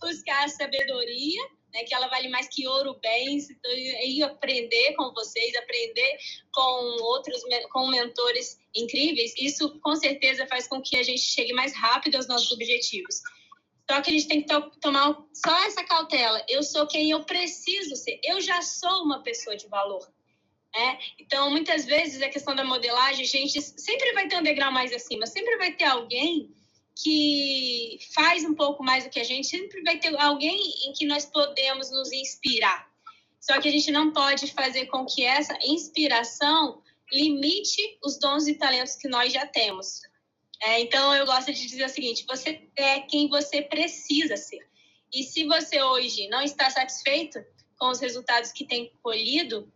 buscar 0.00 0.44
a 0.44 0.48
sabedoria 0.48 1.42
né, 1.74 1.82
que 1.82 1.94
ela 1.94 2.06
vale 2.06 2.28
mais 2.28 2.46
que 2.48 2.66
ouro, 2.68 2.98
bens, 3.02 3.50
então, 3.50 3.72
e 3.72 4.22
aprender 4.22 4.94
com 4.94 5.12
vocês, 5.12 5.54
aprender 5.56 6.18
com 6.52 7.02
outros, 7.02 7.42
com 7.72 7.88
mentores 7.88 8.56
incríveis, 8.74 9.34
isso 9.36 9.78
com 9.80 9.96
certeza 9.96 10.46
faz 10.46 10.68
com 10.68 10.80
que 10.80 10.96
a 10.96 11.02
gente 11.02 11.22
chegue 11.22 11.52
mais 11.52 11.74
rápido 11.74 12.14
aos 12.14 12.28
nossos 12.28 12.50
objetivos. 12.52 13.20
Só 13.90 14.00
que 14.00 14.10
a 14.10 14.12
gente 14.12 14.28
tem 14.28 14.42
que 14.42 14.48
to 14.48 14.70
tomar 14.80 15.14
só 15.32 15.64
essa 15.64 15.84
cautela. 15.84 16.44
Eu 16.48 16.62
sou 16.62 16.86
quem 16.86 17.10
eu 17.10 17.24
preciso 17.24 17.96
ser. 17.96 18.18
Eu 18.24 18.40
já 18.40 18.62
sou 18.62 19.02
uma 19.02 19.22
pessoa 19.22 19.56
de 19.56 19.68
valor. 19.68 20.08
Né? 20.74 20.98
Então, 21.18 21.50
muitas 21.50 21.84
vezes, 21.84 22.22
a 22.22 22.28
questão 22.28 22.54
da 22.54 22.64
modelagem, 22.64 23.24
a 23.24 23.28
gente 23.28 23.60
sempre 23.60 24.12
vai 24.12 24.26
ter 24.26 24.38
um 24.38 24.42
degrau 24.42 24.72
mais 24.72 24.92
acima. 24.92 25.26
Sempre 25.26 25.56
vai 25.56 25.72
ter 25.72 25.84
alguém 25.84 26.54
que 26.96 27.98
faz 28.14 28.44
um 28.44 28.54
pouco 28.54 28.82
mais 28.82 29.04
do 29.04 29.10
que 29.10 29.20
a 29.20 29.24
gente, 29.24 29.48
sempre 29.48 29.82
vai 29.82 29.98
ter 29.98 30.16
alguém 30.16 30.56
em 30.86 30.92
que 30.92 31.04
nós 31.06 31.26
podemos 31.26 31.90
nos 31.90 32.12
inspirar. 32.12 32.88
Só 33.40 33.60
que 33.60 33.68
a 33.68 33.70
gente 33.70 33.90
não 33.90 34.12
pode 34.12 34.52
fazer 34.52 34.86
com 34.86 35.04
que 35.04 35.22
essa 35.22 35.58
inspiração 35.62 36.82
limite 37.12 37.98
os 38.02 38.18
dons 38.18 38.46
e 38.46 38.54
talentos 38.54 38.96
que 38.96 39.08
nós 39.08 39.32
já 39.32 39.46
temos. 39.46 40.00
É, 40.62 40.80
então, 40.80 41.14
eu 41.14 41.26
gosto 41.26 41.52
de 41.52 41.66
dizer 41.66 41.84
o 41.84 41.88
seguinte: 41.88 42.24
você 42.26 42.68
é 42.76 43.00
quem 43.00 43.28
você 43.28 43.62
precisa 43.62 44.36
ser. 44.36 44.66
E 45.12 45.22
se 45.22 45.44
você 45.44 45.82
hoje 45.82 46.28
não 46.28 46.42
está 46.42 46.70
satisfeito 46.70 47.38
com 47.78 47.88
os 47.88 48.00
resultados 48.00 48.52
que 48.52 48.66
tem 48.66 48.92
colhido, 49.02 49.72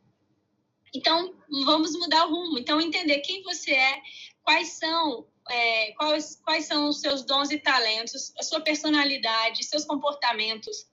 então 0.95 1.35
vamos 1.65 1.93
mudar 1.93 2.27
o 2.27 2.31
rumo. 2.31 2.59
Então, 2.59 2.81
entender 2.81 3.19
quem 3.19 3.43
você 3.43 3.73
é, 3.73 4.01
quais 4.43 4.69
são 4.71 5.27
é, 5.51 5.93
quais, 5.93 6.41
quais 6.45 6.65
são 6.67 6.89
os 6.89 7.01
seus 7.01 7.25
dons 7.25 7.51
e 7.51 7.59
talentos, 7.59 8.33
a 8.39 8.43
sua 8.43 8.61
personalidade, 8.61 9.65
seus 9.65 9.85
comportamentos. 9.85 10.87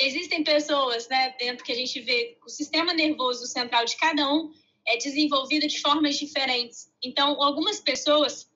Existem 0.00 0.42
pessoas, 0.42 1.08
né, 1.08 1.34
dentro 1.38 1.64
que 1.64 1.72
a 1.72 1.76
gente 1.76 2.00
vê 2.00 2.38
o 2.44 2.48
sistema 2.48 2.92
nervoso 2.92 3.46
central 3.46 3.84
de 3.84 3.96
cada 3.96 4.32
um 4.32 4.50
é 4.86 4.96
desenvolvido 4.96 5.68
de 5.68 5.80
formas 5.80 6.16
diferentes. 6.16 6.90
Então, 7.02 7.40
algumas 7.42 7.78
pessoas 7.78 8.49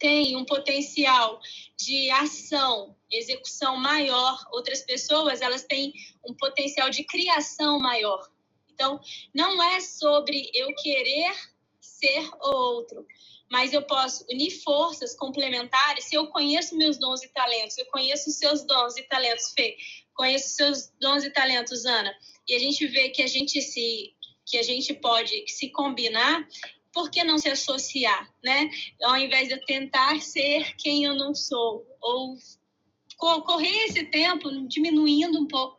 têm 0.00 0.34
um 0.34 0.44
potencial 0.44 1.40
de 1.78 2.10
ação, 2.10 2.96
execução 3.10 3.76
maior, 3.76 4.36
outras 4.50 4.82
pessoas 4.82 5.40
elas 5.40 5.62
têm 5.62 5.92
um 6.26 6.34
potencial 6.34 6.90
de 6.90 7.04
criação 7.04 7.78
maior. 7.78 8.28
Então, 8.72 8.98
não 9.32 9.62
é 9.62 9.78
sobre 9.78 10.50
eu 10.54 10.74
querer 10.74 11.32
ser 11.80 12.28
outro, 12.40 13.06
mas 13.50 13.74
eu 13.74 13.82
posso 13.82 14.24
unir 14.30 14.50
forças 14.62 15.14
complementares 15.14 16.04
se 16.04 16.14
eu 16.14 16.28
conheço 16.28 16.76
meus 16.76 16.98
dons 16.98 17.22
e 17.22 17.28
talentos, 17.28 17.76
eu 17.76 17.86
conheço 17.86 18.30
os 18.30 18.36
seus 18.36 18.64
dons 18.64 18.96
e 18.96 19.02
talentos, 19.02 19.52
Fê, 19.52 19.76
conheço 20.14 20.46
os 20.46 20.56
seus 20.56 20.92
dons 20.98 21.24
e 21.24 21.30
talentos, 21.30 21.84
Ana, 21.84 22.12
e 22.48 22.54
a 22.54 22.58
gente 22.58 22.86
vê 22.86 23.10
que 23.10 23.22
a 23.22 23.26
gente 23.26 23.60
se 23.60 24.14
que 24.46 24.58
a 24.58 24.62
gente 24.64 24.92
pode 24.94 25.44
se 25.46 25.68
combinar, 25.68 26.44
por 26.92 27.10
que 27.10 27.22
não 27.22 27.38
se 27.38 27.48
associar, 27.48 28.32
né? 28.42 28.70
Ao 29.02 29.16
invés 29.16 29.48
de 29.48 29.54
eu 29.54 29.64
tentar 29.64 30.20
ser 30.20 30.74
quem 30.76 31.04
eu 31.04 31.14
não 31.14 31.34
sou, 31.34 31.86
ou 32.00 32.36
correr 33.42 33.84
esse 33.84 34.04
tempo 34.06 34.50
diminuindo 34.66 35.38
um 35.38 35.46
pouco 35.46 35.78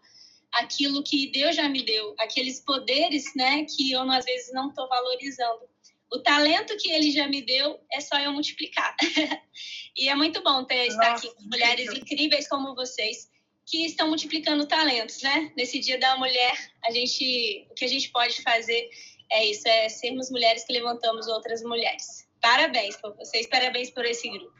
aquilo 0.54 1.04
que 1.04 1.32
Deus 1.32 1.56
já 1.56 1.68
me 1.68 1.82
deu, 1.82 2.14
aqueles 2.20 2.60
poderes, 2.60 3.34
né, 3.36 3.66
que 3.66 3.92
eu 3.92 4.02
às 4.12 4.26
vezes 4.26 4.54
não 4.54 4.70
estou 4.70 4.88
valorizando 4.88 5.72
o 6.12 6.20
talento 6.20 6.76
que 6.78 6.92
ele 6.92 7.10
já 7.12 7.28
me 7.28 7.42
deu 7.42 7.80
é 7.92 8.02
só 8.02 8.20
eu 8.20 8.34
multiplicar. 8.34 8.96
e 9.96 10.10
é 10.10 10.16
muito 10.16 10.44
bom 10.44 10.64
ter 10.66 10.88
Nossa, 10.88 10.92
estar 10.92 11.16
aqui 11.16 11.36
com 11.36 11.44
mulheres 11.44 11.90
incríveis 11.94 12.50
como 12.50 12.76
vocês 12.76 13.30
que 13.66 13.86
estão 13.86 14.10
multiplicando 14.10 14.68
talentos, 14.68 15.22
né? 15.22 15.54
Nesse 15.56 15.80
Dia 15.80 15.98
da 15.98 16.18
Mulher, 16.18 16.54
a 16.86 16.92
gente, 16.92 17.66
o 17.72 17.74
que 17.74 17.86
a 17.86 17.88
gente 17.88 18.10
pode 18.10 18.42
fazer 18.42 18.90
é 19.32 19.46
isso, 19.46 19.68
é 19.68 19.90
sermos 19.90 20.30
mulheres 20.30 20.64
que 20.66 20.74
levantamos 20.74 21.28
outras 21.28 21.62
mulheres. 21.64 22.28
Parabéns 22.42 22.96
por 22.98 23.16
vocês, 23.16 23.48
parabéns 23.48 23.90
por 23.92 24.06
esse 24.06 24.30
grupo. 24.30 24.60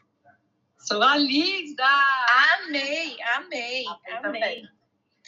Sou 0.78 1.02
a 1.02 1.16
Lisa! 1.16 1.84
Amei, 2.54 3.16
amei, 3.36 3.84
amei. 4.08 4.42
amei. 4.42 4.64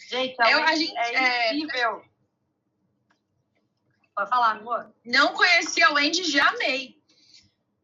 Gente, 0.09 0.41
a, 0.43 0.51
Eu- 0.51 0.63
a 0.65 0.75
gente- 0.75 0.97
é 0.97 1.15
é- 1.51 1.55
incrível. 1.55 2.03
Pode 4.17 4.31
falar, 4.31 4.53
amor. 4.53 4.93
Não 5.05 5.33
conheci 5.35 5.83
a 5.83 5.91
Wendy, 5.93 6.25
já 6.25 6.49
amei. 6.49 6.97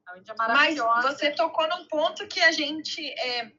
A 0.07 0.13
Wendy 0.15 0.31
é 0.31 0.35
Mas 0.37 0.49
maravilhosa. 0.49 1.03
você 1.13 1.31
tocou 1.33 1.69
num 1.69 1.87
ponto 1.87 2.27
que 2.29 2.41
a 2.41 2.53
gente. 2.53 3.05
é, 3.21 3.53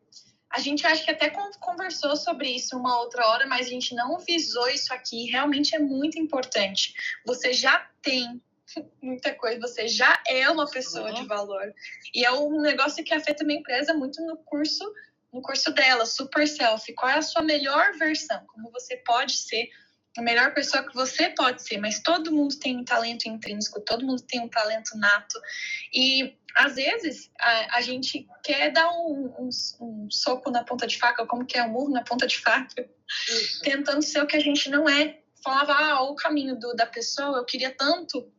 a 0.52 0.60
gente 0.60 0.86
acho 0.86 1.04
que 1.06 1.12
até 1.12 1.30
con- 1.30 1.52
conversou 1.60 2.16
sobre 2.16 2.50
isso 2.50 2.78
uma 2.78 3.00
outra 3.00 3.26
hora, 3.28 3.46
mas 3.48 3.68
a 3.68 3.70
gente 3.70 3.96
não 3.96 4.20
visou 4.20 4.68
isso 4.70 4.94
aqui. 4.94 5.26
Realmente 5.32 5.76
é 5.76 5.80
muito 5.80 6.20
importante. 6.20 6.94
Você 7.26 7.54
já 7.54 7.88
tem 8.02 8.42
muita 9.02 9.34
coisa, 9.34 9.60
você 9.60 9.88
já 9.88 10.22
é 10.28 10.50
uma 10.50 10.70
pessoa 10.70 11.10
Uhum. 11.10 11.14
de 11.16 11.26
valor. 11.28 11.74
E 12.14 12.26
é 12.26 12.32
um 12.32 12.60
negócio 12.62 13.04
que 13.04 13.14
afeta 13.14 13.44
minha 13.44 13.60
empresa 13.60 13.94
muito 13.94 14.22
no 14.26 14.38
curso, 14.38 14.84
no 15.32 15.42
curso 15.42 15.72
dela, 15.74 16.06
Super 16.06 16.48
Self. 16.48 16.94
Qual 16.94 17.10
é 17.10 17.18
a 17.18 17.22
sua 17.22 17.42
melhor 17.42 17.94
versão? 17.98 18.46
Como 18.48 18.70
você 18.72 18.98
pode 18.98 19.34
ser 19.38 19.70
a 20.18 20.22
melhor 20.22 20.54
pessoa 20.54 20.84
que 20.86 20.94
você 20.94 21.30
pode 21.30 21.62
ser, 21.64 21.78
mas 21.78 22.02
todo 22.02 22.32
mundo 22.32 22.58
tem 22.60 22.78
um 22.78 22.84
talento 22.84 23.28
intrínseco, 23.30 23.80
todo 23.82 24.06
mundo 24.06 24.22
tem 24.24 24.42
um 24.42 24.50
talento 24.50 24.98
nato. 24.98 25.40
E 25.94 26.36
às 26.56 26.76
vezes 26.76 27.32
a, 27.40 27.78
a 27.78 27.82
gente 27.82 28.28
quer 28.44 28.72
dar 28.72 28.90
um, 28.92 29.34
um- 29.40 29.50
um 29.82 30.12
soco 30.12 30.52
na 30.52 30.64
ponta 30.64 30.86
de 30.86 30.98
faca, 30.98 31.26
como 31.26 31.46
que 31.46 31.58
é 31.58 31.64
um 31.64 31.70
murro 31.70 31.92
na 31.92 32.04
ponta 32.04 32.28
de 32.28 32.38
faca, 32.40 32.90
Isso. 33.30 33.62
tentando 33.62 34.02
ser 34.02 34.22
o 34.22 34.28
que 34.28 34.36
a 34.36 34.42
gente 34.42 34.70
não 34.70 34.88
é. 34.90 35.20
Falava, 35.44 35.74
ah, 35.74 36.02
o 36.04 36.16
caminho 36.16 36.60
do, 36.60 36.74
da 36.76 36.86
pessoa, 36.86 37.38
eu 37.38 37.46
queria 37.46 37.72
tanto 37.72 38.32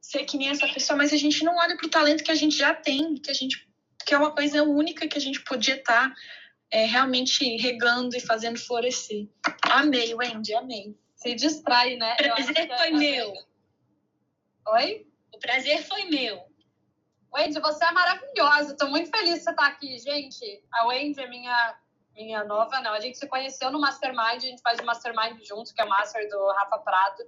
ser 0.00 0.24
que 0.24 0.36
nem 0.36 0.48
essa 0.50 0.66
pessoa, 0.68 0.96
mas 0.96 1.12
a 1.12 1.16
gente 1.16 1.44
não 1.44 1.56
olha 1.56 1.76
para 1.76 1.86
o 1.86 1.90
talento 1.90 2.24
que 2.24 2.30
a 2.32 2.34
gente 2.34 2.56
já 2.56 2.74
tem, 2.74 3.14
que 3.14 3.30
a 3.30 3.34
gente 3.34 3.66
que 4.04 4.12
é 4.12 4.18
uma 4.18 4.32
coisa 4.34 4.64
única 4.64 5.06
que 5.06 5.16
a 5.16 5.20
gente 5.20 5.40
podia 5.44 5.76
estar 5.76 6.12
realmente 6.72 7.44
regando 7.56 8.16
e 8.16 8.20
fazendo 8.20 8.58
florescer. 8.58 9.28
Amei, 9.62 10.12
Wendy, 10.14 10.54
amei. 10.54 10.96
Se 11.22 11.34
distrai, 11.34 11.96
né? 11.96 12.14
O 12.14 12.16
prazer 12.16 12.54
que- 12.68 12.76
foi 12.76 12.90
meu. 12.90 13.32
Oi? 14.68 15.06
O 15.34 15.38
prazer 15.38 15.82
foi 15.84 16.04
meu. 16.04 16.44
Wendy, 17.34 17.58
você 17.60 17.84
é 17.84 17.92
maravilhosa. 17.92 18.72
Estou 18.72 18.88
muito 18.88 19.10
feliz 19.10 19.34
de 19.38 19.40
você 19.44 19.50
estar 19.50 19.66
aqui, 19.66 19.98
gente. 19.98 20.64
A 20.72 20.86
Wendy 20.86 21.20
é 21.20 21.28
minha, 21.28 21.78
minha 22.14 22.44
nova, 22.44 22.80
não. 22.80 22.92
A 22.92 23.00
gente 23.00 23.16
se 23.18 23.26
conheceu 23.26 23.70
no 23.70 23.80
Mastermind, 23.80 24.36
a 24.36 24.38
gente 24.40 24.60
faz 24.62 24.78
o 24.80 24.84
Mastermind 24.84 25.40
juntos, 25.44 25.72
que 25.72 25.80
é 25.80 25.84
o 25.84 25.88
Master 25.88 26.28
do 26.28 26.52
Rafa 26.52 26.78
Prado. 26.78 27.22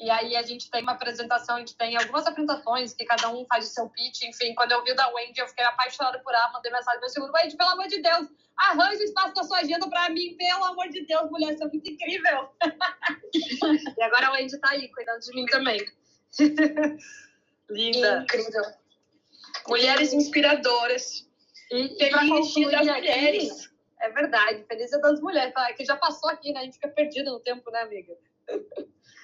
E 0.00 0.08
aí 0.08 0.34
a 0.34 0.42
gente 0.42 0.70
tem 0.70 0.82
uma 0.82 0.92
apresentação, 0.92 1.56
a 1.56 1.58
gente 1.58 1.76
tem 1.76 1.94
algumas 1.94 2.26
apresentações 2.26 2.94
que 2.94 3.04
cada 3.04 3.28
um 3.28 3.44
faz 3.44 3.68
o 3.68 3.70
seu 3.70 3.86
pitch. 3.90 4.22
Enfim, 4.22 4.54
quando 4.54 4.72
eu 4.72 4.82
vi 4.82 4.92
o 4.92 4.96
da 4.96 5.06
Wendy, 5.08 5.38
eu 5.38 5.46
fiquei 5.46 5.62
apaixonada 5.62 6.18
por 6.20 6.32
ela, 6.32 6.50
mandei 6.52 6.72
mensagem 6.72 6.98
pro 6.98 7.00
meu 7.00 7.08
segundo. 7.10 7.32
Wendy, 7.34 7.54
pelo 7.54 7.68
amor 7.68 7.86
de 7.86 8.00
Deus, 8.00 8.26
arranja 8.56 9.04
espaço 9.04 9.34
na 9.36 9.44
sua 9.44 9.58
agenda 9.58 9.86
para 9.90 10.08
mim, 10.08 10.34
pelo 10.38 10.64
amor 10.64 10.88
de 10.88 11.04
Deus, 11.04 11.30
mulher, 11.30 11.54
você 11.54 11.64
é 11.64 11.66
muito 11.66 11.90
incrível. 11.90 12.48
e 13.98 14.02
agora 14.02 14.28
a 14.28 14.32
Wendy 14.32 14.58
tá 14.58 14.70
aí, 14.70 14.88
cuidando 14.88 15.20
de 15.20 15.34
mim 15.34 15.44
também. 15.44 15.86
Linda. 17.68 18.22
Incrível. 18.22 18.64
Mulheres 19.68 20.14
inspiradoras. 20.14 21.28
E, 21.70 22.02
e 22.02 22.10
concluir 22.10 22.70
das 22.70 22.88
aqui, 22.88 23.00
Mulheres. 23.00 23.70
É 24.00 24.08
verdade, 24.08 24.64
feliz 24.66 24.88
dia 24.88 24.98
das 24.98 25.20
mulheres, 25.20 25.52
que 25.76 25.84
já 25.84 25.94
passou 25.94 26.30
aqui, 26.30 26.52
né? 26.54 26.60
A 26.60 26.62
gente 26.62 26.74
fica 26.74 26.88
perdida 26.88 27.30
no 27.30 27.38
tempo, 27.38 27.70
né, 27.70 27.80
amiga? 27.80 28.16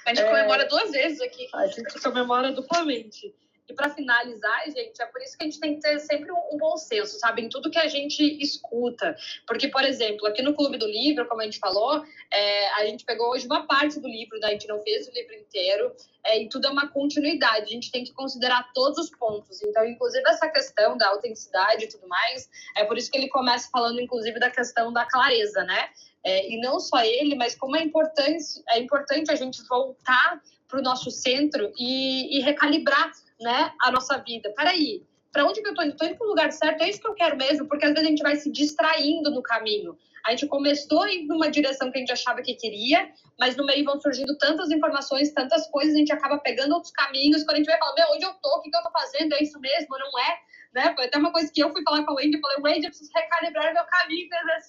A 0.07 0.15
gente 0.15 0.25
É. 0.25 0.31
comemora 0.31 0.67
duas 0.67 0.91
vezes 0.93 1.21
aqui. 1.21 1.49
A 1.53 1.67
gente 1.67 2.01
comemora 2.01 2.53
duplamente. 2.53 3.35
E 3.69 3.75
para 3.75 3.91
finalizar, 3.91 4.65
gente, 4.67 5.03
é 5.03 5.07
por 5.07 5.21
isso 5.21 5.37
que 5.37 5.43
a 5.43 5.47
gente 5.47 5.59
tem 5.59 5.75
que 5.75 5.81
ter 5.81 5.99
sempre 5.99 6.31
um, 6.31 6.57
bom 6.57 6.77
senso, 6.77 7.19
sabe? 7.19 7.43
Em 7.43 7.49
tudo 7.49 7.69
que 7.69 7.79
a 7.79 7.89
gente 7.89 8.23
escuta. 8.41 9.17
Porque, 9.45 9.67
por 9.67 9.83
exemplo, 9.83 10.25
aqui 10.27 10.41
no 10.41 10.55
Clube 10.55 10.79
do 10.79 10.87
Livro, 10.87 11.27
como 11.27 11.41
a 11.41 11.45
gente 11.45 11.59
falou, 11.59 12.05
é, 12.33 12.69
a 12.75 12.87
gente 12.87 13.05
pegou 13.05 13.31
hoje 13.31 13.45
uma 13.47 13.67
parte 13.67 13.99
do 13.99 14.07
livro, 14.07 14.39
né? 14.39 14.49
a 14.49 14.51
gente 14.53 14.69
não 14.69 14.81
fez 14.81 15.09
o 15.09 15.11
livro 15.11 15.35
inteiro, 15.35 15.93
é, 16.25 16.41
e 16.41 16.49
tudo 16.49 16.69
é 16.69 16.71
uma 16.71 16.89
continuidade. 16.89 17.65
A 17.65 17.75
gente 17.75 17.91
tem 17.91 18.05
que 18.05 18.13
considerar 18.13 18.71
todos 18.73 18.99
os 18.99 19.11
pontos. 19.11 19.61
Então, 19.63 19.85
inclusive, 19.85 20.23
essa 20.29 20.49
questão 20.49 20.97
da 20.97 21.09
autenticidade 21.09 21.85
e 21.85 21.89
tudo 21.89 22.07
mais, 22.07 22.49
é 22.77 22.85
por 22.85 22.97
isso 22.97 23.11
que 23.11 23.19
ele 23.19 23.29
começa 23.29 23.69
falando, 23.73 24.01
inclusive, 24.01 24.39
da 24.39 24.51
questão 24.51 24.93
da 24.93 25.05
clareza, 25.05 25.65
né? 25.65 25.91
É, 26.27 26.53
e 26.53 26.61
não 26.61 26.81
só 26.81 26.99
ele, 27.05 27.37
mas 27.37 27.55
como 27.55 27.77
é 27.77 27.83
importante, 27.85 28.61
é 28.71 28.81
importante 28.81 29.31
a 29.31 29.37
gente 29.37 29.63
voltar 29.69 30.43
para 30.67 30.81
o 30.81 30.83
nosso 30.83 31.09
centro 31.09 31.73
e, 31.79 32.37
e 32.37 32.41
recalibrar 32.41 33.13
né, 33.41 33.73
a 33.81 33.93
nossa 33.93 34.19
vida. 34.19 34.53
Peraí, 34.57 35.05
para 35.31 35.45
onde 35.45 35.63
que 35.63 35.69
eu 35.69 35.75
tô 35.75 35.83
indo? 35.83 35.97
Tô 35.97 36.05
indo 36.05 36.17
pro 36.17 36.27
lugar 36.27 36.51
certo? 36.51 36.83
É 36.83 36.91
isso 36.91 37.01
que 37.01 37.07
eu 37.07 37.15
quero 37.15 37.37
mesmo? 37.37 37.69
Porque 37.69 37.85
às 37.85 37.93
vezes 37.93 38.05
a 38.05 38.11
gente 38.11 38.23
vai 38.25 38.35
se 38.35 38.51
distraindo 38.51 39.31
no 39.31 39.41
caminho. 39.41 39.97
A 40.27 40.33
gente 40.33 40.49
começou 40.49 41.07
indo 41.07 41.29
numa 41.29 41.49
direção 41.49 41.93
que 41.93 41.99
a 41.99 42.01
gente 42.01 42.11
achava 42.11 42.43
que 42.43 42.55
queria, 42.55 43.09
mas 43.39 43.57
no 43.57 43.65
meio 43.65 43.85
vão 43.85 44.01
surgindo 44.01 44.37
tantas 44.37 44.73
informações, 44.73 45.31
tantas 45.33 45.69
coisas, 45.69 45.95
a 45.95 45.99
gente 45.99 46.13
acaba 46.13 46.39
pegando 46.39 46.75
outros 46.75 46.93
caminhos. 46.93 47.45
Quando 47.45 47.55
a 47.55 47.59
gente 47.59 47.67
vai 47.67 47.79
falar, 47.79 47.95
meu, 47.95 48.07
onde 48.17 48.25
eu 48.25 48.35
tô? 48.43 48.49
O 48.49 48.63
que, 48.63 48.71
que 48.71 48.77
eu 48.77 48.83
tô 48.83 48.91
fazendo? 48.91 49.33
É 49.35 49.43
isso 49.45 49.61
mesmo? 49.61 49.97
Não 49.97 50.19
é? 50.19 50.39
Né? 50.75 50.93
Foi 50.97 51.05
até 51.05 51.19
uma 51.19 51.31
coisa 51.31 51.53
que 51.53 51.63
eu 51.63 51.71
fui 51.71 51.85
falar 51.85 52.05
com 52.05 52.11
a 52.11 52.15
Wendy, 52.17 52.41
falei, 52.41 52.57
Wendy, 52.65 52.87
eu 52.87 52.91
preciso 52.91 53.13
recalibrar 53.15 53.73
meu 53.73 53.85
caminho, 53.85 54.29
pra 54.29 54.61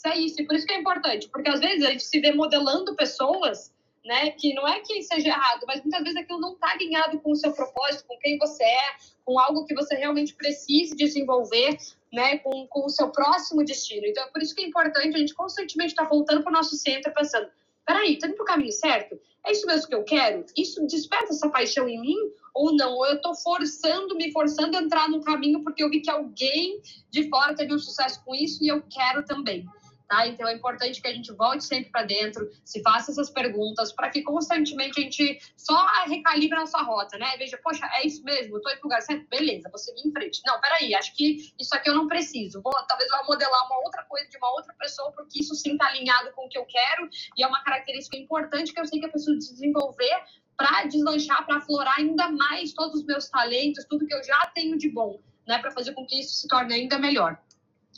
se 0.00 0.08
é 0.08 0.18
isso. 0.18 0.40
E 0.40 0.46
por 0.46 0.54
isso 0.56 0.66
que 0.66 0.72
é 0.72 0.78
importante, 0.78 1.28
porque 1.28 1.48
às 1.48 1.60
vezes 1.60 1.84
a 1.84 1.90
gente 1.90 2.04
se 2.04 2.20
vê 2.20 2.32
modelando 2.32 2.96
pessoas 2.96 3.72
né? 4.04 4.30
Que 4.30 4.54
não 4.54 4.66
é 4.66 4.80
que 4.80 5.02
seja 5.02 5.28
errado, 5.28 5.64
mas 5.66 5.82
muitas 5.82 6.02
vezes 6.02 6.16
aquilo 6.16 6.40
não 6.40 6.54
está 6.54 6.70
alinhado 6.72 7.18
com 7.20 7.32
o 7.32 7.36
seu 7.36 7.52
propósito, 7.52 8.04
com 8.06 8.16
quem 8.18 8.38
você 8.38 8.64
é, 8.64 8.96
com 9.24 9.38
algo 9.38 9.64
que 9.64 9.74
você 9.74 9.94
realmente 9.94 10.34
precise 10.34 10.96
desenvolver, 10.96 11.76
né? 12.12 12.38
Com, 12.38 12.66
com 12.66 12.86
o 12.86 12.88
seu 12.88 13.10
próximo 13.10 13.64
destino. 13.64 14.06
Então, 14.06 14.24
é 14.24 14.28
por 14.28 14.42
isso 14.42 14.54
que 14.54 14.62
é 14.62 14.66
importante 14.66 15.14
a 15.14 15.18
gente 15.18 15.34
constantemente 15.34 15.92
estar 15.92 16.08
voltando 16.08 16.42
para 16.42 16.50
o 16.50 16.54
nosso 16.54 16.76
centro, 16.76 17.12
pensando: 17.12 17.48
peraí, 17.86 18.18
tô 18.18 18.26
indo 18.26 18.36
para 18.36 18.42
o 18.42 18.46
caminho 18.46 18.72
certo? 18.72 19.20
É 19.46 19.52
isso 19.52 19.66
mesmo 19.66 19.88
que 19.88 19.94
eu 19.94 20.04
quero? 20.04 20.44
Isso 20.56 20.86
desperta 20.86 21.32
essa 21.32 21.48
paixão 21.48 21.88
em 21.88 22.00
mim? 22.00 22.16
Ou 22.54 22.74
não? 22.74 22.92
Ou 22.92 23.06
eu 23.06 23.16
estou 23.16 23.34
forçando, 23.34 24.14
me 24.14 24.30
forçando 24.32 24.76
a 24.76 24.82
entrar 24.82 25.08
no 25.08 25.22
caminho 25.22 25.62
porque 25.62 25.82
eu 25.82 25.88
vi 25.88 26.00
que 26.00 26.10
alguém 26.10 26.80
de 27.10 27.28
fora 27.28 27.54
teve 27.54 27.74
um 27.74 27.78
sucesso 27.78 28.22
com 28.22 28.34
isso 28.34 28.62
e 28.62 28.68
eu 28.68 28.82
quero 28.82 29.24
também. 29.24 29.66
Tá? 30.10 30.26
Então 30.26 30.48
é 30.48 30.54
importante 30.54 31.00
que 31.00 31.06
a 31.06 31.14
gente 31.14 31.32
volte 31.32 31.62
sempre 31.62 31.88
para 31.88 32.02
dentro, 32.02 32.50
se 32.64 32.82
faça 32.82 33.12
essas 33.12 33.30
perguntas, 33.30 33.92
para 33.92 34.10
que 34.10 34.22
constantemente 34.22 34.98
a 34.98 35.04
gente 35.04 35.38
só 35.56 35.86
recalibre 36.04 36.56
a 36.56 36.62
nossa 36.62 36.82
rota, 36.82 37.16
né? 37.16 37.36
Veja, 37.38 37.56
poxa, 37.62 37.88
é 37.94 38.04
isso 38.04 38.20
mesmo, 38.24 38.56
indo 38.56 38.60
pro 38.60 38.80
lugar 38.82 39.02
certo, 39.02 39.24
beleza, 39.28 39.68
vou 39.68 39.78
seguir 39.78 40.04
em 40.04 40.10
frente. 40.10 40.40
Não, 40.44 40.60
peraí, 40.60 40.96
acho 40.96 41.14
que 41.14 41.54
isso 41.56 41.72
aqui 41.76 41.88
eu 41.88 41.94
não 41.94 42.08
preciso. 42.08 42.60
Vou, 42.60 42.72
talvez 42.88 43.08
eu 43.08 43.18
vou 43.18 43.28
modelar 43.28 43.66
uma 43.66 43.84
outra 43.84 44.02
coisa 44.02 44.28
de 44.28 44.36
uma 44.36 44.50
outra 44.50 44.74
pessoa, 44.80 45.12
porque 45.12 45.38
isso 45.38 45.54
sim 45.54 45.76
tá 45.76 45.86
alinhado 45.86 46.32
com 46.32 46.46
o 46.46 46.48
que 46.48 46.58
eu 46.58 46.64
quero, 46.64 47.08
e 47.38 47.44
é 47.44 47.46
uma 47.46 47.62
característica 47.62 48.16
importante 48.16 48.74
que 48.74 48.80
eu 48.80 48.86
sei 48.86 48.98
que 48.98 49.06
eu 49.06 49.10
preciso 49.10 49.38
desenvolver 49.38 50.24
para 50.56 50.88
deslanchar, 50.88 51.46
para 51.46 51.58
aflorar 51.58 52.00
ainda 52.00 52.28
mais 52.30 52.72
todos 52.72 53.02
os 53.02 53.06
meus 53.06 53.28
talentos, 53.28 53.84
tudo 53.88 54.04
que 54.04 54.12
eu 54.12 54.24
já 54.24 54.44
tenho 54.56 54.76
de 54.76 54.90
bom, 54.90 55.20
né? 55.46 55.58
Para 55.58 55.70
fazer 55.70 55.92
com 55.92 56.04
que 56.04 56.18
isso 56.18 56.34
se 56.34 56.48
torne 56.48 56.74
ainda 56.74 56.98
melhor. 56.98 57.40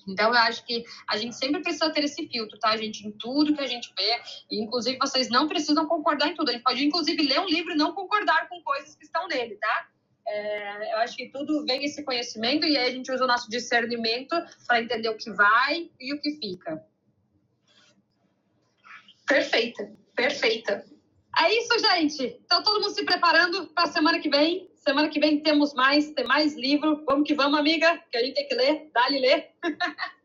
Então, 0.09 0.31
eu 0.31 0.39
acho 0.39 0.65
que 0.65 0.85
a 1.09 1.17
gente 1.17 1.35
sempre 1.37 1.63
precisa 1.63 1.91
ter 1.91 2.05
esse 2.05 2.27
filtro, 2.29 2.59
tá, 2.59 2.77
gente? 2.77 3.07
Em 3.07 3.13
tudo 3.13 3.55
que 3.55 3.61
a 3.61 3.67
gente 3.67 3.93
vê. 3.97 4.21
E, 4.51 4.63
inclusive, 4.63 4.99
vocês 4.99 5.29
não 5.29 5.49
precisam 5.49 5.87
concordar 5.87 6.29
em 6.29 6.35
tudo. 6.35 6.51
A 6.51 6.53
gente 6.53 6.63
pode, 6.63 6.85
inclusive, 6.85 7.23
ler 7.23 7.41
um 7.41 7.47
livro 7.47 7.73
e 7.73 7.77
não 7.77 7.93
concordar 7.93 8.49
com 8.49 8.63
coisas 8.63 8.95
que 8.97 9.05
estão 9.05 9.27
nele, 9.29 9.57
tá? 9.57 9.89
É, 10.27 10.95
eu 10.95 10.99
acho 10.99 11.17
que 11.17 11.31
tudo 11.31 11.65
vem 11.65 11.85
esse 11.85 12.05
conhecimento 12.05 12.67
e 12.67 12.77
aí 12.77 12.89
a 12.89 12.93
gente 12.93 13.11
usa 13.11 13.25
o 13.25 13.27
nosso 13.27 13.51
discernimento 13.51 14.37
para 14.67 14.81
entender 14.81 15.09
o 15.09 15.17
que 15.17 15.31
vai 15.33 15.91
e 15.99 16.15
o 16.15 16.21
que 16.21 16.33
fica. 16.37 16.85
Perfeita, 19.27 19.93
perfeita. 20.15 20.85
É 21.39 21.53
isso, 21.55 21.79
gente. 21.79 22.41
Então, 22.45 22.63
todo 22.63 22.81
mundo 22.81 22.95
se 22.95 23.05
preparando 23.05 23.67
para 23.69 23.85
a 23.85 23.93
semana 23.93 24.21
que 24.21 24.29
vem. 24.29 24.71
Semana 24.83 25.09
que 25.09 25.21
vem 25.21 25.41
temos 25.41 25.73
mais, 25.75 26.11
tem 26.13 26.25
mais 26.27 26.55
livro. 26.57 27.05
Vamos 27.05 27.27
que 27.27 27.35
vamos, 27.35 27.59
amiga, 27.59 27.99
que 28.11 28.17
a 28.17 28.25
gente 28.25 28.35
tem 28.35 28.49
que 28.49 28.55
ler. 28.55 28.91
Dá-lhe 28.93 29.21
ler. 29.21 29.53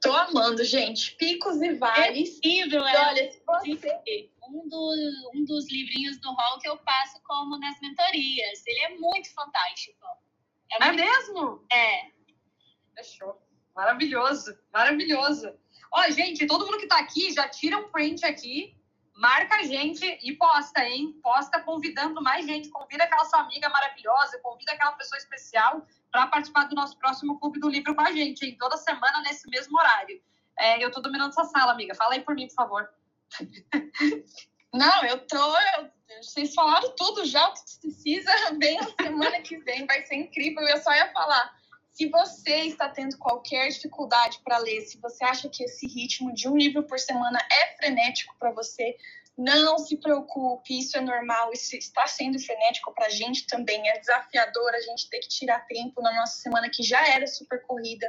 Tô 0.00 0.12
amando, 0.12 0.62
gente. 0.62 1.16
Picos 1.16 1.60
e 1.62 1.72
vales. 1.74 2.36
Incrível, 2.38 2.82
E 2.86 2.88
é 2.94 3.08
olha, 3.08 3.30
se 3.32 3.42
você 3.44 4.30
um, 4.48 4.68
do, 4.68 5.30
um 5.34 5.44
dos 5.44 5.70
livrinhos 5.70 6.18
do 6.20 6.30
hall 6.30 6.58
que 6.58 6.68
eu 6.68 6.76
passo 6.78 7.20
como 7.24 7.58
nas 7.58 7.80
mentorias. 7.80 8.62
Ele 8.66 8.80
é 8.80 8.98
muito 8.98 9.32
fantástico. 9.34 10.06
É 10.72 10.84
muito- 10.84 11.02
mesmo? 11.04 11.64
é. 11.72 12.10
Fechou. 12.96 13.40
Maravilhoso, 13.74 14.58
maravilhoso. 14.72 15.52
Ó, 15.92 16.10
gente, 16.10 16.46
todo 16.46 16.66
mundo 16.66 16.78
que 16.78 16.86
tá 16.88 16.98
aqui, 16.98 17.32
já 17.32 17.48
tira 17.48 17.78
um 17.78 17.90
print 17.90 18.24
aqui, 18.26 18.76
marca 19.18 19.56
a 19.56 19.62
gente 19.64 20.04
e 20.22 20.32
posta, 20.36 20.82
hein? 20.84 21.12
Posta 21.22 21.60
convidando 21.60 22.22
mais 22.22 22.46
gente. 22.46 22.70
Convida 22.70 23.04
aquela 23.04 23.24
sua 23.24 23.40
amiga 23.40 23.68
maravilhosa, 23.68 24.38
convida 24.42 24.72
aquela 24.72 24.92
pessoa 24.92 25.18
especial 25.18 25.84
para 26.10 26.26
participar 26.28 26.64
do 26.64 26.76
nosso 26.76 26.96
próximo 26.98 27.38
Clube 27.40 27.58
do 27.58 27.68
Livro 27.68 27.94
com 27.94 28.00
a 28.00 28.12
gente, 28.12 28.46
hein? 28.46 28.56
Toda 28.58 28.76
semana 28.76 29.20
nesse 29.22 29.48
mesmo 29.50 29.76
horário. 29.76 30.22
É, 30.56 30.82
eu 30.82 30.90
tô 30.90 31.00
dominando 31.00 31.30
essa 31.30 31.44
sala, 31.44 31.72
amiga. 31.72 31.94
Fala 31.94 32.14
aí 32.14 32.20
por 32.20 32.34
mim, 32.34 32.46
por 32.46 32.54
favor. 32.54 32.88
Não, 34.72 35.04
eu 35.04 35.26
tô. 35.26 35.36
eu- 35.36 35.98
vocês 36.22 36.54
falaram 36.54 36.94
tudo 36.96 37.24
já 37.24 37.48
o 37.48 37.54
que 37.54 37.60
precisa. 37.80 38.30
Bem 38.58 38.78
a 38.78 39.02
semana 39.02 39.40
que 39.40 39.58
vem, 39.58 39.86
vai 39.86 40.04
ser 40.06 40.14
incrível. 40.14 40.62
Eu 40.66 40.78
só 40.78 40.92
ia 40.94 41.12
falar. 41.12 41.57
Se 41.98 42.08
você 42.10 42.58
está 42.58 42.88
tendo 42.88 43.18
qualquer 43.18 43.68
dificuldade 43.70 44.38
para 44.44 44.58
ler, 44.58 44.82
se 44.82 45.00
você 45.00 45.24
acha 45.24 45.48
que 45.48 45.64
esse 45.64 45.84
ritmo 45.84 46.32
de 46.32 46.48
um 46.48 46.56
livro 46.56 46.84
por 46.84 46.96
semana 46.96 47.40
é 47.50 47.76
frenético 47.76 48.36
para 48.38 48.52
você, 48.52 48.96
não 49.36 49.78
se 49.78 49.96
preocupe, 49.96 50.78
isso 50.78 50.96
é 50.96 51.00
normal, 51.00 51.52
isso 51.52 51.74
está 51.74 52.06
sendo 52.06 52.38
frenético 52.38 52.94
para 52.94 53.06
a 53.06 53.10
gente 53.10 53.48
também, 53.48 53.88
é 53.88 53.98
desafiador 53.98 54.76
a 54.76 54.80
gente 54.80 55.10
ter 55.10 55.18
que 55.18 55.26
tirar 55.26 55.66
tempo 55.66 56.00
na 56.00 56.14
nossa 56.14 56.36
semana 56.40 56.70
que 56.70 56.84
já 56.84 57.04
era 57.04 57.26
super 57.26 57.60
corrida 57.62 58.08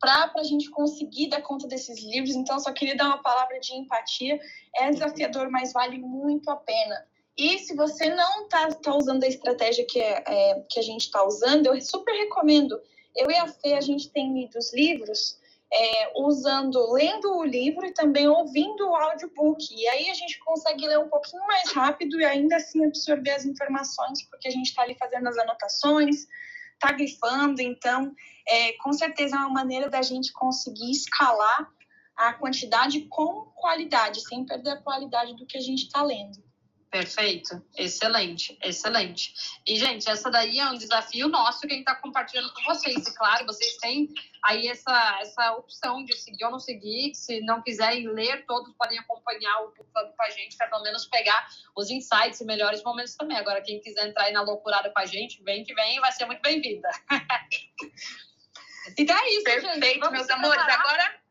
para 0.00 0.32
a 0.36 0.42
gente 0.42 0.68
conseguir 0.68 1.28
dar 1.28 1.42
conta 1.42 1.68
desses 1.68 2.02
livros. 2.02 2.34
Então, 2.34 2.58
só 2.58 2.72
queria 2.72 2.96
dar 2.96 3.06
uma 3.06 3.22
palavra 3.22 3.60
de 3.60 3.72
empatia. 3.72 4.40
É 4.74 4.90
desafiador, 4.90 5.48
mas 5.48 5.72
vale 5.72 5.96
muito 5.96 6.50
a 6.50 6.56
pena. 6.56 7.06
E 7.38 7.60
se 7.60 7.76
você 7.76 8.12
não 8.12 8.46
está 8.46 8.66
tá 8.72 8.96
usando 8.96 9.22
a 9.22 9.28
estratégia 9.28 9.86
que, 9.86 10.00
é, 10.00 10.24
é 10.26 10.66
que 10.68 10.80
a 10.80 10.82
gente 10.82 11.02
está 11.02 11.24
usando, 11.24 11.66
eu 11.66 11.80
super 11.80 12.12
recomendo. 12.14 12.82
Eu 13.16 13.30
e 13.30 13.36
a 13.36 13.46
Fê, 13.46 13.74
a 13.74 13.80
gente 13.80 14.10
tem 14.10 14.32
lido 14.32 14.58
os 14.58 14.72
livros 14.72 15.38
é, 15.72 16.12
usando, 16.16 16.92
lendo 16.92 17.34
o 17.36 17.44
livro 17.44 17.86
e 17.86 17.94
também 17.94 18.28
ouvindo 18.28 18.88
o 18.88 18.94
audiobook. 18.94 19.74
E 19.74 19.88
aí 19.88 20.10
a 20.10 20.14
gente 20.14 20.38
consegue 20.40 20.86
ler 20.86 20.98
um 20.98 21.08
pouquinho 21.08 21.44
mais 21.46 21.72
rápido 21.72 22.20
e 22.20 22.24
ainda 22.24 22.56
assim 22.56 22.84
absorver 22.84 23.30
as 23.30 23.44
informações, 23.44 24.22
porque 24.28 24.48
a 24.48 24.50
gente 24.50 24.66
está 24.66 24.82
ali 24.82 24.94
fazendo 24.98 25.28
as 25.28 25.38
anotações, 25.38 26.26
está 26.74 26.92
grifando. 26.92 27.62
Então, 27.62 28.14
é, 28.46 28.72
com 28.74 28.92
certeza 28.92 29.36
é 29.36 29.38
uma 29.38 29.48
maneira 29.48 29.88
da 29.88 30.02
gente 30.02 30.32
conseguir 30.32 30.90
escalar 30.90 31.68
a 32.14 32.34
quantidade 32.34 33.00
com 33.08 33.46
qualidade, 33.56 34.20
sem 34.20 34.44
perder 34.44 34.70
a 34.70 34.82
qualidade 34.82 35.34
do 35.36 35.46
que 35.46 35.56
a 35.56 35.60
gente 35.60 35.86
está 35.86 36.02
lendo. 36.02 36.51
Perfeito, 36.92 37.64
excelente, 37.74 38.58
excelente. 38.62 39.32
E, 39.66 39.78
gente, 39.78 40.10
essa 40.10 40.30
daí 40.30 40.58
é 40.58 40.66
um 40.66 40.76
desafio 40.76 41.26
nosso 41.26 41.62
que 41.62 41.68
a 41.68 41.70
gente 41.70 41.88
está 41.88 41.94
compartilhando 41.94 42.52
com 42.52 42.62
vocês. 42.64 43.06
E, 43.06 43.14
claro, 43.14 43.46
vocês 43.46 43.78
têm 43.78 44.12
aí 44.44 44.68
essa, 44.68 45.18
essa 45.22 45.52
opção 45.54 46.04
de 46.04 46.14
seguir 46.14 46.44
ou 46.44 46.50
não 46.50 46.58
seguir. 46.60 47.14
Se 47.14 47.40
não 47.40 47.62
quiserem 47.62 48.06
ler, 48.08 48.44
todos 48.44 48.74
podem 48.74 48.98
acompanhar 48.98 49.60
o 49.60 49.68
book 49.68 49.90
club 49.90 50.14
com 50.14 50.22
a 50.22 50.28
gente, 50.28 50.54
para 50.58 50.68
pelo 50.68 50.82
menos 50.82 51.06
pegar 51.06 51.48
os 51.74 51.88
insights 51.88 52.42
e 52.42 52.44
melhores 52.44 52.82
momentos 52.82 53.16
também. 53.16 53.38
Agora, 53.38 53.62
quem 53.62 53.80
quiser 53.80 54.06
entrar 54.06 54.24
aí 54.24 54.32
na 54.34 54.42
loucurada 54.42 54.90
com 54.90 54.98
a 54.98 55.06
gente, 55.06 55.42
vem 55.42 55.64
que 55.64 55.72
vem, 55.72 55.98
vai 55.98 56.12
ser 56.12 56.26
muito 56.26 56.42
bem-vinda. 56.42 56.90
então 58.98 59.16
é 59.16 59.30
isso, 59.30 59.44
Perfeito, 59.44 59.82
gente. 59.82 59.98
Vamos 59.98 60.12
meus 60.12 60.28
amores. 60.28 60.60
Agora 60.60 61.21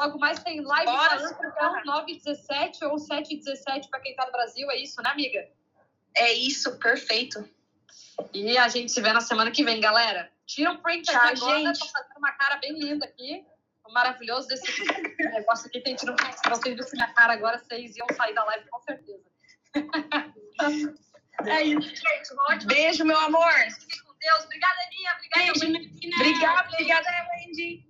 Logo 0.00 0.18
mais 0.18 0.42
tem 0.42 0.62
live 0.62 0.90
Bora, 0.90 1.16
então, 1.16 1.84
9 1.84 2.14
17 2.16 2.86
ou 2.86 2.98
7 2.98 3.36
17 3.36 3.90
para 3.90 4.00
quem 4.00 4.12
está 4.12 4.24
no 4.24 4.32
Brasil, 4.32 4.70
é 4.70 4.78
isso, 4.78 5.02
né, 5.02 5.10
amiga? 5.10 5.46
É 6.16 6.32
isso, 6.32 6.78
perfeito. 6.78 7.46
E 8.32 8.56
a 8.56 8.66
gente 8.68 8.90
se 8.90 9.00
vê 9.02 9.12
na 9.12 9.20
semana 9.20 9.50
que 9.50 9.62
vem, 9.62 9.78
galera. 9.78 10.32
Tira 10.46 10.72
um 10.72 10.78
print 10.78 11.04
Tchau, 11.04 11.20
aqui 11.20 11.42
agora, 11.42 11.58
gente. 11.58 11.80
tô 11.80 11.86
fazendo 11.88 12.16
uma 12.16 12.32
cara 12.32 12.56
bem 12.56 12.72
linda 12.78 13.04
aqui. 13.04 13.44
Maravilhoso 13.90 14.48
desse 14.48 14.64
negócio 15.18 15.66
aqui 15.66 15.80
tem 15.80 15.94
tiro 15.96 16.12
um 16.12 16.16
print. 16.16 16.38
Se 16.38 16.48
vocês 16.48 16.76
vissem 16.76 16.98
minha 16.98 17.12
cara 17.12 17.34
agora, 17.34 17.58
vocês 17.58 17.94
iam 17.96 18.06
sair 18.16 18.32
da 18.34 18.44
live 18.44 18.68
com 18.70 18.80
certeza. 18.80 19.24
é 21.44 21.62
isso, 21.62 21.88
gente. 21.88 22.32
Um 22.32 22.54
ótimo. 22.54 22.68
Beijo, 22.68 23.04
meu 23.04 23.18
amor. 23.18 23.52
Fiquem 23.78 24.00
com 24.06 24.14
Deus. 24.18 24.44
Obrigada, 24.44 24.76
Aninha. 24.86 25.12
Obrigada, 25.14 25.44
Beijo, 25.44 26.14
Obrigada, 26.14 26.68
obrigada, 26.68 27.08
Wendy. 27.34 27.89